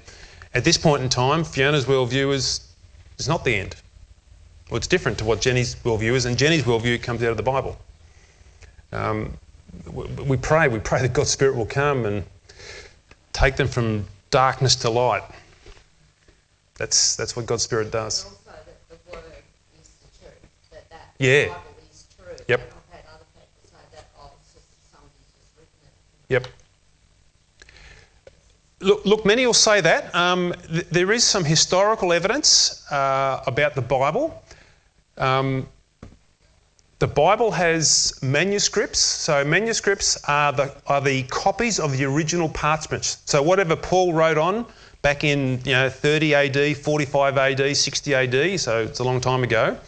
at 0.55 0.65
this 0.65 0.79
point 0.79 1.03
in 1.03 1.11
time, 1.11 1.45
Fiona's 1.45 1.85
worldview 1.85 2.33
is 2.33 2.63
is 3.19 3.29
not 3.29 3.45
the 3.45 3.55
end. 3.55 3.77
Well, 4.71 4.77
it's 4.77 4.87
different 4.87 5.19
to 5.19 5.25
what 5.25 5.41
Jenny's 5.41 5.75
worldview 5.75 6.13
is, 6.13 6.27
and 6.27 6.39
Jenny's 6.39 6.63
worldview 6.63 7.03
comes 7.03 7.23
out 7.25 7.31
of 7.31 7.37
the 7.37 7.43
Bible. 7.43 7.77
Um, 8.93 9.37
we, 9.93 10.05
we 10.05 10.37
pray, 10.37 10.69
we 10.69 10.79
pray 10.79 11.03
that 11.03 11.13
God's 11.13 11.31
Spirit 11.31 11.57
will 11.57 11.67
come 11.67 12.07
and 12.07 12.23
take 13.33 13.57
them 13.57 13.67
from 13.67 14.07
darkness 14.31 14.77
to 14.77 14.91
light. 14.91 15.23
That's, 16.79 17.17
that's 17.17 17.35
what 17.35 17.47
God's 17.47 17.65
Spirit 17.65 17.91
does. 17.91 18.25
And 18.25 18.33
also 18.33 18.51
that 18.51 18.89
the 18.89 19.17
word 19.17 19.25
is 19.81 19.89
the 19.89 20.25
truth, 20.25 20.71
that 20.71 20.89
that 20.91 21.15
Yeah. 21.19 21.49
Bible 21.49 21.63
is 21.91 22.07
true. 22.17 22.35
Yep. 22.49 22.61
And 22.61 22.71
I've 22.71 22.97
had 22.97 23.05
other 23.13 23.25
people 23.35 23.49
say 23.65 23.97
that, 23.97 24.07
oh, 24.21 24.31
it's 24.41 24.55
just 24.55 24.93
somebody's 24.93 25.27
just 25.37 25.51
written 25.59 25.81
it. 25.85 25.93
Yep. 26.29 26.47
Look, 28.83 29.05
look 29.05 29.27
many 29.27 29.45
will 29.47 29.53
say 29.53 29.81
that. 29.81 30.15
Um, 30.15 30.55
th- 30.69 30.87
there 30.91 31.11
is 31.11 31.25
some 31.25 31.45
historical 31.45 32.13
evidence 32.13 32.91
uh, 32.93 33.43
about 33.49 33.75
the 33.75 33.83
Bible. 33.83 34.43
Um, 35.21 35.69
the 36.99 37.07
Bible 37.07 37.51
has 37.53 38.19
manuscripts. 38.23 38.99
So 38.99 39.43
manuscripts 39.45 40.23
are 40.29 40.53
the 40.53 40.75
are 40.87 41.01
the 41.01 41.23
copies 41.25 41.81
of 41.81 41.97
the 41.97 42.05
original 42.05 42.49
parchments. 42.49 43.23
So 43.25 43.43
whatever 43.43 43.75
Paul 43.75 44.13
wrote 44.13 44.37
on 44.37 44.67
back 45.03 45.25
in 45.25 45.61
you 45.65 45.73
know 45.73 45.89
30 45.89 46.35
AD, 46.35 46.77
45 46.77 47.39
AD, 47.39 47.77
60 47.77 48.15
AD. 48.15 48.61
So 48.61 48.83
it's 48.83 48.99
a 48.99 49.05
long 49.05 49.21
time 49.21 49.43
ago. 49.43 49.79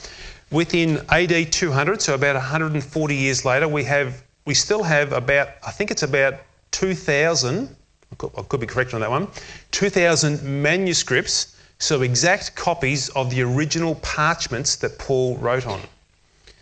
Within 0.51 1.01
AD 1.11 1.53
200, 1.53 2.01
so 2.03 2.15
about 2.15 2.35
140 2.35 3.15
years 3.15 3.45
later, 3.45 3.69
we 3.69 3.85
have 3.85 4.23
we 4.47 4.55
still 4.55 4.83
have 4.83 5.13
about 5.13 5.49
I 5.67 5.71
think 5.71 5.91
it's 5.91 6.03
about 6.03 6.35
2,000. 6.73 7.69
I 8.11 8.15
could, 8.17 8.31
I 8.37 8.43
could 8.43 8.61
be 8.61 8.67
correct 8.67 8.95
on 8.95 9.01
that 9.01 9.11
one. 9.11 9.29
2,000 9.71 10.43
manuscripts, 10.43 11.57
so 11.83 12.03
exact 12.03 12.55
copies 12.55 13.09
of 13.11 13.29
the 13.31 13.43
original 13.43 13.97
parchments 13.97 14.77
that 14.77 14.99
Paul 14.99 15.37
wrote 15.39 15.67
on. 15.67 15.81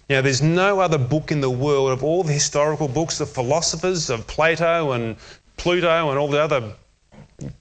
Now, 0.09 0.23
there's 0.23 0.43
no 0.43 0.81
other 0.81 0.99
book 0.99 1.31
in 1.31 1.41
the 1.41 1.51
world 1.51 1.93
of 1.93 2.03
all 2.03 2.25
the 2.25 2.33
historical 2.33 2.89
books 2.89 3.21
of 3.21 3.31
philosophers, 3.31 4.09
of 4.09 4.27
Plato 4.27 4.93
and 4.93 5.17
Pluto 5.57 6.09
and 6.09 6.19
all 6.19 6.29
the 6.29 6.41
other 6.41 6.73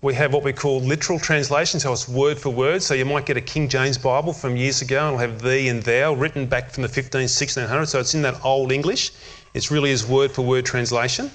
we 0.06 0.14
have 0.14 0.32
what 0.32 0.44
we 0.44 0.54
call 0.54 0.82
literal 0.82 1.18
translation, 1.18 1.80
so 1.80 1.92
it's 1.92 2.08
word 2.08 2.38
for 2.38 2.52
word. 2.52 2.84
So 2.84 2.94
you 2.94 3.06
might 3.06 3.26
get 3.26 3.38
a 3.38 3.42
King 3.42 3.68
James 3.68 3.98
Bible 3.98 4.34
from 4.34 4.56
years 4.56 4.84
ago 4.84 5.00
and 5.00 5.16
it'll 5.16 5.18
have 5.18 5.42
thee 5.42 5.68
and 5.68 5.82
thou 5.82 6.14
written 6.14 6.46
back 6.46 6.70
from 6.70 6.84
the 6.84 6.90
15, 6.90 7.22
1600s. 7.22 7.88
So 7.88 8.00
it's 8.00 8.14
in 8.14 8.22
that 8.22 8.46
old 8.46 8.72
English. 8.72 9.14
It's 9.56 9.72
really 9.72 9.90
is 9.90 10.06
word 10.06 10.32
for 10.32 10.44
word 10.44 10.64
translation. 10.64 11.32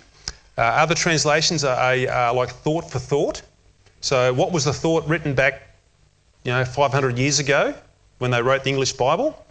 Uh, 0.56 0.60
other 0.60 0.94
translations 0.94 1.64
are, 1.64 1.76
a, 1.92 2.06
are 2.06 2.32
like 2.32 2.50
thought 2.50 2.88
for 2.88 3.00
thought. 3.00 3.42
So 4.02 4.32
what 4.32 4.52
was 4.52 4.66
the 4.66 4.72
thought 4.72 5.04
written 5.08 5.34
back, 5.34 5.62
you 6.44 6.52
know, 6.52 6.64
500 6.64 7.18
years 7.18 7.40
ago 7.40 7.74
when 8.18 8.30
they 8.30 8.40
wrote 8.40 8.62
the 8.62 8.70
English 8.70 8.92
Bible? 8.92 9.44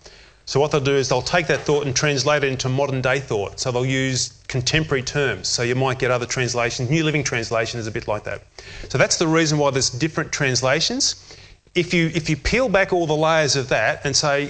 So 0.49 0.59
what 0.59 0.71
they'll 0.71 0.81
do 0.81 0.95
is 0.95 1.09
they'll 1.09 1.21
take 1.21 1.45
that 1.45 1.61
thought 1.61 1.85
and 1.85 1.95
translate 1.95 2.43
it 2.43 2.51
into 2.51 2.69
modern 2.69 3.01
day 3.01 3.19
thought. 3.19 3.59
So 3.59 3.71
they'll 3.71 3.85
use 3.85 4.41
contemporary 4.47 5.03
terms. 5.03 5.47
So 5.47 5.61
you 5.61 5.75
might 5.75 5.99
get 5.99 6.09
other 6.09 6.25
translations. 6.25 6.89
New 6.89 7.03
Living 7.03 7.23
Translation 7.23 7.79
is 7.79 7.85
a 7.85 7.91
bit 7.91 8.07
like 8.07 8.23
that. 8.23 8.41
So 8.89 8.97
that's 8.97 9.17
the 9.17 9.27
reason 9.27 9.59
why 9.59 9.69
there's 9.69 9.91
different 9.91 10.31
translations. 10.31 11.37
If 11.75 11.93
you 11.93 12.07
if 12.15 12.31
you 12.31 12.35
peel 12.35 12.67
back 12.67 12.91
all 12.91 13.05
the 13.05 13.15
layers 13.15 13.55
of 13.55 13.69
that 13.69 14.03
and 14.05 14.15
say, 14.15 14.49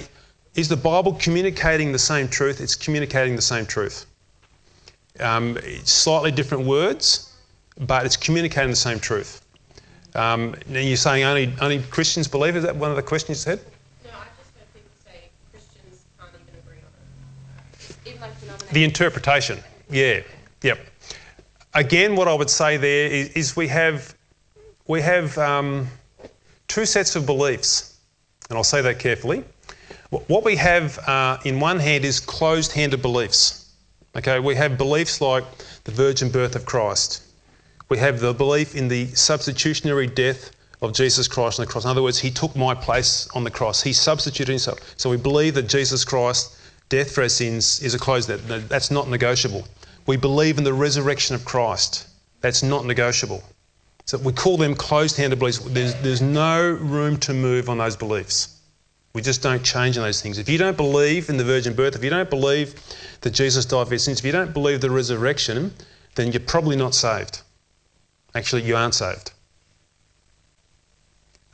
is 0.54 0.68
the 0.70 0.76
Bible 0.76 1.12
communicating 1.20 1.92
the 1.92 1.98
same 1.98 2.28
truth? 2.28 2.62
It's 2.62 2.74
communicating 2.74 3.36
the 3.36 3.42
same 3.42 3.66
truth. 3.66 4.06
Um, 5.20 5.58
slightly 5.84 6.32
different 6.32 6.64
words, 6.64 7.36
but 7.78 8.06
it's 8.06 8.16
communicating 8.16 8.70
the 8.70 8.76
same 8.88 9.00
truth. 9.00 9.42
Um, 10.14 10.54
now 10.66 10.80
you're 10.80 10.96
saying 10.96 11.24
only, 11.24 11.52
only 11.60 11.82
Christians 11.82 12.26
believe? 12.26 12.56
Is 12.56 12.64
that 12.64 12.74
one 12.74 12.88
of 12.88 12.96
the 12.96 13.02
questions 13.02 13.36
you 13.36 13.52
said? 13.52 13.60
No, 14.02 14.10
I 14.12 14.24
just 14.38 14.56
heard 14.56 14.72
people 14.74 14.90
say 15.04 15.28
Christians 15.52 16.04
can't 16.18 16.30
even 16.34 16.58
agree 16.58 16.78
on 16.78 16.90
it. 16.90 18.08
Even 18.08 18.09
like. 18.20 18.68
The 18.70 18.84
interpretation, 18.84 19.58
yeah, 19.90 20.20
yep. 20.62 20.78
Again, 21.74 22.16
what 22.16 22.28
I 22.28 22.34
would 22.34 22.50
say 22.50 22.76
there 22.76 23.06
is, 23.10 23.28
is 23.30 23.56
we 23.56 23.68
have 23.68 24.14
we 24.86 25.00
have 25.00 25.36
um, 25.38 25.86
two 26.68 26.84
sets 26.84 27.16
of 27.16 27.26
beliefs, 27.26 27.98
and 28.48 28.56
I'll 28.56 28.64
say 28.64 28.82
that 28.82 28.98
carefully. 28.98 29.44
What 30.10 30.44
we 30.44 30.56
have 30.56 30.98
uh, 31.06 31.38
in 31.44 31.60
one 31.60 31.78
hand 31.78 32.04
is 32.04 32.18
closed-handed 32.18 33.00
beliefs. 33.00 33.72
Okay, 34.16 34.40
we 34.40 34.56
have 34.56 34.76
beliefs 34.76 35.20
like 35.20 35.44
the 35.84 35.92
virgin 35.92 36.30
birth 36.30 36.56
of 36.56 36.66
Christ. 36.66 37.22
We 37.88 37.98
have 37.98 38.18
the 38.18 38.34
belief 38.34 38.74
in 38.74 38.88
the 38.88 39.06
substitutionary 39.14 40.08
death 40.08 40.50
of 40.82 40.92
Jesus 40.92 41.28
Christ 41.28 41.60
on 41.60 41.66
the 41.66 41.70
cross. 41.70 41.84
In 41.84 41.90
other 41.90 42.02
words, 42.02 42.18
he 42.18 42.30
took 42.30 42.56
my 42.56 42.74
place 42.74 43.28
on 43.34 43.44
the 43.44 43.50
cross. 43.50 43.82
He 43.82 43.92
substituted 43.92 44.50
himself. 44.50 44.78
So 44.96 45.10
we 45.10 45.16
believe 45.16 45.54
that 45.54 45.68
Jesus 45.68 46.04
Christ, 46.04 46.56
death 46.90 47.12
for 47.12 47.22
our 47.22 47.28
sins, 47.30 47.82
is 47.82 47.94
a 47.94 47.98
closed 47.98 48.28
that 48.28 48.68
That's 48.68 48.90
not 48.90 49.08
negotiable. 49.08 49.66
We 50.06 50.18
believe 50.18 50.58
in 50.58 50.64
the 50.64 50.74
resurrection 50.74 51.34
of 51.34 51.44
Christ. 51.46 52.06
That's 52.42 52.62
not 52.62 52.84
negotiable. 52.84 53.42
So 54.04 54.18
we 54.18 54.32
call 54.32 54.56
them 54.56 54.74
closed-handed 54.74 55.38
beliefs. 55.38 55.58
There's, 55.58 55.94
there's 56.02 56.20
no 56.20 56.70
room 56.70 57.16
to 57.18 57.32
move 57.32 57.68
on 57.68 57.78
those 57.78 57.96
beliefs. 57.96 58.60
We 59.12 59.22
just 59.22 59.42
don't 59.42 59.62
change 59.64 59.96
on 59.98 60.04
those 60.04 60.20
things. 60.20 60.38
If 60.38 60.48
you 60.48 60.58
don't 60.58 60.76
believe 60.76 61.30
in 61.30 61.36
the 61.36 61.44
virgin 61.44 61.74
birth, 61.74 61.96
if 61.96 62.04
you 62.04 62.10
don't 62.10 62.30
believe 62.30 62.74
that 63.22 63.30
Jesus 63.30 63.64
died 63.64 63.86
for 63.86 63.94
your 63.94 63.98
sins, 63.98 64.18
if 64.18 64.24
you 64.24 64.32
don't 64.32 64.52
believe 64.52 64.80
the 64.80 64.90
resurrection, 64.90 65.72
then 66.14 66.32
you're 66.32 66.40
probably 66.40 66.76
not 66.76 66.94
saved. 66.94 67.42
Actually, 68.34 68.62
you 68.62 68.76
aren't 68.76 68.94
saved. 68.94 69.32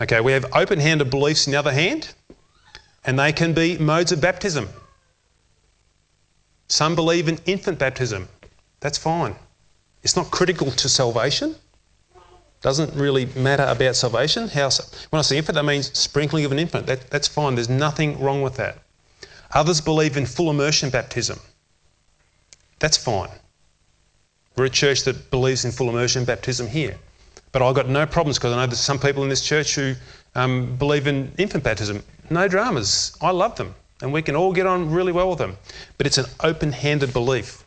Okay, 0.00 0.20
we 0.20 0.32
have 0.32 0.44
open 0.54 0.78
handed 0.78 1.10
beliefs, 1.10 1.46
in 1.46 1.52
the 1.52 1.58
other 1.58 1.72
hand, 1.72 2.14
and 3.04 3.18
they 3.18 3.32
can 3.32 3.54
be 3.54 3.78
modes 3.78 4.12
of 4.12 4.20
baptism. 4.20 4.68
Some 6.68 6.94
believe 6.94 7.28
in 7.28 7.38
infant 7.46 7.78
baptism. 7.78 8.28
That's 8.80 8.98
fine. 8.98 9.36
It's 10.02 10.16
not 10.16 10.30
critical 10.30 10.70
to 10.70 10.88
salvation. 10.88 11.56
Doesn't 12.62 12.94
really 12.94 13.26
matter 13.36 13.64
about 13.64 13.96
salvation. 13.96 14.48
How, 14.48 14.70
when 15.10 15.18
I 15.18 15.22
say 15.22 15.36
infant, 15.36 15.54
that 15.54 15.64
means 15.64 15.96
sprinkling 15.96 16.44
of 16.44 16.52
an 16.52 16.58
infant. 16.58 16.86
That, 16.86 17.10
that's 17.10 17.28
fine. 17.28 17.54
There's 17.54 17.68
nothing 17.68 18.18
wrong 18.20 18.42
with 18.42 18.56
that. 18.56 18.78
Others 19.52 19.80
believe 19.80 20.16
in 20.16 20.26
full 20.26 20.50
immersion 20.50 20.90
baptism. 20.90 21.38
That's 22.78 22.96
fine. 22.96 23.30
We're 24.56 24.64
a 24.66 24.70
church 24.70 25.04
that 25.04 25.30
believes 25.30 25.64
in 25.64 25.70
full 25.70 25.88
immersion 25.88 26.24
baptism 26.24 26.66
here. 26.66 26.96
But 27.52 27.62
I've 27.62 27.74
got 27.74 27.88
no 27.88 28.06
problems 28.06 28.38
because 28.38 28.52
I 28.52 28.56
know 28.56 28.66
there's 28.66 28.80
some 28.80 28.98
people 28.98 29.22
in 29.22 29.28
this 29.28 29.42
church 29.42 29.74
who 29.74 29.94
um, 30.34 30.76
believe 30.76 31.06
in 31.06 31.32
infant 31.38 31.62
baptism. 31.62 32.02
No 32.30 32.48
dramas. 32.48 33.16
I 33.22 33.30
love 33.30 33.56
them. 33.56 33.74
And 34.02 34.12
we 34.12 34.22
can 34.22 34.36
all 34.36 34.52
get 34.52 34.66
on 34.66 34.90
really 34.90 35.12
well 35.12 35.30
with 35.30 35.38
them. 35.38 35.56
But 35.96 36.06
it's 36.06 36.18
an 36.18 36.26
open 36.40 36.72
handed 36.72 37.12
belief. 37.12 37.64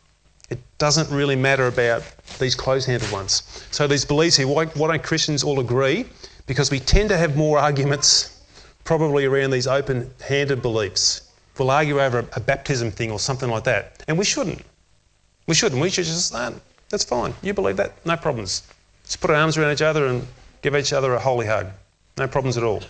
It 0.48 0.58
doesn't 0.78 1.10
really 1.14 1.36
matter 1.36 1.66
about 1.66 2.02
these 2.38 2.54
closed 2.54 2.86
handed 2.86 3.10
ones. 3.10 3.42
So, 3.70 3.86
these 3.86 4.04
beliefs 4.04 4.36
here, 4.36 4.48
why, 4.48 4.66
why 4.66 4.88
don't 4.88 5.02
Christians 5.02 5.44
all 5.44 5.60
agree? 5.60 6.06
Because 6.46 6.70
we 6.70 6.80
tend 6.80 7.08
to 7.10 7.16
have 7.16 7.36
more 7.36 7.58
arguments 7.58 8.42
probably 8.84 9.24
around 9.24 9.50
these 9.50 9.66
open 9.66 10.10
handed 10.20 10.62
beliefs. 10.62 11.30
We'll 11.58 11.70
argue 11.70 12.00
over 12.00 12.26
a, 12.34 12.40
baptism 12.40 12.90
thing 12.90 13.10
or 13.10 13.18
something 13.18 13.50
like 13.50 13.64
that. 13.64 14.02
And 14.08 14.18
we 14.18 14.24
shouldn't. 14.24 14.62
We 15.46 15.54
shouldn't. 15.54 15.80
We 15.80 15.90
should 15.90 16.06
just, 16.06 16.34
ah, 16.34 16.54
that's 16.88 17.04
fine. 17.04 17.34
You 17.42 17.52
believe 17.52 17.76
that? 17.76 18.04
No 18.06 18.16
problems. 18.16 18.62
Just 19.04 19.20
put 19.20 19.30
our 19.30 19.36
arms 19.36 19.58
around 19.58 19.72
each 19.72 19.82
other 19.82 20.06
and 20.06 20.26
give 20.62 20.74
each 20.74 20.94
other 20.94 21.12
a 21.14 21.20
holy 21.20 21.46
hug. 21.46 21.66
No 22.16 22.26
problems 22.26 22.56
at 22.56 22.64
all. 22.64 22.82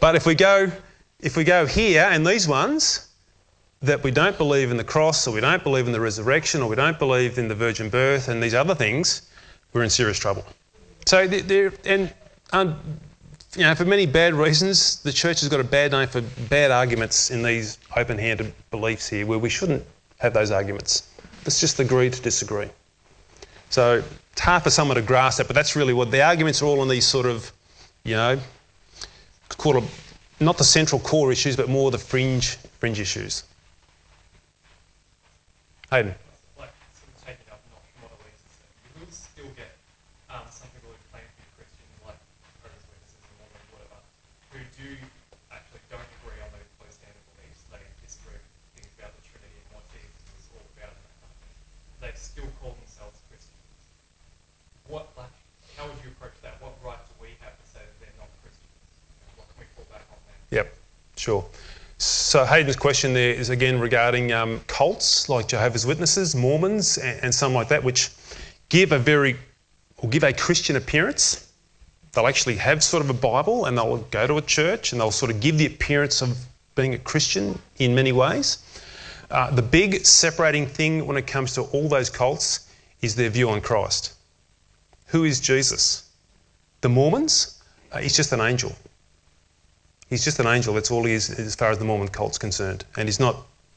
but 0.00 0.14
if 0.14 0.26
we 0.26 0.36
go, 0.36 0.70
if 1.20 1.36
we 1.36 1.44
go 1.44 1.66
here 1.66 2.08
and 2.10 2.26
these 2.26 2.46
ones 2.46 3.08
that 3.82 4.02
we 4.02 4.10
don't 4.10 4.36
believe 4.38 4.70
in 4.70 4.76
the 4.76 4.84
cross 4.84 5.26
or 5.26 5.34
we 5.34 5.40
don't 5.40 5.62
believe 5.62 5.86
in 5.86 5.92
the 5.92 6.00
resurrection 6.00 6.62
or 6.62 6.68
we 6.68 6.76
don't 6.76 6.98
believe 6.98 7.38
in 7.38 7.48
the 7.48 7.54
virgin 7.54 7.88
birth 7.88 8.28
and 8.28 8.42
these 8.42 8.54
other 8.54 8.74
things, 8.74 9.28
we're 9.72 9.82
in 9.82 9.90
serious 9.90 10.18
trouble. 10.18 10.44
So 11.06 11.28
and 11.84 12.12
um, 12.52 12.80
you 13.56 13.62
know, 13.62 13.74
for 13.74 13.84
many 13.84 14.06
bad 14.06 14.34
reasons, 14.34 15.00
the 15.02 15.12
church 15.12 15.40
has 15.40 15.48
got 15.48 15.60
a 15.60 15.64
bad 15.64 15.92
name 15.92 16.08
for 16.08 16.20
bad 16.48 16.70
arguments 16.70 17.30
in 17.30 17.42
these 17.42 17.78
open-handed 17.96 18.52
beliefs 18.70 19.08
here, 19.08 19.26
where 19.26 19.38
we 19.38 19.48
shouldn't 19.48 19.84
have 20.18 20.34
those 20.34 20.50
arguments. 20.50 21.10
Let's 21.44 21.60
just 21.60 21.80
agree 21.80 22.10
to 22.10 22.20
disagree. 22.20 22.68
So 23.70 24.02
it's 24.32 24.40
hard 24.40 24.62
for 24.62 24.70
someone 24.70 24.96
to 24.96 25.02
grasp 25.02 25.38
that, 25.38 25.46
but 25.46 25.54
that's 25.54 25.76
really 25.76 25.94
what 25.94 26.10
the 26.10 26.22
arguments 26.22 26.62
are 26.62 26.66
all 26.66 26.80
on 26.80 26.88
these 26.88 27.06
sort 27.06 27.26
of, 27.26 27.50
you 28.04 28.16
know, 28.16 28.38
a, 29.50 29.82
not 30.40 30.58
the 30.58 30.64
central 30.64 31.00
core 31.00 31.32
issues, 31.32 31.56
but 31.56 31.68
more 31.68 31.90
the 31.90 31.98
fringe 31.98 32.56
fringe 32.78 33.00
issues. 33.00 33.44
Hayden. 35.90 36.14
like 36.60 36.68
sort 36.92 37.08
of 37.08 37.18
taking 37.24 37.48
up 37.48 37.64
not 37.72 37.80
what 38.04 38.12
Elise 38.20 38.36
has 38.44 38.54
said, 38.60 38.70
you 38.84 38.92
will 39.00 39.08
still 39.08 39.50
get 39.56 39.72
um, 40.28 40.44
some 40.52 40.68
people 40.76 40.92
who 40.92 41.00
claim 41.08 41.24
to 41.24 41.36
be 41.40 41.48
Christian, 41.56 41.88
like 42.04 42.20
Jehovah's 42.60 42.84
Witnesses 42.92 43.24
and 43.24 43.34
Mormons, 43.40 43.68
whatever, 43.72 43.98
who 44.52 44.60
do 44.76 44.90
actually 45.48 45.80
don't 45.88 46.04
agree 46.20 46.36
on 46.44 46.52
those 46.52 46.68
closed-handed 46.76 47.24
beliefs. 47.32 47.64
They 47.72 47.80
disagree 48.04 48.36
with 48.36 48.76
things 48.76 48.92
about 49.00 49.16
the 49.16 49.24
Trinity 49.24 49.56
and 49.56 49.68
what 49.72 49.84
Jesus 49.96 50.28
is 50.36 50.46
all 50.52 50.66
about 50.76 50.92
and 50.92 51.02
that 51.08 51.16
kind 51.18 51.32
of 51.32 51.40
thing. 51.40 51.56
They 52.04 52.12
still 52.20 52.50
call 52.60 52.76
themselves 52.76 53.16
Christians. 53.32 53.56
What, 54.92 55.08
like, 55.16 55.32
how 55.80 55.88
would 55.88 55.96
you 56.04 56.12
approach 56.12 56.36
that? 56.44 56.60
What 56.60 56.76
right 56.84 57.00
do 57.00 57.16
we 57.16 57.32
have 57.40 57.56
to 57.56 57.64
say 57.64 57.80
that 57.80 57.96
they're 57.96 58.18
not 58.20 58.28
Christians? 58.44 58.76
What 59.40 59.48
can 59.48 59.64
we 59.64 59.66
fall 59.72 59.88
back 59.88 60.04
on 60.12 60.20
there? 60.28 60.36
Yep, 60.52 60.68
sure. 61.18 61.44
So 61.98 62.44
Hayden's 62.44 62.76
question 62.76 63.12
there 63.12 63.32
is 63.32 63.50
again 63.50 63.80
regarding 63.80 64.32
um, 64.32 64.60
cults 64.68 65.28
like 65.28 65.48
Jehovah's 65.48 65.84
Witnesses, 65.84 66.34
Mormons, 66.34 66.96
and, 66.96 67.24
and 67.24 67.34
some 67.34 67.52
like 67.52 67.68
that, 67.68 67.82
which 67.82 68.10
give 68.68 68.92
a 68.92 68.98
very 68.98 69.36
or 69.98 70.08
give 70.08 70.22
a 70.22 70.32
Christian 70.32 70.76
appearance. 70.76 71.50
They'll 72.12 72.28
actually 72.28 72.56
have 72.56 72.82
sort 72.82 73.02
of 73.02 73.10
a 73.10 73.14
Bible 73.14 73.64
and 73.64 73.76
they'll 73.76 73.98
go 73.98 74.26
to 74.26 74.36
a 74.38 74.42
church 74.42 74.92
and 74.92 75.00
they'll 75.00 75.10
sort 75.10 75.30
of 75.30 75.40
give 75.40 75.58
the 75.58 75.66
appearance 75.66 76.22
of 76.22 76.38
being 76.74 76.94
a 76.94 76.98
Christian 76.98 77.58
in 77.78 77.94
many 77.94 78.12
ways. 78.12 78.58
Uh, 79.30 79.50
the 79.50 79.62
big 79.62 80.06
separating 80.06 80.66
thing 80.66 81.06
when 81.06 81.16
it 81.16 81.26
comes 81.26 81.52
to 81.54 81.62
all 81.62 81.88
those 81.88 82.08
cults 82.08 82.70
is 83.02 83.14
their 83.14 83.28
view 83.28 83.50
on 83.50 83.60
Christ. 83.60 84.14
Who 85.08 85.24
is 85.24 85.40
Jesus? 85.40 86.08
The 86.80 86.88
Mormons, 86.88 87.60
uh, 87.92 87.98
he's 87.98 88.16
just 88.16 88.32
an 88.32 88.40
angel. 88.40 88.74
He's 90.10 90.24
just 90.24 90.38
an 90.38 90.46
angel. 90.46 90.74
That's 90.74 90.90
all 90.90 91.04
he 91.04 91.12
is 91.12 91.30
as 91.30 91.54
far 91.54 91.70
as 91.70 91.78
the 91.78 91.84
Mormon 91.84 92.08
cult's 92.08 92.38
concerned. 92.38 92.84
And 92.96 93.08
he's 93.08 93.20
not, 93.20 93.36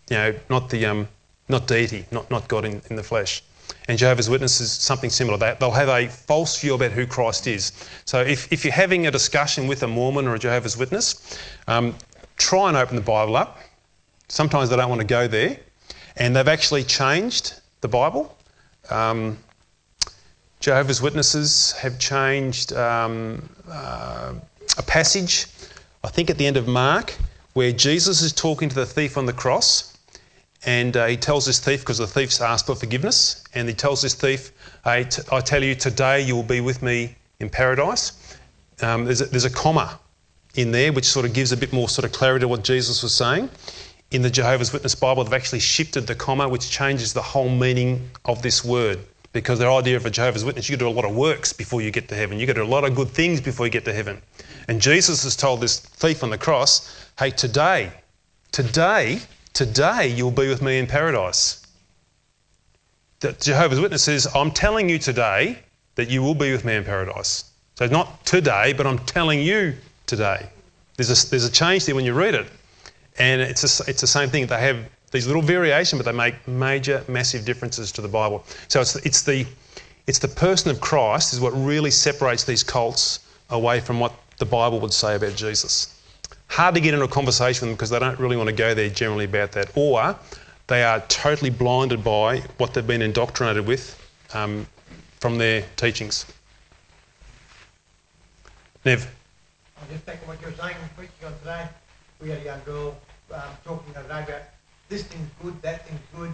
you 0.09 0.17
know, 0.17 0.33
not 0.49 0.69
the 0.69 0.85
um, 0.85 1.07
not 1.49 1.67
deity, 1.67 2.05
not, 2.11 2.31
not 2.31 2.47
God 2.47 2.65
in, 2.65 2.81
in 2.89 2.95
the 2.95 3.03
flesh. 3.03 3.43
And 3.87 3.97
Jehovah's 3.97 4.29
Witnesses, 4.29 4.71
something 4.71 5.09
similar 5.09 5.37
that. 5.37 5.59
They'll 5.59 5.71
have 5.71 5.89
a 5.89 6.07
false 6.07 6.59
view 6.59 6.73
about 6.73 6.91
who 6.91 7.05
Christ 7.05 7.47
is. 7.47 7.71
So 8.05 8.21
if, 8.21 8.51
if 8.51 8.63
you're 8.63 8.73
having 8.73 9.07
a 9.07 9.11
discussion 9.11 9.67
with 9.67 9.83
a 9.83 9.87
Mormon 9.87 10.27
or 10.27 10.35
a 10.35 10.39
Jehovah's 10.39 10.77
Witness, 10.77 11.37
um, 11.67 11.95
try 12.37 12.69
and 12.69 12.77
open 12.77 12.95
the 12.95 13.01
Bible 13.01 13.35
up. 13.35 13.59
Sometimes 14.27 14.69
they 14.69 14.75
don't 14.75 14.89
want 14.89 15.01
to 15.01 15.07
go 15.07 15.27
there. 15.27 15.57
And 16.17 16.35
they've 16.35 16.47
actually 16.47 16.83
changed 16.83 17.59
the 17.81 17.87
Bible. 17.87 18.35
Um, 18.89 19.37
Jehovah's 20.59 21.01
Witnesses 21.01 21.71
have 21.73 21.97
changed 21.97 22.73
um, 22.73 23.49
uh, 23.69 24.33
a 24.77 24.83
passage, 24.83 25.47
I 26.03 26.09
think 26.09 26.29
at 26.29 26.37
the 26.37 26.47
end 26.47 26.57
of 26.57 26.67
Mark, 26.67 27.15
where 27.53 27.71
Jesus 27.71 28.21
is 28.21 28.33
talking 28.33 28.69
to 28.69 28.75
the 28.75 28.85
thief 28.85 29.17
on 29.17 29.25
the 29.25 29.33
cross. 29.33 29.97
And 30.63 30.95
uh, 30.95 31.07
he 31.07 31.17
tells 31.17 31.45
this 31.45 31.59
thief, 31.59 31.81
because 31.81 31.97
the 31.97 32.07
thief's 32.07 32.39
asked 32.39 32.67
for 32.67 32.75
forgiveness, 32.75 33.43
and 33.55 33.67
he 33.67 33.73
tells 33.73 34.01
this 34.01 34.13
thief, 34.13 34.51
I, 34.85 35.03
t- 35.03 35.23
I 35.31 35.41
tell 35.41 35.63
you, 35.63 35.73
today 35.73 36.21
you 36.21 36.35
will 36.35 36.43
be 36.43 36.61
with 36.61 36.83
me 36.83 37.15
in 37.39 37.49
paradise. 37.49 38.37
Um, 38.81 39.05
there's, 39.05 39.21
a, 39.21 39.25
there's 39.25 39.45
a 39.45 39.49
comma 39.49 39.99
in 40.55 40.71
there 40.71 40.93
which 40.93 41.05
sort 41.05 41.25
of 41.25 41.33
gives 41.33 41.51
a 41.51 41.57
bit 41.57 41.73
more 41.73 41.89
sort 41.89 42.05
of 42.05 42.11
clarity 42.11 42.43
to 42.43 42.47
what 42.47 42.63
Jesus 42.63 43.01
was 43.01 43.13
saying. 43.13 43.49
In 44.11 44.21
the 44.21 44.29
Jehovah's 44.29 44.71
Witness 44.71 44.93
Bible, 44.93 45.23
they've 45.23 45.33
actually 45.33 45.61
shifted 45.61 46.05
the 46.05 46.15
comma, 46.15 46.47
which 46.47 46.69
changes 46.69 47.13
the 47.13 47.21
whole 47.21 47.49
meaning 47.49 48.09
of 48.25 48.41
this 48.41 48.63
word. 48.63 48.99
Because 49.33 49.59
their 49.59 49.71
idea 49.71 49.95
of 49.95 50.05
a 50.05 50.11
Jehovah's 50.11 50.43
Witness, 50.43 50.69
you 50.69 50.77
do 50.77 50.87
a 50.87 50.91
lot 50.91 51.05
of 51.05 51.15
works 51.15 51.53
before 51.53 51.81
you 51.81 51.89
get 51.89 52.09
to 52.09 52.15
heaven. 52.15 52.37
You 52.37 52.45
got 52.45 52.53
to 52.53 52.59
do 52.59 52.65
a 52.65 52.67
lot 52.67 52.83
of 52.83 52.95
good 52.95 53.07
things 53.07 53.39
before 53.39 53.65
you 53.65 53.71
get 53.71 53.85
to 53.85 53.93
heaven. 53.93 54.21
And 54.67 54.81
Jesus 54.81 55.23
has 55.23 55.35
told 55.35 55.61
this 55.61 55.79
thief 55.79 56.23
on 56.23 56.29
the 56.29 56.37
cross, 56.37 57.07
hey, 57.17 57.31
today, 57.31 57.91
today, 58.51 59.19
today 59.53 60.07
you'll 60.07 60.31
be 60.31 60.47
with 60.47 60.61
me 60.61 60.79
in 60.79 60.87
paradise. 60.87 61.65
The 63.19 63.33
Jehovah's 63.33 63.79
Witness 63.79 64.03
says, 64.03 64.27
I'm 64.33 64.51
telling 64.51 64.89
you 64.89 64.97
today 64.97 65.59
that 65.95 66.09
you 66.09 66.23
will 66.23 66.35
be 66.35 66.51
with 66.51 66.65
me 66.65 66.75
in 66.75 66.83
paradise. 66.83 67.51
So 67.75 67.87
not 67.87 68.25
today, 68.25 68.73
but 68.73 68.87
I'm 68.87 68.99
telling 68.99 69.41
you 69.41 69.75
today. 70.05 70.47
There's 70.97 71.25
a, 71.25 71.29
there's 71.29 71.45
a 71.45 71.51
change 71.51 71.85
there 71.85 71.95
when 71.95 72.05
you 72.05 72.13
read 72.13 72.35
it. 72.35 72.47
And 73.17 73.41
it's, 73.41 73.79
a, 73.79 73.89
it's 73.89 74.01
the 74.01 74.07
same 74.07 74.29
thing. 74.29 74.47
They 74.47 74.59
have 74.59 74.85
these 75.11 75.27
little 75.27 75.41
variations, 75.41 76.01
but 76.01 76.09
they 76.09 76.17
make 76.17 76.47
major, 76.47 77.03
massive 77.07 77.45
differences 77.45 77.91
to 77.93 78.01
the 78.01 78.07
Bible. 78.07 78.43
So 78.67 78.81
it's, 78.81 78.95
it's, 78.97 79.21
the, 79.21 79.45
it's 80.07 80.19
the 80.19 80.27
person 80.27 80.71
of 80.71 80.79
Christ 80.79 81.33
is 81.33 81.39
what 81.39 81.51
really 81.51 81.91
separates 81.91 82.43
these 82.43 82.63
cults 82.63 83.19
away 83.49 83.81
from 83.81 83.99
what 83.99 84.13
the 84.41 84.45
Bible 84.47 84.79
would 84.79 84.91
say 84.91 85.15
about 85.15 85.35
Jesus. 85.35 86.01
Hard 86.47 86.73
to 86.73 86.81
get 86.81 86.95
into 86.95 87.05
a 87.05 87.07
conversation 87.07 87.61
with 87.61 87.69
them 87.69 87.75
because 87.75 87.91
they 87.91 87.99
don't 87.99 88.19
really 88.19 88.35
want 88.35 88.49
to 88.49 88.55
go 88.55 88.73
there 88.73 88.89
generally 88.89 89.25
about 89.25 89.51
that. 89.51 89.69
Or 89.75 90.17
they 90.65 90.83
are 90.83 90.99
totally 91.01 91.51
blinded 91.51 92.03
by 92.03 92.39
what 92.57 92.73
they've 92.73 92.85
been 92.85 93.03
indoctrinated 93.03 93.67
with 93.67 93.95
um, 94.33 94.65
from 95.19 95.37
their 95.37 95.61
teachings. 95.75 96.25
Nev. 98.83 99.07
I'm 99.79 99.87
just 99.93 100.05
thinking 100.05 100.27
what 100.27 100.41
you 100.41 100.47
were 100.47 100.53
saying, 100.53 100.75
preaching 100.97 101.23
on 101.23 101.37
today. 101.39 101.67
We 102.19 102.29
had 102.29 102.39
a 102.39 102.45
young 102.45 102.61
girl 102.65 102.97
um, 103.31 103.41
talking 103.63 103.93
the 103.93 103.99
other 103.99 104.09
day 104.09 104.23
about 104.23 104.41
this 104.89 105.03
thing's 105.03 105.29
good, 105.43 105.61
that 105.61 105.87
thing's 105.87 106.01
good, 106.17 106.33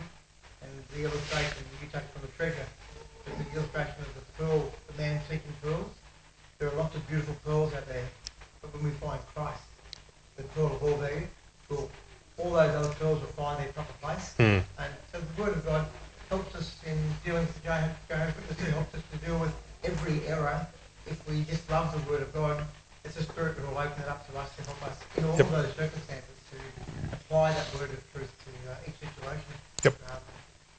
and 0.62 0.72
the 0.96 1.04
illustration 1.04 1.58
you 1.82 1.90
took 1.92 2.04
from 2.14 2.22
the 2.22 2.32
treasure. 2.38 2.68
The 3.26 3.58
illustration 3.60 3.96
of 4.00 4.16
the 4.16 4.44
pearl, 4.44 4.72
the 4.88 5.02
man 5.02 5.20
seeking 5.30 5.52
pearls. 5.62 5.97
There 6.60 6.70
are 6.70 6.76
lots 6.76 6.96
of 6.96 7.08
beautiful 7.08 7.36
pearls 7.46 7.74
out 7.74 7.88
there, 7.88 8.06
but 8.62 8.74
when 8.74 8.84
we 8.86 8.92
find 8.92 9.20
Christ, 9.36 9.62
the 10.38 10.44
pearl 10.44 10.68
of 10.76 10.84
all 10.84 10.98
value, 10.98 11.28
well, 11.70 11.90
all 12.38 12.52
those 12.52 12.76
other 12.76 12.94
pearls 12.96 13.20
will 13.20 13.28
find 13.38 13.60
their 13.64 13.72
proper 13.74 13.94
place. 14.02 14.34
Hmm. 14.38 14.60
And 14.82 14.92
so 15.12 15.20
the 15.20 15.42
Word 15.42 15.54
of 15.54 15.66
God 15.66 15.86
helps 16.30 16.56
us 16.56 16.76
in 16.86 16.98
dealing 17.24 17.46
with 17.46 17.64
Jehovah's 17.64 18.36
Witnesses, 18.36 18.74
helps 18.74 18.96
us 18.96 19.02
to 19.12 19.18
deal 19.26 19.38
with 19.40 19.54
every 19.84 20.26
error 20.28 20.66
if 21.06 21.28
we 21.30 21.44
just 21.44 21.70
love 21.70 21.94
the 21.94 22.12
Word 22.12 22.22
of 22.24 22.34
God. 22.34 22.64
It's 23.06 23.16
the 23.16 23.24
Spirit 23.24 23.56
that 23.56 23.68
will 23.70 23.78
open 23.78 24.02
it 24.02 24.08
up 24.10 24.28
to 24.32 24.38
us 24.38 24.54
to 24.58 24.64
help 24.64 24.82
us 24.84 24.98
in 25.16 25.24
all 25.26 25.38
Yep. 25.38 25.50
those 25.52 25.74
circumstances 25.76 26.38
to 26.52 26.58
apply 27.14 27.54
that 27.54 27.66
Word 27.76 27.90
of 27.92 28.14
truth 28.14 28.34
to 28.46 28.72
uh, 28.72 28.76
each 28.88 28.98
situation. 29.00 29.54
Yep. 29.84 29.94
Um, 30.12 30.18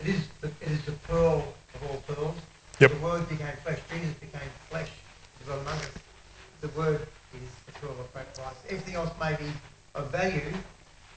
it 0.00 0.08
is 0.08 0.28
the, 0.40 0.48
it 0.60 0.70
is 0.72 0.82
the 0.84 0.92
pearl 1.06 1.54
of 1.74 1.82
all 1.90 2.02
pearls. 2.06 2.36
Yep. 2.80 2.90
The 2.90 2.96
Word 2.98 3.28
became 3.28 3.56
flesh. 3.64 3.78
Jesus 3.90 4.14
became 4.14 4.50
flesh. 4.70 4.90
He 5.48 5.54
dwelt 5.54 5.66
among. 5.66 5.80
The 6.60 6.68
Word 6.78 7.00
is 7.32 7.48
the 7.64 7.72
pearl 7.80 7.92
of 7.92 8.12
great 8.12 8.34
price. 8.34 8.52
Everything 8.68 8.96
else 8.96 9.10
may 9.18 9.34
be 9.36 9.50
of 9.94 10.10
value, 10.10 10.52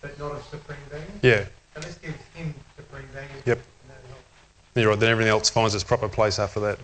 but 0.02 0.18
not 0.18 0.32
of 0.32 0.44
supreme 0.46 0.78
value. 0.90 1.06
Yeah, 1.22 1.44
So 1.76 1.82
let's 1.82 1.98
give 1.98 2.16
him 2.34 2.54
supreme 2.78 3.08
value. 3.12 3.28
Yep. 3.46 3.58
And 3.58 3.92
that'll 3.92 4.82
you're 4.82 4.90
right. 4.90 5.00
Then 5.00 5.10
everything 5.12 5.32
else 5.32 5.50
finds 5.50 5.76
its 5.76 5.84
proper 5.84 6.08
place 6.08 6.40
after 6.40 6.62
that. 6.62 6.80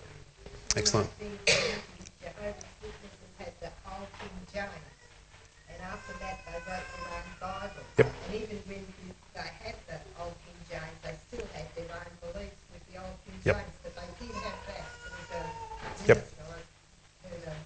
Excellent. 0.76 1.08
The 1.18 1.24
Jehovah's 2.20 2.54
Witnesses 2.82 3.32
had 3.38 3.52
the 3.60 3.70
old 3.96 4.08
King 4.20 4.36
James, 4.52 4.92
and 5.72 5.80
after 5.88 6.12
that 6.20 6.40
they 6.44 6.52
wrote 6.68 6.84
their 6.84 7.08
own 7.16 7.28
Bible. 7.40 7.84
Yep. 7.96 8.06
And 8.28 8.34
even 8.42 8.58
when 8.68 8.80
you- 8.84 9.14
they 9.32 9.48
had 9.64 9.76
the 9.88 9.96
old 10.20 10.34
King 10.44 10.60
James, 10.68 10.98
they 11.00 11.16
still 11.32 11.46
had 11.56 11.64
their 11.74 11.96
own 11.96 12.12
beliefs 12.20 12.60
with 12.76 12.84
the 12.92 13.00
old 13.00 13.16
King 13.24 13.40
Yep. 13.44 13.56
James, 13.56 13.72
but 13.82 13.92
they 13.96 14.26
did 14.26 14.34
have 14.36 14.60
that. 14.68 14.84
There 15.00 15.12
was 15.16 16.04
a 16.04 16.08
Yep. 16.08 16.16
minister, 16.18 16.44
I 17.24 17.28
heard 17.28 17.44
a 17.48 17.56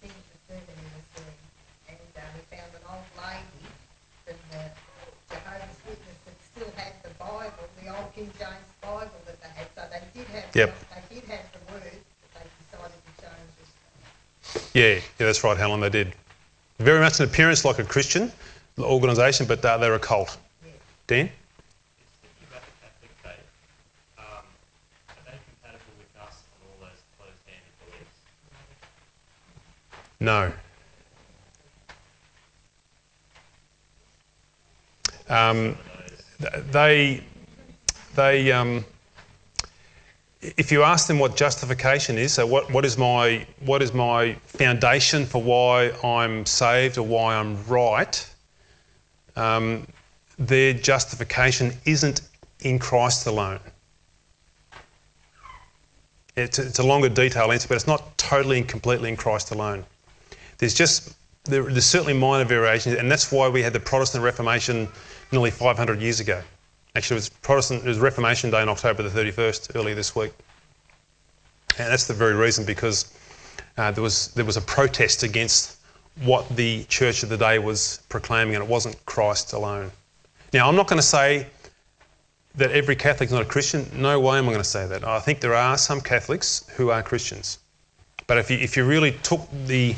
thing 0.00 0.12
for 0.12 0.36
serving 0.48 0.78
in 0.84 0.90
the 0.94 1.02
doing, 1.16 1.40
and 1.88 1.98
uh, 2.16 2.20
we 2.36 2.40
found 2.56 2.70
an 2.76 2.84
old 2.88 3.08
lady 3.18 3.64
from 4.24 4.36
the 4.52 4.62
Jehovah's 5.32 5.78
Witness 5.88 6.18
that 6.24 6.36
still 6.52 6.70
had 6.76 6.92
the 7.02 7.10
Bible, 7.20 7.66
the 7.80 7.88
old 7.92 8.08
King 8.14 8.30
James 8.38 8.68
Bible 8.80 9.20
that 9.26 9.38
they 9.42 9.52
had. 9.56 9.68
So 9.74 9.82
they 9.90 10.02
did 10.14 10.28
have, 10.32 10.43
Yep. 10.54 10.74
they 11.10 11.14
did 11.16 11.24
have 11.30 11.40
the 11.52 11.72
word, 11.72 11.82
but 12.32 12.42
they 12.42 12.46
decided 12.70 12.94
to 13.04 13.22
change 13.22 13.54
it. 14.54 14.70
Yeah, 14.72 14.94
yeah, 15.18 15.26
that's 15.26 15.42
right, 15.42 15.56
Helen. 15.56 15.80
They 15.80 15.90
did. 15.90 16.12
Very 16.78 17.00
much 17.00 17.18
an 17.18 17.26
appearance 17.26 17.64
like 17.64 17.80
a 17.80 17.84
Christian 17.84 18.30
organisation, 18.78 19.46
but 19.46 19.64
uh, 19.64 19.78
they're 19.78 19.94
a 19.94 19.98
cult. 19.98 20.36
Dan? 21.06 21.26
Just 21.26 21.34
thinking 22.22 22.46
about 22.50 22.62
the 22.62 22.72
Catholic 22.80 23.10
faith, 23.22 23.46
um, 24.18 24.24
are 25.10 25.24
they 25.26 25.38
compatible 25.44 25.94
with 25.98 26.22
us 26.22 26.42
on 26.54 26.66
all 26.70 26.78
those 26.80 27.02
closed-handed 27.18 27.74
beliefs? 27.84 28.14
No. 30.20 30.52
Um, 35.28 35.76
they, 36.70 37.22
they, 38.14 38.52
um, 38.52 38.84
if 40.56 40.70
you 40.70 40.82
ask 40.82 41.06
them 41.06 41.18
what 41.18 41.36
justification 41.36 42.18
is, 42.18 42.34
so 42.34 42.46
what, 42.46 42.70
what 42.70 42.84
is 42.84 42.98
my, 42.98 43.46
what 43.60 43.82
is 43.82 43.94
my 43.94 44.34
foundation 44.46 45.24
for 45.24 45.42
why 45.42 45.90
I'm 46.02 46.44
saved 46.44 46.98
or 46.98 47.02
why 47.02 47.36
I'm 47.36 47.64
right, 47.66 48.26
um, 49.36 49.86
their 50.38 50.74
justification 50.74 51.72
isn't 51.84 52.22
in 52.60 52.78
Christ 52.78 53.26
alone. 53.26 53.60
It's 56.36 56.58
a, 56.58 56.66
it's 56.66 56.78
a 56.78 56.82
longer 56.82 57.08
detailed 57.08 57.52
answer, 57.52 57.68
but 57.68 57.76
it's 57.76 57.86
not 57.86 58.16
totally 58.18 58.58
and 58.58 58.68
completely 58.68 59.08
in 59.08 59.16
Christ 59.16 59.50
alone. 59.52 59.84
There's 60.58 60.74
just 60.74 61.14
there, 61.44 61.62
there's 61.62 61.86
certainly 61.86 62.14
minor 62.14 62.44
variations, 62.44 62.96
and 62.96 63.10
that's 63.10 63.30
why 63.30 63.48
we 63.48 63.62
had 63.62 63.72
the 63.72 63.80
Protestant 63.80 64.24
Reformation 64.24 64.88
nearly 65.30 65.50
500 65.50 66.00
years 66.00 66.20
ago. 66.20 66.42
Actually, 66.96 67.14
it 67.14 67.18
was 67.18 67.28
Protestant. 67.28 67.84
It 67.84 67.88
was 67.88 67.98
Reformation 67.98 68.50
Day 68.50 68.62
on 68.62 68.68
October 68.68 69.02
the 69.02 69.08
31st, 69.08 69.74
earlier 69.74 69.94
this 69.94 70.14
week, 70.14 70.32
and 71.78 71.90
that's 71.90 72.06
the 72.06 72.14
very 72.14 72.34
reason 72.34 72.64
because 72.64 73.12
uh, 73.76 73.90
there 73.90 74.02
was 74.02 74.28
there 74.28 74.44
was 74.44 74.56
a 74.56 74.60
protest 74.60 75.22
against 75.22 75.78
what 76.22 76.48
the 76.56 76.84
Church 76.84 77.22
of 77.22 77.28
the 77.28 77.36
day 77.36 77.58
was 77.58 78.00
proclaiming, 78.08 78.54
and 78.54 78.62
it 78.62 78.70
wasn't 78.70 79.04
Christ 79.06 79.52
alone. 79.52 79.90
Now, 80.52 80.68
I'm 80.68 80.76
not 80.76 80.86
going 80.86 81.00
to 81.00 81.06
say 81.06 81.48
that 82.54 82.70
every 82.70 82.94
Catholic's 82.94 83.32
not 83.32 83.42
a 83.42 83.46
Christian. 83.46 83.90
No 83.94 84.20
way 84.20 84.38
am 84.38 84.44
I 84.44 84.52
going 84.52 84.58
to 84.58 84.64
say 84.64 84.86
that. 84.86 85.04
I 85.04 85.18
think 85.18 85.40
there 85.40 85.54
are 85.54 85.76
some 85.76 86.00
Catholics 86.00 86.64
who 86.76 86.90
are 86.90 87.02
Christians. 87.02 87.58
But 88.28 88.38
if 88.38 88.50
you, 88.50 88.58
if 88.58 88.76
you 88.76 88.84
really 88.84 89.12
took 89.22 89.40
the, 89.66 89.96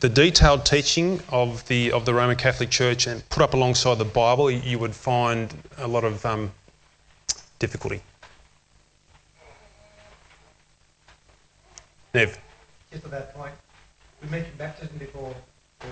the 0.00 0.08
detailed 0.08 0.64
teaching 0.64 1.20
of 1.30 1.66
the, 1.68 1.92
of 1.92 2.04
the 2.04 2.14
Roman 2.14 2.36
Catholic 2.36 2.70
Church 2.70 3.06
and 3.06 3.28
put 3.30 3.42
up 3.42 3.54
alongside 3.54 3.96
the 3.98 4.04
Bible, 4.04 4.50
you 4.50 4.78
would 4.78 4.94
find 4.94 5.52
a 5.76 5.88
lot 5.88 6.04
of 6.04 6.24
um, 6.24 6.52
difficulty. 7.58 8.00
Nev. 12.14 12.38
Just 12.92 13.04
on 13.04 13.10
that 13.10 13.34
point, 13.34 13.52
we 14.22 14.28
mentioned 14.28 14.56
baptism 14.56 14.96
before. 14.98 15.34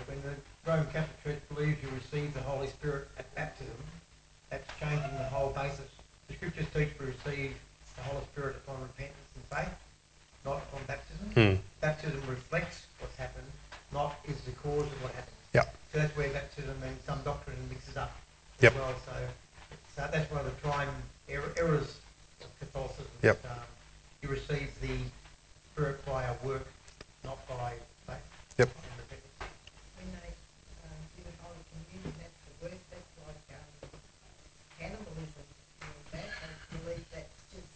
When 0.07 0.21
the 0.23 0.71
Roman 0.71 0.87
Catholic 0.87 1.23
Church 1.23 1.41
believes 1.55 1.81
you 1.83 1.89
receive 1.91 2.35
the 2.35 2.41
Holy 2.41 2.67
Spirit 2.67 3.09
at 3.19 3.33
baptism, 3.35 3.75
that's 4.51 4.69
changing 4.81 5.17
the 5.19 5.25
whole 5.25 5.51
basis. 5.51 5.91
The 6.29 6.35
scriptures 6.35 6.67
teach 6.75 6.89
we 6.99 7.07
receive 7.07 7.55
the 7.97 8.03
Holy 8.03 8.25
Spirit 8.33 8.57
upon 8.57 8.83
repentance 8.83 9.17
and 9.37 9.59
faith, 9.59 9.75
not 10.45 10.59
upon 10.59 10.83
baptism. 10.87 11.27
Hmm. 11.35 11.63
Baptism 11.81 12.21
reflects 12.29 12.87
what's 12.99 13.17
happened, 13.17 13.47
not 13.97 14.15
is 14.29 14.39
the 14.43 14.53
cause 14.61 14.85
of 14.85 15.03
what 15.03 15.13
happened. 15.17 15.33
Yep. 15.55 15.75
So 15.93 15.99
that's 15.99 16.15
where 16.17 16.29
baptism 16.29 16.77
and 16.85 16.97
some 17.07 17.23
doctrine 17.25 17.57
mixes 17.71 17.97
up 17.97 18.13
Yep. 18.61 18.75
well. 18.75 18.95
So, 19.07 19.13
so 19.97 20.09
that's 20.13 20.31
one 20.31 20.41
of 20.41 20.47
the 20.47 20.53
prime 20.61 20.93
er- 21.33 21.53
errors 21.57 21.97
of 22.45 22.49
Catholicism. 22.61 23.09
Yep. 23.23 23.41
that, 23.43 23.51
um, 23.53 23.59
you 24.23 24.29
receive 24.29 24.69
the 24.83 24.97
Spirit 25.73 26.05
by 26.05 26.25
a 26.25 26.35
work, 26.47 26.67
not 27.25 27.39
by 27.49 27.73
faith. 28.07 28.17
Yep. 28.59 28.69
and 28.69 28.97
repentance. 29.01 29.33
When 29.97 30.09
they 30.21 30.33
um, 30.85 31.01
do 31.17 31.23
the 31.25 31.33
Holy 31.45 31.63
Communion, 31.73 32.13
that's 32.21 32.41
the 32.49 32.53
worst, 32.65 32.85
that's 32.93 33.13
like 33.25 33.45
um, 33.57 33.69
cannibalism. 34.79 35.45
You 35.81 35.89
know, 35.89 36.01
that, 36.13 36.29
they 36.69 36.77
believe 36.85 37.05
that's 37.13 37.37
just, 37.53 37.69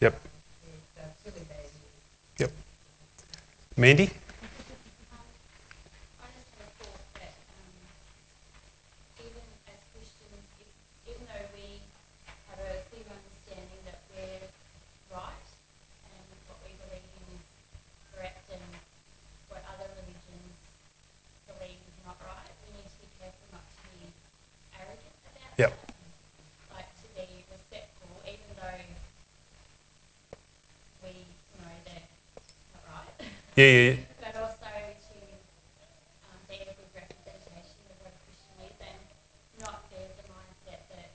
Yep. 0.00 0.14
it's 0.16 0.92
uh, 1.00 1.04
silly 1.24 1.44
bad 1.48 1.64
news. 1.64 2.48
Yep. 2.48 2.52
Mandy? 3.76 4.08
I 6.20 6.26
just 6.36 6.52
had 6.52 6.68
a 6.68 6.72
thought 6.76 7.00
that 7.16 7.32
um, 7.56 7.72
even 9.24 9.44
as 9.72 9.80
Christians, 9.96 10.44
if, 10.60 10.68
even 11.08 11.24
though 11.24 11.48
we 11.56 11.80
have 12.52 12.60
a 12.60 12.84
clear 12.92 13.08
understanding 13.08 13.80
that 13.88 14.04
we're 14.12 14.44
right 15.16 15.48
and 16.12 16.24
what 16.52 16.60
we 16.68 16.76
believe 16.84 17.08
in 17.08 17.24
is 17.40 17.44
correct 18.12 18.44
and 18.52 18.60
what 19.48 19.64
other 19.72 19.88
religions 19.96 20.52
believe 21.48 21.80
is 21.80 21.98
not 22.04 22.20
right, 22.20 22.52
we 22.68 22.76
need 22.76 22.84
to 22.88 22.98
be 23.00 23.08
careful 23.16 23.46
not 23.56 23.64
to 23.64 23.80
be 23.96 24.12
arrogant 24.76 25.16
about 25.32 25.56
Yep. 25.56 25.72
that. 25.72 25.92
Like 26.76 26.90
to 27.00 27.08
be 27.16 27.26
respectful, 27.48 28.12
even 28.28 28.48
though 28.60 28.84
we 31.02 31.12
know 31.56 31.72
they're 31.88 32.08
not 32.76 32.84
right. 32.92 33.16
Yeah, 33.60 33.66
yeah, 33.66 33.90
yeah. 33.90 33.96
but 34.20 34.40
also 34.40 34.56
to 34.56 35.20
um, 36.24 36.40
be 36.48 36.54
a 36.54 36.64
good 36.64 36.90
representation 36.96 37.76
of 37.92 37.96
what 38.00 38.14
Christian 38.24 38.56
is 38.64 38.72
and 38.80 38.96
not 39.60 39.84
be 39.90 39.96
the 40.16 40.24
mindset 40.32 40.80
that, 40.88 41.12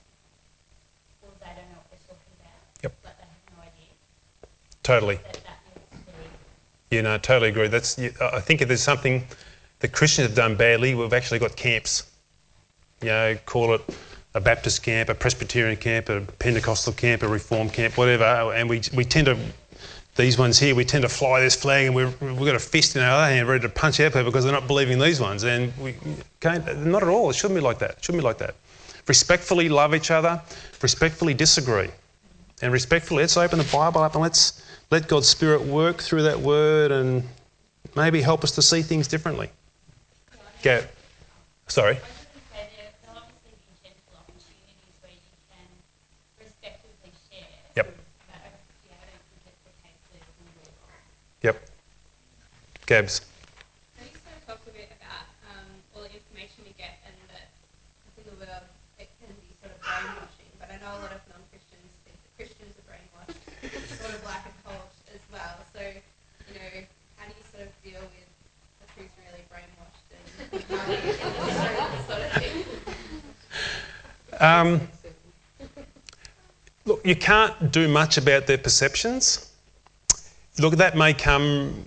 well, 1.22 1.34
they 1.40 1.50
don't 1.58 1.66
know 1.74 1.82
what 1.82 1.90
they're 1.90 2.06
talking 2.06 2.34
about, 2.38 2.62
Yep. 2.84 2.94
but 3.02 3.18
they 3.18 3.26
have 3.26 3.44
no 3.50 3.62
idea 3.66 3.90
Totally. 4.84 5.16
that 5.16 5.42
that 5.42 5.58
needs 5.74 5.90
to 5.90 6.12
be 6.12 6.94
Yeah, 6.94 7.00
no, 7.02 7.18
totally 7.18 7.48
agree. 7.48 7.66
That's. 7.66 7.98
I 7.98 8.38
think 8.38 8.62
if 8.62 8.68
there's 8.68 8.80
something 8.80 9.26
the 9.80 9.88
Christians 9.88 10.28
have 10.28 10.36
done 10.36 10.54
badly, 10.54 10.94
we've 10.94 11.12
actually 11.12 11.40
got 11.40 11.56
camps. 11.56 12.04
You 13.02 13.08
know, 13.08 13.38
call 13.44 13.74
it 13.74 13.82
a 14.34 14.40
Baptist 14.40 14.84
camp, 14.84 15.08
a 15.08 15.14
Presbyterian 15.16 15.78
camp, 15.78 16.10
a 16.10 16.20
Pentecostal 16.20 16.92
camp, 16.92 17.24
a 17.24 17.28
Reformed 17.28 17.72
camp, 17.72 17.98
whatever, 17.98 18.24
and 18.54 18.70
we, 18.70 18.82
we 18.94 19.04
tend 19.04 19.26
to, 19.26 19.36
these 20.16 20.38
ones 20.38 20.58
here, 20.58 20.74
we 20.74 20.84
tend 20.84 21.02
to 21.02 21.08
fly 21.08 21.40
this 21.40 21.54
flag 21.54 21.86
and 21.86 21.94
we've, 21.94 22.20
we've 22.20 22.38
got 22.38 22.54
a 22.54 22.58
fist 22.58 22.96
in 22.96 23.02
our 23.02 23.10
other 23.10 23.32
hand 23.32 23.48
ready 23.48 23.62
to 23.62 23.68
punch 23.68 24.00
our 24.00 24.08
people 24.08 24.24
because 24.24 24.44
they're 24.44 24.52
not 24.52 24.66
believing 24.66 24.98
these 24.98 25.20
ones. 25.20 25.44
And 25.44 25.76
we 25.78 25.94
can't, 26.40 26.86
not 26.86 27.02
at 27.02 27.08
all. 27.08 27.30
It 27.30 27.34
shouldn't 27.34 27.58
be 27.58 27.60
like 27.60 27.78
that. 27.78 27.90
It 27.92 28.04
shouldn't 28.04 28.22
be 28.22 28.26
like 28.26 28.38
that. 28.38 28.54
Respectfully 29.06 29.68
love 29.68 29.94
each 29.94 30.10
other, 30.10 30.40
respectfully 30.82 31.34
disagree. 31.34 31.90
And 32.62 32.72
respectfully, 32.72 33.22
let's 33.22 33.36
open 33.36 33.58
the 33.58 33.68
Bible 33.70 34.00
up 34.00 34.14
and 34.14 34.22
let's 34.22 34.64
let 34.90 35.06
God's 35.06 35.28
Spirit 35.28 35.62
work 35.62 35.98
through 35.98 36.22
that 36.22 36.40
word 36.40 36.90
and 36.90 37.22
maybe 37.94 38.22
help 38.22 38.42
us 38.42 38.52
to 38.52 38.62
see 38.62 38.82
things 38.82 39.06
differently. 39.06 39.50
Go. 40.62 40.82
Sorry. 41.68 41.98
Thing? 72.38 72.64
Um, 74.38 74.80
look, 76.84 77.04
you 77.04 77.16
can't 77.16 77.72
do 77.72 77.88
much 77.88 78.16
about 78.16 78.46
their 78.46 78.58
perceptions. 78.58 79.50
Look, 80.58 80.76
that 80.76 80.96
may 80.96 81.14
come 81.14 81.86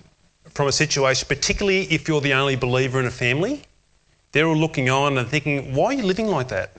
from 0.60 0.68
a 0.68 0.72
situation, 0.72 1.26
particularly 1.26 1.84
if 1.84 2.06
you're 2.06 2.20
the 2.20 2.34
only 2.34 2.54
believer 2.54 3.00
in 3.00 3.06
a 3.06 3.10
family. 3.10 3.62
They're 4.32 4.46
all 4.46 4.54
looking 4.54 4.90
on 4.90 5.16
and 5.16 5.26
thinking, 5.26 5.74
why 5.74 5.86
are 5.86 5.92
you 5.94 6.02
living 6.02 6.26
like 6.26 6.48
that? 6.48 6.72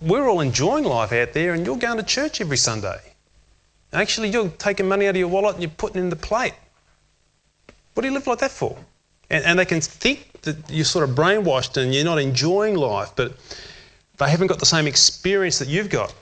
We're 0.00 0.28
all 0.28 0.40
enjoying 0.40 0.82
life 0.82 1.12
out 1.12 1.32
there 1.32 1.54
and 1.54 1.64
you're 1.64 1.76
going 1.76 1.98
to 1.98 2.02
church 2.02 2.40
every 2.40 2.56
Sunday. 2.56 2.98
Actually, 3.92 4.30
you're 4.30 4.48
taking 4.48 4.88
money 4.88 5.06
out 5.06 5.10
of 5.10 5.16
your 5.16 5.28
wallet 5.28 5.54
and 5.54 5.62
you're 5.62 5.70
putting 5.70 5.98
it 5.98 6.00
in 6.00 6.10
the 6.10 6.16
plate. 6.16 6.54
What 7.94 8.02
do 8.02 8.08
you 8.08 8.14
live 8.14 8.26
like 8.26 8.40
that 8.40 8.50
for? 8.50 8.76
And, 9.30 9.44
and 9.44 9.56
they 9.60 9.64
can 9.64 9.80
think 9.80 10.40
that 10.42 10.68
you're 10.68 10.84
sort 10.84 11.08
of 11.08 11.14
brainwashed 11.14 11.80
and 11.80 11.94
you're 11.94 12.04
not 12.04 12.18
enjoying 12.18 12.74
life, 12.74 13.12
but 13.14 13.36
they 14.18 14.28
haven't 14.28 14.48
got 14.48 14.58
the 14.58 14.66
same 14.66 14.88
experience 14.88 15.60
that 15.60 15.68
you've 15.68 15.88
got. 15.88 16.12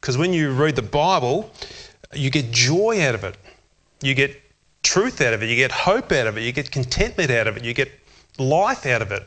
Because 0.00 0.16
when 0.16 0.32
you 0.32 0.52
read 0.52 0.76
the 0.76 0.82
Bible, 0.82 1.50
you 2.14 2.30
get 2.30 2.52
joy 2.52 3.02
out 3.02 3.16
of 3.16 3.24
it. 3.24 3.36
You 4.02 4.14
get 4.14 4.40
truth 4.82 5.20
out 5.20 5.32
of 5.34 5.42
it. 5.42 5.48
You 5.48 5.56
get 5.56 5.72
hope 5.72 6.12
out 6.12 6.26
of 6.26 6.36
it. 6.36 6.42
You 6.42 6.52
get 6.52 6.70
contentment 6.70 7.30
out 7.30 7.46
of 7.46 7.56
it. 7.56 7.64
You 7.64 7.74
get 7.74 7.90
life 8.38 8.86
out 8.86 9.02
of 9.02 9.12
it. 9.12 9.26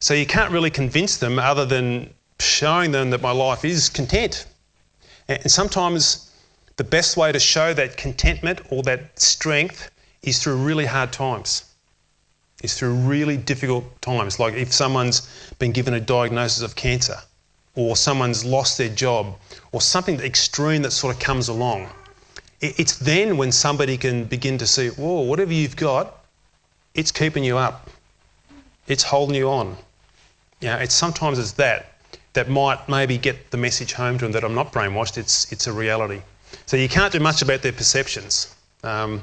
So 0.00 0.14
you 0.14 0.26
can't 0.26 0.52
really 0.52 0.70
convince 0.70 1.16
them 1.16 1.38
other 1.38 1.64
than 1.64 2.12
showing 2.40 2.90
them 2.90 3.10
that 3.10 3.22
my 3.22 3.30
life 3.30 3.64
is 3.64 3.88
content. 3.88 4.46
And 5.28 5.50
sometimes 5.50 6.30
the 6.76 6.84
best 6.84 7.16
way 7.16 7.32
to 7.32 7.38
show 7.38 7.72
that 7.74 7.96
contentment 7.96 8.60
or 8.70 8.82
that 8.82 9.18
strength 9.18 9.90
is 10.22 10.42
through 10.42 10.56
really 10.56 10.86
hard 10.86 11.12
times. 11.12 11.64
Is 12.62 12.74
through 12.74 12.94
really 12.94 13.36
difficult 13.36 13.84
times. 14.02 14.38
Like 14.38 14.54
if 14.54 14.72
someone's 14.72 15.28
been 15.58 15.72
given 15.72 15.94
a 15.94 16.00
diagnosis 16.00 16.62
of 16.62 16.74
cancer, 16.76 17.18
or 17.74 17.96
someone's 17.96 18.44
lost 18.44 18.78
their 18.78 18.88
job, 18.88 19.36
or 19.72 19.80
something 19.80 20.20
extreme 20.20 20.82
that 20.82 20.92
sort 20.92 21.14
of 21.14 21.20
comes 21.20 21.48
along. 21.48 21.88
It- 22.64 22.74
It's 22.80 22.96
then 22.96 23.36
when 23.36 23.52
somebody 23.52 23.96
can 23.98 24.24
begin 24.24 24.56
to 24.58 24.66
see, 24.66 24.88
whoa, 24.88 25.20
whatever 25.20 25.52
you've 25.52 25.76
got, 25.76 26.24
it's 26.94 27.12
keeping 27.12 27.44
you 27.44 27.58
up. 27.58 27.90
It's 28.86 29.02
holding 29.02 29.36
you 29.36 29.48
on. 29.50 29.76
You 30.60 30.68
know, 30.68 30.76
it's 30.78 30.94
sometimes 30.94 31.38
it's 31.38 31.52
that 31.52 31.80
that 32.32 32.48
might 32.48 32.88
maybe 32.88 33.16
get 33.18 33.50
the 33.50 33.56
message 33.56 33.92
home 33.92 34.18
to 34.18 34.24
them 34.24 34.32
that 34.32 34.44
I'm 34.44 34.54
not 34.54 34.72
brainwashed. 34.72 35.16
It's 35.18 35.52
it's 35.52 35.66
a 35.66 35.72
reality. 35.72 36.20
So 36.66 36.76
you 36.76 36.88
can't 36.88 37.12
do 37.12 37.20
much 37.20 37.42
about 37.42 37.60
their 37.62 37.72
perceptions. 37.72 38.54
Um, 38.82 39.22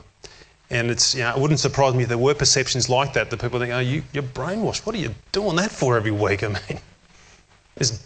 and 0.69 0.89
it's 0.91 1.15
you 1.15 1.21
know, 1.21 1.31
it 1.35 1.37
wouldn't 1.41 1.59
surprise 1.59 1.93
me 1.93 2.03
if 2.03 2.09
there 2.09 2.17
were 2.17 2.33
perceptions 2.35 2.89
like 2.89 3.13
that. 3.13 3.29
That 3.29 3.41
people 3.41 3.59
think, 3.59 3.73
oh, 3.73 3.79
you, 3.79 4.03
you're 4.13 4.23
brainwashed. 4.23 4.85
What 4.85 4.95
are 4.95 4.99
you 4.99 5.13
doing 5.31 5.55
that 5.57 5.71
for 5.71 5.97
every 5.97 6.11
week? 6.11 6.43
I 6.47 6.47
mean, 6.47 6.79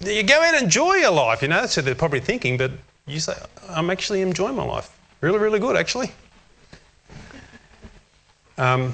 you 0.01 0.23
go 0.23 0.41
out 0.41 0.53
and 0.55 0.63
enjoy 0.63 0.93
your 0.95 1.11
life. 1.11 1.41
You 1.41 1.49
know, 1.49 1.61
that's 1.61 1.75
what 1.75 1.85
they're 1.85 1.95
probably 1.95 2.21
thinking. 2.21 2.57
But 2.57 2.71
you 3.05 3.19
say, 3.19 3.33
I'm 3.69 3.89
actually 3.89 4.21
enjoying 4.21 4.55
my 4.55 4.63
life. 4.65 4.89
Really, 5.21 5.39
really 5.39 5.59
good, 5.59 5.75
actually. 5.75 6.11
Um, 8.57 8.93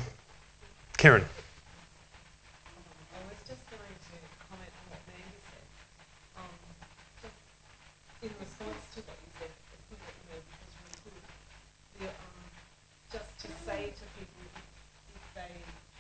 Karen. 0.98 1.22
I 1.22 3.20
was 3.30 3.38
just 3.46 3.62
going 3.70 3.82
to 3.82 4.16
comment 4.50 4.74
on 4.74 4.86
what 4.90 5.02
Mandy 5.06 5.38
said. 5.50 5.66
Um, 6.38 6.50
just 7.22 7.38
in 8.26 8.32
response 8.42 8.82
to 8.96 9.00
what 9.06 9.18
you 9.22 9.30
said, 9.38 9.50
the 9.54 9.78
point 9.90 10.02
that 10.02 10.14
you 10.18 10.26
made 10.34 10.46
was 10.46 10.74
really 10.82 11.02
good. 11.06 11.22
The, 12.02 12.06
um, 12.10 12.42
just 13.14 13.30
to 13.44 13.48
say 13.66 13.94
to 13.94 14.06
people 14.18 14.42
if, 14.50 14.66
if 15.14 15.26
they 15.38 15.54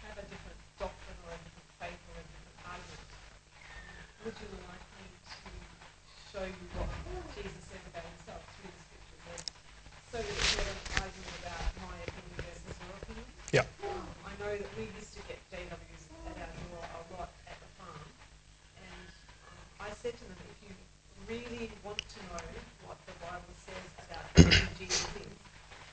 have 0.09 0.17
a 0.17 0.25
different 0.25 0.57
doctrine 0.81 1.19
or 1.29 1.37
a 1.37 1.39
different 1.45 1.69
faith 1.77 2.01
or 2.13 2.15
a 2.17 2.25
different 2.25 2.57
argument, 2.65 3.09
um, 3.09 3.85
would 4.25 4.37
you 4.41 4.49
like 4.69 4.85
me 4.97 5.05
to 5.21 5.49
show 6.33 6.45
you 6.49 6.65
what 6.77 6.89
Jesus 7.37 7.61
says 7.69 7.83
about 7.93 8.05
himself 8.09 8.41
through 8.57 8.73
the 8.73 8.81
scriptures? 8.89 9.21
Or, 9.27 9.37
so 10.11 10.17
that 10.17 10.27
it's 10.27 10.57
not 10.59 10.67
an 10.67 10.81
argument 11.07 11.35
about 11.45 11.63
my 11.87 11.95
opinion 12.09 12.35
versus 12.41 12.75
your 12.83 12.93
opinion. 12.99 13.27
Yeah. 13.55 13.63
Um, 13.87 14.03
I 14.27 14.35
know 14.43 14.51
that 14.59 14.71
we 14.75 14.91
used 14.91 15.15
to 15.15 15.23
get 15.23 15.39
JWs 15.47 16.03
at 16.27 16.35
our 16.35 16.51
door 16.51 16.83
a 16.83 17.01
lot 17.15 17.31
at 17.47 17.55
the 17.63 17.69
farm, 17.79 18.03
and 18.75 19.07
um, 19.47 19.87
I 19.87 19.91
said 19.95 20.11
to 20.19 20.23
them, 20.27 20.35
if 20.51 20.59
you 20.67 20.71
really 21.31 21.71
want 21.79 21.99
to 21.99 22.19
know 22.27 22.43
what 22.87 22.99
the 23.07 23.15
Bible 23.23 23.55
says 23.55 23.87
about 24.03 24.27
who 24.35 24.51
Jesus 24.79 25.07
is, 25.15 25.35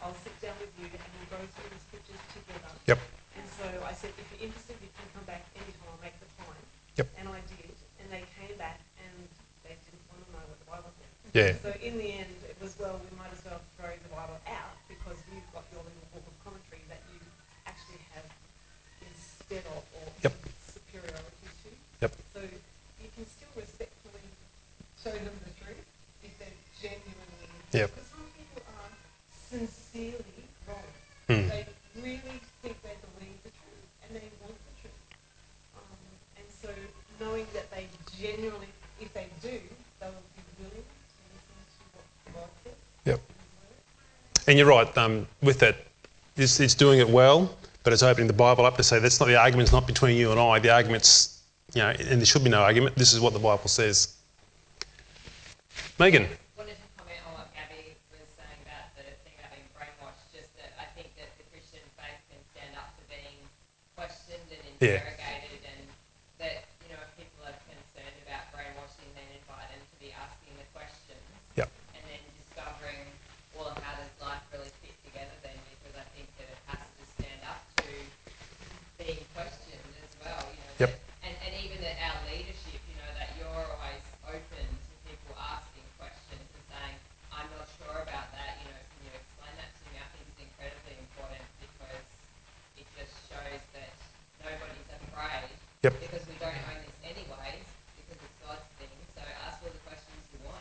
I'll 0.02 0.18
sit 0.26 0.34
down 0.42 0.58
with 0.58 0.74
you 0.82 0.90
and 0.90 0.98
we'll 0.98 1.38
go 1.38 1.42
through 1.54 1.70
the 1.70 1.78
scriptures 1.86 2.22
together. 2.34 2.74
Yep. 2.90 2.98
And 3.38 3.46
so 3.54 3.66
I 3.86 3.94
said, 3.94 4.10
if 4.18 4.26
you're 4.34 4.50
interested, 4.50 4.82
you 4.82 4.90
can 4.98 5.06
come 5.14 5.26
back 5.30 5.46
anytime. 5.54 5.94
I'll 5.94 6.02
make 6.02 6.18
the 6.18 6.30
time. 6.42 6.62
Yep. 6.98 7.06
And 7.22 7.26
I 7.30 7.38
did, 7.54 7.70
and 8.02 8.06
they 8.10 8.26
came 8.34 8.58
back 8.58 8.82
and 8.98 9.14
they 9.62 9.78
didn't 9.78 10.02
want 10.10 10.26
to 10.26 10.30
know 10.34 10.42
what 10.42 10.58
the 10.58 10.66
Bible 10.66 10.90
said. 10.98 11.06
Yeah. 11.88 11.94
So 11.94 11.96
in 11.96 11.98
the 11.98 12.12
end, 12.20 12.34
it 12.48 12.56
was 12.60 12.74
well, 12.78 13.00
we 13.00 13.16
might 13.16 13.32
as 13.32 13.40
well 13.44 13.60
throw 13.78 13.88
the 13.88 14.08
Bible 14.12 14.36
out 14.46 14.76
because 14.88 15.16
you've 15.32 15.46
got 15.52 15.64
your 15.72 15.80
little 15.80 16.08
book 16.12 16.24
of 16.26 16.36
commentary 16.44 16.82
that 16.88 17.00
you 17.12 17.20
actually 17.66 18.00
have 18.14 18.28
instead 19.00 19.64
of 19.72 19.80
or 19.96 20.06
Yep. 20.22 20.34
superiority 20.68 21.48
to. 21.64 21.70
Yep. 22.04 22.12
So 22.34 22.40
you 23.00 23.08
can 23.16 23.24
still 23.26 23.48
respectfully 23.56 24.28
show 25.02 25.12
them 25.16 25.32
the 25.48 25.52
truth 25.64 25.86
if 26.24 26.32
they're 26.38 26.60
genuinely. 26.76 27.48
Yep. 27.72 27.88
Because 27.94 28.08
some 28.12 28.28
people 28.36 28.62
are 28.76 28.92
sincerely 29.48 30.44
wrong. 30.68 30.92
Hmm. 31.28 31.48
They 31.48 31.64
really 32.04 32.40
think 32.60 32.76
they 32.84 32.96
believe 33.16 33.38
the 33.48 33.52
truth 33.56 33.86
and 34.04 34.10
they 34.16 34.28
want 34.44 34.56
the 34.60 34.74
truth. 34.84 35.02
Um, 35.72 35.96
and 36.36 36.46
so 36.52 36.68
knowing 37.20 37.46
that 37.54 37.70
they 37.72 37.88
genuinely, 38.18 38.68
if 39.00 39.12
they 39.14 39.28
do, 39.40 39.56
they 40.00 40.06
will 40.12 40.28
be 40.36 40.42
willing 40.60 40.84
to 40.84 41.20
listen 41.32 41.58
to 41.78 41.82
what 41.94 42.06
God 42.34 42.50
says. 42.64 42.74
Yep. 43.04 43.20
in 43.20 43.34
His 43.38 43.52
Word. 43.58 43.78
And 44.48 44.56
you're 44.58 44.66
right. 44.66 44.96
Um, 44.96 45.26
with 45.42 45.58
that, 45.60 45.76
it's, 46.36 46.58
it's 46.58 46.74
doing 46.74 47.00
it 47.00 47.08
well, 47.08 47.54
but 47.84 47.92
it's 47.92 48.02
opening 48.02 48.28
the 48.28 48.32
Bible 48.32 48.64
up 48.64 48.78
to 48.78 48.82
say 48.82 48.98
that's 48.98 49.20
not 49.20 49.26
the 49.26 49.36
argument's 49.36 49.72
not 49.72 49.86
between 49.86 50.16
you 50.16 50.30
and 50.30 50.40
I. 50.40 50.58
The 50.58 50.72
argument's, 50.72 51.42
you 51.74 51.82
know, 51.82 51.90
and 51.90 52.18
there 52.18 52.24
should 52.24 52.44
be 52.44 52.48
no 52.48 52.62
argument. 52.62 52.96
This 52.96 53.12
is 53.12 53.20
what 53.20 53.34
the 53.34 53.38
Bible 53.38 53.68
says. 53.68 54.14
Megan. 55.98 56.26
wanted 56.56 56.80
to 56.80 56.88
comment 56.96 57.20
on 57.28 57.32
what 57.44 57.52
Gabby 57.52 57.92
was 58.08 58.24
saying 58.40 58.60
about 58.64 58.88
the 58.96 59.04
thing 59.20 59.36
about 59.36 59.52
being 59.52 59.68
brainwashed. 59.76 60.24
Just 60.32 60.48
that 60.56 60.72
I 60.80 60.88
think 60.96 61.12
that 61.20 61.28
the 61.36 61.44
Christian 61.52 61.84
faith 62.00 62.16
can 62.32 62.40
stand 62.56 62.72
up 62.80 62.88
to 62.96 63.04
being 63.12 63.36
questioned 64.00 64.48
and 64.48 64.64
Yeah. 64.80 65.04
interrogated, 65.04 65.60
and 65.76 65.84
that 66.40 66.64
you 66.88 66.96
know 66.96 67.04
if 67.04 67.12
people 67.20 67.44
are 67.44 67.58
concerned 67.68 68.16
about 68.24 68.48
brainwashing, 68.56 69.12
then 69.12 69.28
invite 69.28 69.68
them 69.76 69.84
to 69.84 69.96
be 70.00 70.08
asking 70.16 70.56
the 70.56 70.64
questions. 70.72 71.20
Yep. 71.60 71.68
And 71.98 72.02
then 72.08 72.22
discovering, 72.40 73.04
well, 73.58 73.74
how 73.82 73.98
does 73.98 74.14
life 74.22 74.42
really 74.54 74.70
fit 74.78 74.94
together 75.02 75.34
then? 75.42 75.58
Because 75.82 75.98
I 75.98 76.06
think 76.14 76.30
that 76.38 76.46
it 76.46 76.60
has 76.70 76.78
to 76.86 77.04
stand 77.18 77.42
up 77.42 77.58
to 77.82 77.90
being 79.02 79.18
questioned 79.34 79.82
as 79.98 80.14
well. 80.22 80.46
You 80.46 80.62
know. 80.62 80.86
Yep. 80.86 80.90
that- 80.94 81.26
and, 81.26 81.34
and 81.42 81.52
even 81.58 81.82
that 81.82 81.98
our 82.06 82.22
leadership, 82.30 82.78
you 82.86 82.94
know, 83.02 83.10
that 83.18 83.34
you're 83.34 83.50
always 83.50 84.06
open 84.30 84.64
to 84.70 84.92
people 85.10 85.34
asking 85.34 85.82
questions 85.98 86.40
and 86.46 86.64
saying, 86.70 86.96
I'm 87.34 87.50
not 87.58 87.66
sure 87.76 87.98
about 88.00 88.30
that, 88.38 88.62
you 88.62 88.70
know, 88.70 88.78
can 88.78 89.00
you 89.10 89.12
explain 89.18 89.52
that 89.58 89.68
to 89.74 89.82
me? 89.90 89.98
I 89.98 90.06
think 90.14 90.22
is 90.30 90.38
incredibly 90.46 90.94
important 91.02 91.44
because 91.58 92.04
it 92.78 92.86
just 92.94 93.12
shows 93.26 93.62
that 93.74 93.90
nobody's 94.46 94.88
afraid 94.94 95.50
Yeah. 95.82 95.92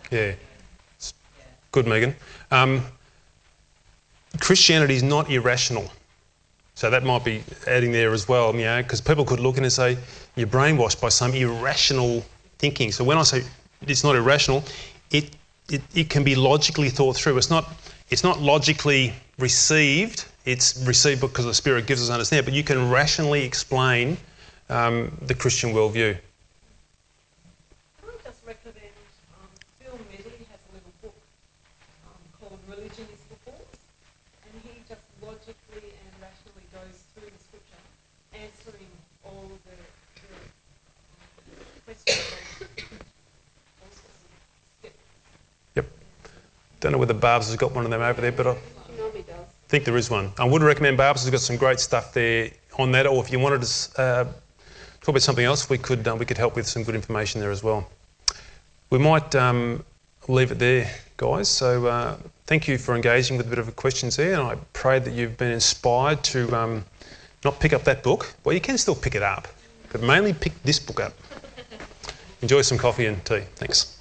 Yeah. 0.09 0.33
Good, 1.77 1.85
Megan. 1.85 2.15
Um, 2.49 2.81
Christianity 4.39 4.95
is 4.95 5.03
not 5.03 5.29
irrational. 5.29 5.91
So 6.73 6.89
that 6.89 7.03
might 7.03 7.23
be 7.23 7.43
adding 7.67 7.91
there 7.91 8.13
as 8.13 8.27
well, 8.27 8.55
you 8.55 8.63
know, 8.63 8.81
because 8.81 8.99
people 8.99 9.23
could 9.23 9.39
look 9.39 9.59
in 9.59 9.63
and 9.63 9.71
say 9.71 9.95
you're 10.35 10.47
brainwashed 10.47 10.99
by 10.99 11.09
some 11.09 11.35
irrational 11.35 12.25
thinking. 12.57 12.91
So 12.91 13.03
when 13.03 13.19
I 13.19 13.21
say 13.21 13.43
it's 13.83 14.03
not 14.03 14.15
irrational, 14.15 14.63
it, 15.11 15.35
it, 15.69 15.83
it 15.93 16.09
can 16.09 16.23
be 16.23 16.33
logically 16.33 16.89
thought 16.89 17.15
through. 17.15 17.37
It's 17.37 17.51
not, 17.51 17.69
it's 18.09 18.23
not 18.23 18.41
logically 18.41 19.13
received, 19.37 20.25
it's 20.45 20.83
received 20.83 21.21
because 21.21 21.45
the 21.45 21.53
Spirit 21.53 21.85
gives 21.85 22.01
us 22.01 22.09
understanding, 22.09 22.45
but 22.45 22.55
you 22.55 22.63
can 22.63 22.89
rationally 22.89 23.43
explain 23.43 24.17
um, 24.69 25.15
the 25.21 25.35
Christian 25.35 25.73
worldview. 25.73 26.17
Can 28.01 28.09
I 28.09 28.13
just 28.23 28.39
recommend, 28.47 28.95
um, 29.37 29.47
Phil 29.79 29.93
Medley 30.09 30.47
has 30.49 30.57
a 30.57 30.73
little 30.73 30.93
book 31.03 31.13
um, 32.07 32.21
called 32.39 32.59
Religion 32.67 33.05
is 33.13 33.21
for 33.29 33.51
Fools, 33.51 33.77
and 34.43 34.61
he 34.63 34.81
just 34.87 35.01
logically 35.21 35.91
and 35.91 36.11
rationally 36.21 36.67
goes 36.73 37.03
through 37.13 37.29
the 37.29 37.41
scripture, 37.43 37.81
answering 38.33 38.91
all 39.23 39.51
the, 39.67 39.75
the 39.75 40.31
um, 40.31 40.47
questions 41.85 42.19
of 42.61 42.69
all 43.83 43.91
sorts 43.91 44.07
of 44.07 44.31
skeptics. 44.79 45.03
Yep. 45.75 45.85
Don't 46.79 46.91
know 46.93 46.97
whether 46.97 47.13
Barb's 47.37 47.49
has 47.49 47.55
got 47.55 47.71
one 47.71 47.85
of 47.85 47.91
them 47.91 48.01
over 48.01 48.19
there, 48.19 48.31
but 48.31 48.47
I 48.47 48.53
She 48.55 48.97
normally 48.99 49.21
does. 49.21 49.35
think 49.67 49.85
there 49.85 49.95
is 49.95 50.09
one. 50.09 50.31
I 50.39 50.45
would 50.45 50.63
recommend 50.63 50.97
Barb's 50.97 51.21
has 51.21 51.29
got 51.29 51.39
some 51.39 51.55
great 51.55 51.79
stuff 51.79 52.11
there 52.11 52.49
on 52.79 52.91
that, 52.93 53.05
or 53.05 53.23
if 53.23 53.31
you 53.31 53.37
wanted 53.37 53.61
to 53.61 54.01
uh, 54.01 54.23
talk 54.23 55.09
about 55.09 55.21
something 55.21 55.45
else, 55.45 55.69
we 55.69 55.77
could, 55.77 56.07
uh, 56.07 56.15
we 56.15 56.25
could 56.25 56.39
help 56.39 56.55
with 56.55 56.65
some 56.65 56.81
good 56.81 56.95
information 56.95 57.39
there 57.39 57.51
as 57.51 57.61
well. 57.61 57.87
We 58.89 58.97
might 58.97 59.35
um, 59.35 59.85
leave 60.27 60.51
it 60.51 60.57
there, 60.57 60.89
guys. 61.17 61.47
So 61.47 61.85
uh, 61.85 62.17
thank 62.47 62.67
you 62.67 62.79
for 62.79 62.95
engaging 62.95 63.37
with 63.37 63.45
a 63.45 63.49
bit 63.51 63.59
of 63.59 63.75
questions 63.75 64.15
there, 64.15 64.33
and 64.33 64.41
I 64.41 64.55
pray 64.73 64.97
that 64.97 65.13
you've 65.13 65.37
been 65.37 65.51
inspired 65.51 66.23
to 66.33 66.51
um, 66.55 66.85
not 67.45 67.59
pick 67.59 67.71
up 67.71 67.83
that 67.83 68.01
book. 68.01 68.33
Well, 68.45 68.55
you 68.55 68.61
can 68.61 68.79
still 68.79 68.95
pick 68.95 69.13
it 69.13 69.21
up, 69.21 69.47
but 69.91 70.01
mainly 70.01 70.33
pick 70.33 70.53
this 70.63 70.79
book 70.79 71.01
up. 71.01 71.13
Enjoy 72.41 72.63
some 72.63 72.79
coffee 72.79 73.05
and 73.05 73.23
tea. 73.23 73.41
Thanks. 73.57 73.96